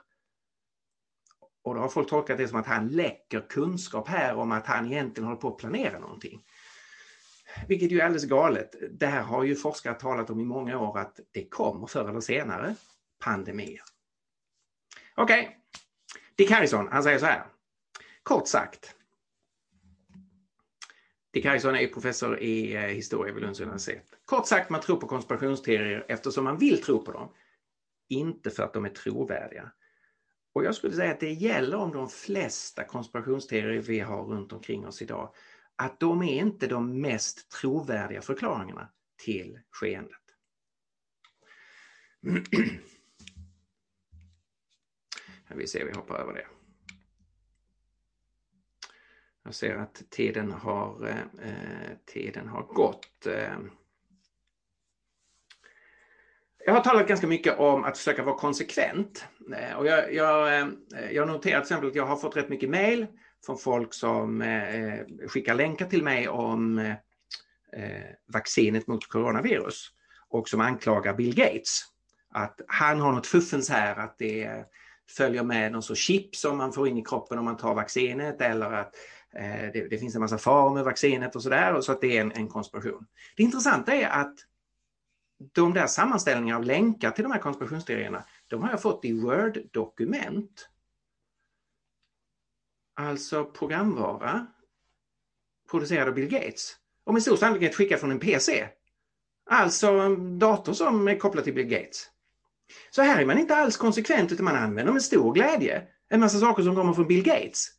Och 1.64 1.76
då 1.76 1.82
har 1.82 1.90
folk 1.90 2.10
tolkat 2.10 2.38
det 2.38 2.48
som 2.48 2.60
att 2.60 2.66
han 2.66 2.88
läcker 2.88 3.50
kunskap 3.50 4.08
här 4.08 4.36
om 4.36 4.52
att 4.52 4.68
han 4.68 4.92
egentligen 4.92 5.28
håller 5.28 5.42
på 5.42 5.48
att 5.48 5.58
planera 5.58 6.00
någonting. 6.00 6.44
Vilket 7.68 7.92
ju 7.92 8.00
är 8.00 8.06
alldeles 8.06 8.26
galet. 8.26 8.76
Det 8.92 9.08
här 9.08 9.22
har 9.22 9.44
ju 9.44 9.56
forskare 9.56 9.94
talat 9.94 10.30
om 10.30 10.40
i 10.40 10.46
många 10.46 10.80
år 10.80 11.00
att 11.00 11.20
det 11.32 11.50
kommer 11.50 11.88
förr 11.88 12.10
eller 12.10 12.22
senare 12.22 12.76
pandemier. 13.24 13.82
Okej, 15.16 15.42
okay. 15.42 15.56
Dick 16.36 16.52
Harrison, 16.52 16.88
han 16.92 17.04
säger 17.04 17.20
så 17.20 17.26
här. 17.26 17.46
Kort 18.24 18.48
sagt. 18.48 18.96
Dick 21.32 21.46
Harrison 21.46 21.76
är 21.76 21.88
professor 21.88 22.40
i 22.40 22.76
eh, 22.76 22.82
historia 22.82 23.34
vid 23.34 23.44
Lunds 23.44 23.60
universitet. 23.60 24.06
Kort 24.26 24.48
sagt, 24.48 24.70
man 24.70 24.82
tror 24.82 24.98
på 24.98 25.08
konspirationsteorier 25.08 26.06
eftersom 26.08 26.44
man 26.44 26.58
vill 26.58 26.82
tro 26.82 27.06
på 27.06 27.12
dem. 27.12 27.34
Inte 28.10 28.50
för 28.50 28.64
att 28.64 28.74
de 28.74 28.86
är 28.86 28.90
trovärdiga. 28.90 29.72
Och 30.54 30.64
jag 30.64 30.76
skulle 30.76 30.96
säga 30.96 31.12
att 31.12 31.20
det 31.20 31.32
gäller 31.32 31.78
om 31.78 31.92
de 31.92 32.10
flesta 32.10 32.84
konspirationsteorier 32.84 33.82
vi 33.82 34.00
har 34.00 34.24
runt 34.24 34.54
omkring 34.54 34.88
oss 34.88 35.02
idag 35.02 35.34
att 35.76 36.00
de 36.00 36.24
är 36.24 36.40
inte 36.40 36.68
de 36.68 37.02
mest 37.02 37.52
trovärdiga 37.52 38.22
förklaringarna 38.22 38.90
till 39.26 39.60
skeendet. 39.72 40.16
Vi 45.56 45.68
ser, 45.68 45.86
vi 45.86 45.92
hoppar 45.92 46.16
över 46.16 46.34
det. 46.34 46.48
Jag 49.50 49.56
ser 49.56 49.76
att 49.76 50.04
tiden 50.10 50.52
har, 50.52 51.08
eh, 51.08 51.98
tiden 52.06 52.48
har 52.48 52.64
gått. 52.64 53.26
Eh, 53.28 53.58
jag 56.66 56.74
har 56.74 56.82
talat 56.82 57.08
ganska 57.08 57.28
mycket 57.28 57.60
om 57.60 57.84
att 57.84 57.98
försöka 57.98 58.24
vara 58.24 58.36
konsekvent. 58.36 59.26
Eh, 59.56 59.78
och 59.78 59.88
jag, 59.88 60.14
jag, 60.14 60.60
eh, 60.60 60.68
jag 61.12 61.28
noterar 61.28 61.60
till 61.60 61.66
exempel 61.66 61.90
att 61.90 61.96
jag 61.96 62.06
har 62.06 62.16
fått 62.16 62.38
rätt 62.38 62.50
mycket 62.50 62.70
mejl 62.70 63.08
från 63.46 63.58
folk 63.58 63.94
som 63.94 64.42
eh, 64.42 65.00
skickar 65.28 65.56
länkar 65.56 65.86
till 65.86 66.04
mig 66.04 66.28
om 66.28 66.80
eh, 66.80 66.96
vaccinet 68.34 68.88
mot 68.88 69.08
coronavirus 69.08 69.88
och 70.30 70.50
som 70.50 70.62
anklagar 70.62 71.14
Bill 71.14 71.36
Gates. 71.36 71.82
Att 72.32 72.62
han 72.68 73.00
har 73.00 73.12
något 73.12 73.28
fuffens 73.28 73.70
här, 73.70 73.96
att 73.96 74.18
det 74.18 74.66
följer 75.18 75.44
med 75.44 75.72
någon 75.72 75.84
sorts 75.84 76.02
chip 76.02 76.36
som 76.36 76.58
man 76.58 76.74
får 76.74 76.88
in 76.88 76.98
i 76.98 77.04
kroppen 77.04 77.40
om 77.40 77.46
man 77.46 77.58
tar 77.58 77.76
vaccinet 77.76 78.42
eller 78.42 78.72
att 78.72 78.96
eh, 78.96 79.02
Eh, 79.36 79.72
det, 79.74 79.88
det, 79.90 79.98
finns 79.98 80.16
en 80.16 80.22
massa 80.22 80.38
faror 80.38 80.74
med 80.74 80.84
vaccinet 80.84 81.36
och 81.36 81.44
sådär 81.44 81.74
och 81.74 81.86
så 81.86 81.92
att 81.92 82.02
det 82.02 82.18
är 82.18 82.22
en, 82.22 82.32
en 82.32 82.48
konspiration. 82.48 83.06
Det 83.38 83.44
intressanta 83.44 83.94
är 83.94 84.10
att 84.10 84.36
de 85.54 85.74
där 85.74 85.88
sammanställningarna 85.88 86.60
av 86.60 86.66
länkar 86.66 87.12
till 87.12 87.24
de 87.24 87.32
här 87.32 87.40
konspirationsteorierna, 87.40 88.24
de 88.48 88.62
har 88.62 88.70
jag 88.70 88.82
fått 88.82 89.06
i 89.06 89.14
Word-dokument 89.14 90.70
alltså 92.96 93.46
programvara 93.46 94.48
producerad 95.72 96.08
av 96.08 96.14
Bill 96.14 96.30
Gates 96.30 96.76
och 97.04 97.14
med 97.14 97.22
stor 97.22 97.36
sannolikhet 97.36 97.76
skickad 97.76 98.00
från 98.00 98.12
en 98.12 98.20
PC. 98.20 98.68
Alltså 99.50 99.88
en 99.88 100.40
dator 100.40 100.74
som 100.74 101.08
är 101.08 101.20
kopplad 101.20 101.44
till 101.44 101.54
Bill 101.54 101.68
Gates. 101.68 102.10
Så 102.92 103.02
här 103.02 103.22
är 103.22 103.26
man 103.26 103.38
inte 103.38 103.56
alls 103.56 103.78
konsekvent 103.78 104.32
utan 104.32 104.46
man 104.46 104.56
använder 104.56 104.94
med 104.94 105.04
stor 105.04 105.34
glädje 105.34 105.88
en 106.10 106.20
massa 106.20 106.40
saker 106.40 106.64
som 106.64 106.76
kommer 106.76 106.94
från 106.94 107.08
Bill 107.08 107.24
Gates. 107.24 107.79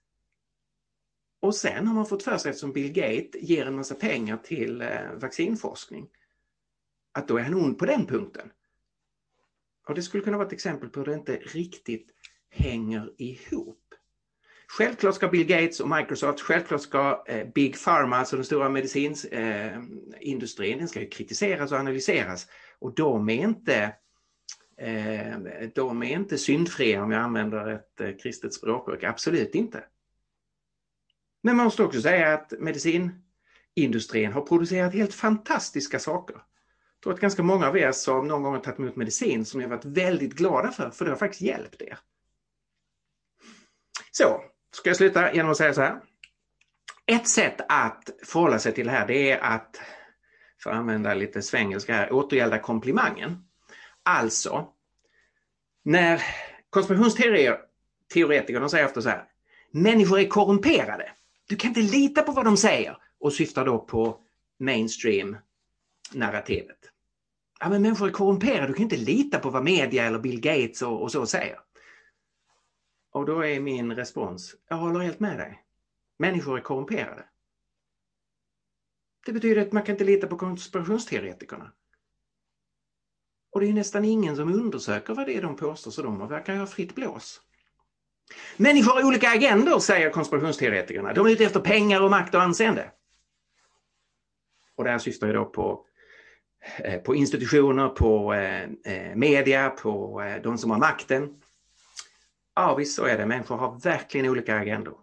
Och 1.41 1.55
sen 1.55 1.87
har 1.87 1.95
man 1.95 2.07
fått 2.07 2.23
för 2.23 2.39
sig, 2.39 2.51
eftersom 2.51 2.73
Bill 2.73 2.93
Gates 2.93 3.43
ger 3.43 3.67
en 3.67 3.77
massa 3.77 3.95
pengar 3.95 4.37
till 4.37 4.83
eh, 4.83 5.13
vaccinforskning, 5.15 6.09
att 7.13 7.29
då 7.29 7.37
är 7.37 7.43
han 7.43 7.55
ond 7.55 7.79
på 7.79 7.87
den 7.87 8.07
punkten. 8.07 8.51
Och 9.89 9.95
det 9.95 10.03
skulle 10.03 10.23
kunna 10.23 10.37
vara 10.37 10.47
ett 10.47 10.53
exempel 10.53 10.89
på 10.89 11.01
hur 11.01 11.07
det 11.07 11.15
inte 11.15 11.37
riktigt 11.37 12.11
hänger 12.51 13.13
ihop. 13.19 13.95
Självklart 14.67 15.15
ska 15.15 15.29
Bill 15.29 15.47
Gates 15.47 15.81
och 15.81 15.89
Microsoft, 15.89 16.41
självklart 16.41 16.83
ska 16.83 17.25
eh, 17.27 17.49
Big 17.55 17.85
Pharma, 17.85 18.17
alltså 18.17 18.37
den 18.37 18.45
stora 18.45 18.69
medicinindustrin, 18.69 20.73
eh, 20.73 20.79
den 20.79 20.89
ska 20.89 21.01
ju 21.01 21.09
kritiseras 21.09 21.73
och 21.73 21.79
analyseras. 21.79 22.49
Och 22.79 22.95
de 22.95 23.29
är 23.29 23.43
inte 23.43 23.95
de 25.75 26.03
är 26.03 26.11
inte 26.11 26.39
syndfria 26.39 27.03
om 27.03 27.11
jag 27.11 27.23
använder 27.23 27.69
ett 27.69 28.23
kristet 28.23 28.55
språkbruk, 28.55 29.05
absolut 29.05 29.55
inte. 29.55 29.85
Men 31.43 31.57
man 31.57 31.65
måste 31.65 31.83
också 31.83 32.03
säga 32.03 32.35
att 32.35 32.53
medicinindustrin 32.59 34.33
har 34.33 34.41
producerat 34.41 34.95
helt 34.95 35.15
fantastiska 35.15 35.99
saker. 35.99 36.35
Jag 36.35 37.03
tror 37.03 37.13
att 37.15 37.21
ganska 37.21 37.43
många 37.43 37.69
av 37.69 37.79
er 37.79 37.93
som 37.93 38.29
någon 38.29 38.43
gång 38.43 38.53
har 38.53 38.61
tagit 38.61 38.79
emot 38.79 38.97
medicin 38.97 39.45
som 39.45 39.61
ni 39.61 39.65
har 39.65 39.71
varit 39.71 39.85
väldigt 39.85 40.35
glada 40.35 40.71
för, 40.71 40.91
för 40.91 41.05
det 41.05 41.11
har 41.11 41.19
faktiskt 41.19 41.43
hjälpt 41.43 41.83
er. 41.83 41.99
Så, 44.11 44.41
ska 44.71 44.91
jag 44.91 44.97
sluta 44.97 45.35
genom 45.35 45.51
att 45.51 45.57
säga 45.57 45.75
så 45.75 45.81
här. 45.81 46.01
Ett 47.07 47.29
sätt 47.29 47.61
att 47.69 48.11
förhålla 48.25 48.59
sig 48.59 48.73
till 48.73 48.87
det 48.87 48.93
här 48.93 49.07
det 49.07 49.31
är 49.31 49.39
att, 49.39 49.81
för 50.63 50.71
att 50.71 50.77
använda 50.77 51.15
lite 51.15 51.43
svengelska 51.43 51.95
här, 51.95 52.13
återgälda 52.13 52.59
komplimangen. 52.59 53.45
Alltså, 54.03 54.69
när 55.85 56.23
konspirationsteoretiker 56.71 58.69
säger 58.69 58.87
ofta 58.87 59.03
så 59.03 59.09
här. 59.09 59.25
Människor 59.71 60.19
är 60.19 60.29
korrumperade. 60.29 61.13
Du 61.51 61.57
kan 61.57 61.69
inte 61.69 61.83
lita 61.83 62.23
på 62.23 62.33
vad 62.33 62.45
de 62.45 62.57
säger 62.57 62.97
och 63.19 63.33
syftar 63.33 63.65
då 63.65 63.79
på 63.79 64.21
mainstream-narrativet. 64.59 66.79
Ja, 67.61 67.69
men 67.69 67.83
människor 67.83 68.09
är 68.09 68.13
korrumperade, 68.13 68.67
du 68.67 68.75
kan 68.75 68.83
inte 68.83 68.97
lita 68.97 69.39
på 69.39 69.51
vad 69.51 69.65
media 69.65 70.05
eller 70.05 70.19
Bill 70.19 70.41
Gates 70.41 70.83
och, 70.83 71.03
och 71.03 71.13
så 71.13 71.27
säger. 71.27 71.61
Och 73.13 73.27
då 73.27 73.45
är 73.45 73.61
min 73.61 73.97
respons, 73.97 74.57
jag 74.69 74.77
håller 74.77 75.01
helt 75.01 75.21
med 75.21 75.39
dig. 75.39 75.65
Människor 76.19 76.59
är 76.59 76.63
korrumperade. 76.63 77.25
Det 79.27 79.33
betyder 79.33 79.63
att 79.63 79.73
man 79.73 79.83
kan 79.83 79.95
inte 79.95 80.05
lita 80.05 80.27
på 80.27 80.39
konspirationsteoretikerna. 80.39 81.73
Och 83.51 83.61
det 83.61 83.67
är 83.67 83.73
nästan 83.73 84.05
ingen 84.05 84.37
som 84.37 84.55
undersöker 84.55 85.15
vad 85.15 85.27
det 85.27 85.37
är 85.37 85.43
de 85.43 85.57
påstår 85.57 85.91
så 85.91 86.03
de 86.03 86.29
verkar 86.29 86.57
ha 86.57 86.67
fritt 86.67 86.95
blås. 86.95 87.43
Människor 88.57 88.93
har 88.93 89.05
olika 89.05 89.29
agendor, 89.29 89.79
säger 89.79 90.11
konspirationsteoretikerna. 90.11 91.13
De 91.13 91.27
är 91.27 91.31
ute 91.31 91.45
efter 91.45 91.61
pengar 91.61 92.01
och 92.01 92.11
makt 92.11 92.35
och 92.35 92.43
anseende. 92.43 92.91
Och 94.77 94.85
det 94.85 94.91
här 94.91 94.99
syftar 94.99 95.27
ju 95.27 95.33
då 95.33 95.45
på, 95.45 95.87
eh, 96.79 96.99
på 97.01 97.15
institutioner, 97.15 97.89
på 97.89 98.35
eh, 98.35 98.63
eh 98.63 99.15
media, 99.15 99.71
på 99.71 100.23
eh, 100.23 100.43
de 100.43 100.59
som 100.59 100.71
har 100.71 100.79
makten. 100.79 101.41
Ja 102.55 102.75
visst 102.75 102.97
så 102.97 103.05
är 103.05 103.19
det, 103.19 103.27
människor 103.27 103.57
har 103.57 103.81
verkligen 103.81 104.29
olika 104.31 104.57
agendor. 104.57 104.99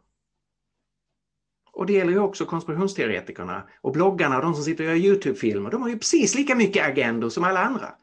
Och 1.71 1.86
det 1.86 1.93
gäller 1.93 2.11
ju 2.11 2.19
också 2.19 2.45
konspirationsteoretikerna 2.45 3.69
och 3.82 3.93
bloggarna 3.93 4.36
och 4.38 4.41
de 4.41 4.53
som 4.53 4.63
sitter 4.63 4.84
och 4.84 4.89
gör 4.89 5.05
Youtube-filmer. 5.05 5.69
De 5.69 5.82
har 5.82 5.89
ju 5.89 5.97
precis 5.97 6.36
lika 6.36 6.55
mycket 6.55 6.86
agendor 6.86 7.30
som 7.30 7.43
alla 7.43 7.59
andra. 7.59 7.95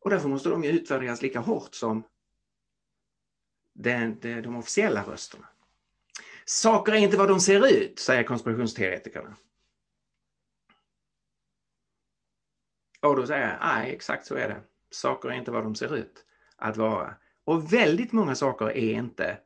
Och 0.00 0.10
därför 0.10 0.28
måste 0.28 0.48
de 0.48 0.64
ju 0.64 0.70
utvärderas 0.70 1.22
lika 1.22 1.40
hårt 1.40 1.74
som 1.74 2.02
de, 3.78 4.16
de, 4.20 4.40
de 4.40 4.56
officiella 4.56 5.02
rösterna. 5.02 5.46
Saker 6.44 6.92
är 6.92 6.96
inte 6.96 7.16
vad 7.16 7.28
de 7.28 7.40
ser 7.40 7.66
ut, 7.66 7.98
säger 7.98 8.22
konspirationsteoretikerna. 8.22 9.36
Och 13.00 13.16
då 13.16 13.26
säger 13.26 13.48
jag, 13.48 13.58
nej 13.60 13.94
exakt 13.94 14.26
så 14.26 14.34
är 14.34 14.48
det. 14.48 14.60
Saker 14.90 15.28
är 15.28 15.32
inte 15.32 15.50
vad 15.50 15.64
de 15.64 15.74
ser 15.74 15.96
ut 15.96 16.24
att 16.56 16.76
vara. 16.76 17.14
Och 17.44 17.72
väldigt 17.72 18.12
många 18.12 18.34
saker 18.34 18.64
är 18.64 18.92
inte 18.92 19.38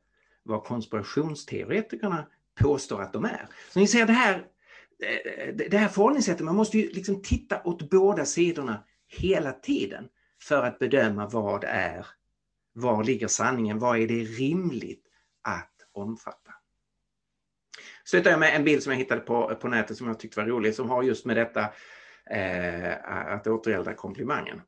vad 0.43 0.65
konspirationsteoretikerna 0.65 2.27
påstår 2.55 3.03
att 3.03 3.13
de 3.13 3.25
är. 3.25 3.49
Så 3.71 3.79
ni 3.79 3.87
ser 3.87 4.07
det 4.07 4.13
här, 4.13 4.47
eh, 5.03 5.55
det 5.55 5.79
här 5.79 5.89
förhållningssättet, 5.89 6.45
man 6.45 6.57
måste 6.57 6.79
ju 6.79 6.89
liksom 6.89 7.23
titta 7.23 7.63
åt 7.65 7.91
båda 7.91 8.25
sidorna 8.25 8.85
hela 9.07 9.53
tiden 9.53 10.09
för 10.43 10.63
att 10.63 10.79
bedöma 10.79 11.27
vad 11.29 11.65
är, 11.65 12.07
var 12.73 13.05
ligger 13.05 13.29
sanningen, 13.29 13.79
vad 13.79 13.99
är 13.99 14.07
det 14.07 14.23
rimligt 14.23 15.07
att 15.43 15.73
omfatta. 15.93 16.53
Slutar 18.05 18.31
jag 18.31 18.41
med 18.41 18.57
en 18.57 18.65
bild 18.65 18.83
som 18.83 18.93
jag 18.93 18.99
hittade 18.99 19.21
på, 19.21 19.55
på 19.55 19.69
nätet 19.69 19.97
som 19.97 20.07
jag 20.07 20.19
tyckte 20.19 20.41
var 20.41 20.47
rolig 20.47 20.75
som 20.75 20.91
har 20.91 21.03
just 21.03 21.25
med 21.25 21.37
detta 21.37 21.61
eh, 22.31 22.95
att 23.05 23.47
återgälda 23.47 23.95
komplimangen. 23.95 24.61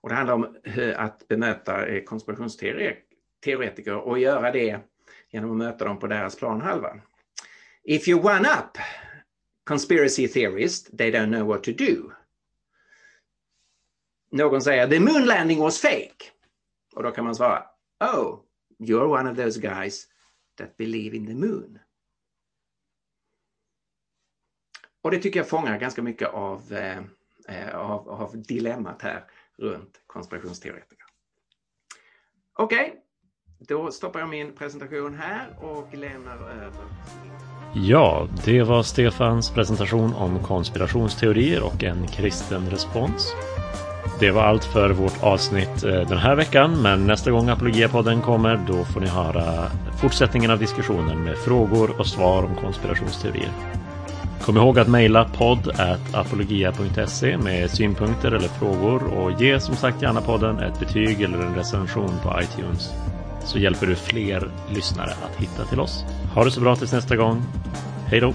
Och 0.00 0.08
det 0.08 0.14
handlar 0.14 0.34
om 0.34 0.56
att 0.96 1.28
bemöta 1.28 1.86
eh, 1.86 2.02
konspirationsteoretiker 2.02 3.94
och 3.94 4.18
göra 4.18 4.50
det 4.50 4.80
genom 5.30 5.50
att 5.50 5.56
möta 5.56 5.84
dem 5.84 5.98
på 5.98 6.06
deras 6.06 6.36
planhalva. 6.36 7.00
If 7.82 8.08
you 8.08 8.20
one 8.20 8.48
up 8.48 8.78
conspiracy 9.64 10.28
theorists, 10.28 10.90
they 10.98 11.10
don't 11.10 11.30
know 11.30 11.46
what 11.46 11.64
to 11.64 11.72
do. 11.72 12.12
Någon 14.30 14.62
säger 14.62 14.88
the 14.88 15.00
moon 15.00 15.26
landing 15.26 15.60
was 15.60 15.80
fake. 15.80 16.24
Och 16.94 17.02
då 17.02 17.10
kan 17.10 17.24
man 17.24 17.34
svara 17.34 17.66
Oh, 18.00 18.40
you're 18.78 19.20
one 19.20 19.30
of 19.30 19.36
those 19.36 19.60
guys 19.60 20.06
that 20.58 20.76
believe 20.76 21.16
in 21.16 21.26
the 21.26 21.34
moon. 21.34 21.78
Och 25.02 25.10
det 25.10 25.18
tycker 25.18 25.40
jag 25.40 25.48
fångar 25.48 25.78
ganska 25.78 26.02
mycket 26.02 26.28
av, 26.28 26.72
eh, 26.72 26.98
eh 27.48 27.74
av, 27.74 28.08
av 28.08 28.42
dilemmat 28.42 29.02
här 29.02 29.24
runt 29.58 30.00
konspirationsteoretiker. 30.06 31.04
Okej, 32.58 32.88
okay. 32.88 33.00
då 33.58 33.90
stoppar 33.92 34.20
jag 34.20 34.28
min 34.28 34.52
presentation 34.52 35.14
här 35.14 35.64
och 35.64 35.94
lämnar 35.94 36.50
över. 36.50 36.84
Ja, 37.74 38.28
det 38.44 38.62
var 38.62 38.82
Stefans 38.82 39.50
presentation 39.50 40.14
om 40.14 40.42
konspirationsteorier 40.42 41.62
och 41.62 41.84
en 41.84 42.06
kristen 42.06 42.70
respons. 42.70 43.34
Det 44.20 44.30
var 44.30 44.42
allt 44.42 44.64
för 44.64 44.90
vårt 44.90 45.22
avsnitt 45.22 45.84
eh, 45.84 46.00
den 46.08 46.18
här 46.18 46.36
veckan, 46.36 46.82
men 46.82 47.06
nästa 47.06 47.30
gång 47.30 47.48
Apologia-podden 47.48 48.22
kommer 48.22 48.60
då 48.66 48.84
får 48.84 49.00
ni 49.00 49.06
höra 49.06 49.70
fortsättningen 50.00 50.50
av 50.50 50.58
diskussionen 50.58 51.24
med 51.24 51.36
frågor 51.38 52.00
och 52.00 52.06
svar 52.06 52.42
om 52.42 52.54
konspirationsteorier. 52.54 53.50
Kom 54.42 54.56
ihåg 54.56 54.78
att 54.78 54.88
mejla 54.88 55.24
podd 55.24 55.70
apologia.se 56.12 57.38
med 57.38 57.70
synpunkter 57.70 58.32
eller 58.32 58.48
frågor 58.48 59.04
och 59.04 59.42
ge 59.42 59.60
som 59.60 59.76
sagt 59.76 60.02
gärna 60.02 60.20
podden 60.20 60.58
ett 60.58 60.78
betyg 60.78 61.20
eller 61.20 61.38
en 61.38 61.54
recension 61.54 62.12
på 62.22 62.40
iTunes 62.42 62.90
så 63.44 63.58
hjälper 63.58 63.86
du 63.86 63.94
fler 63.94 64.50
lyssnare 64.74 65.10
att 65.10 65.40
hitta 65.40 65.64
till 65.64 65.80
oss. 65.80 66.04
Ha 66.34 66.44
det 66.44 66.50
så 66.50 66.60
bra 66.60 66.76
tills 66.76 66.92
nästa 66.92 67.16
gång. 67.16 67.42
Hej 68.06 68.20
då! 68.20 68.34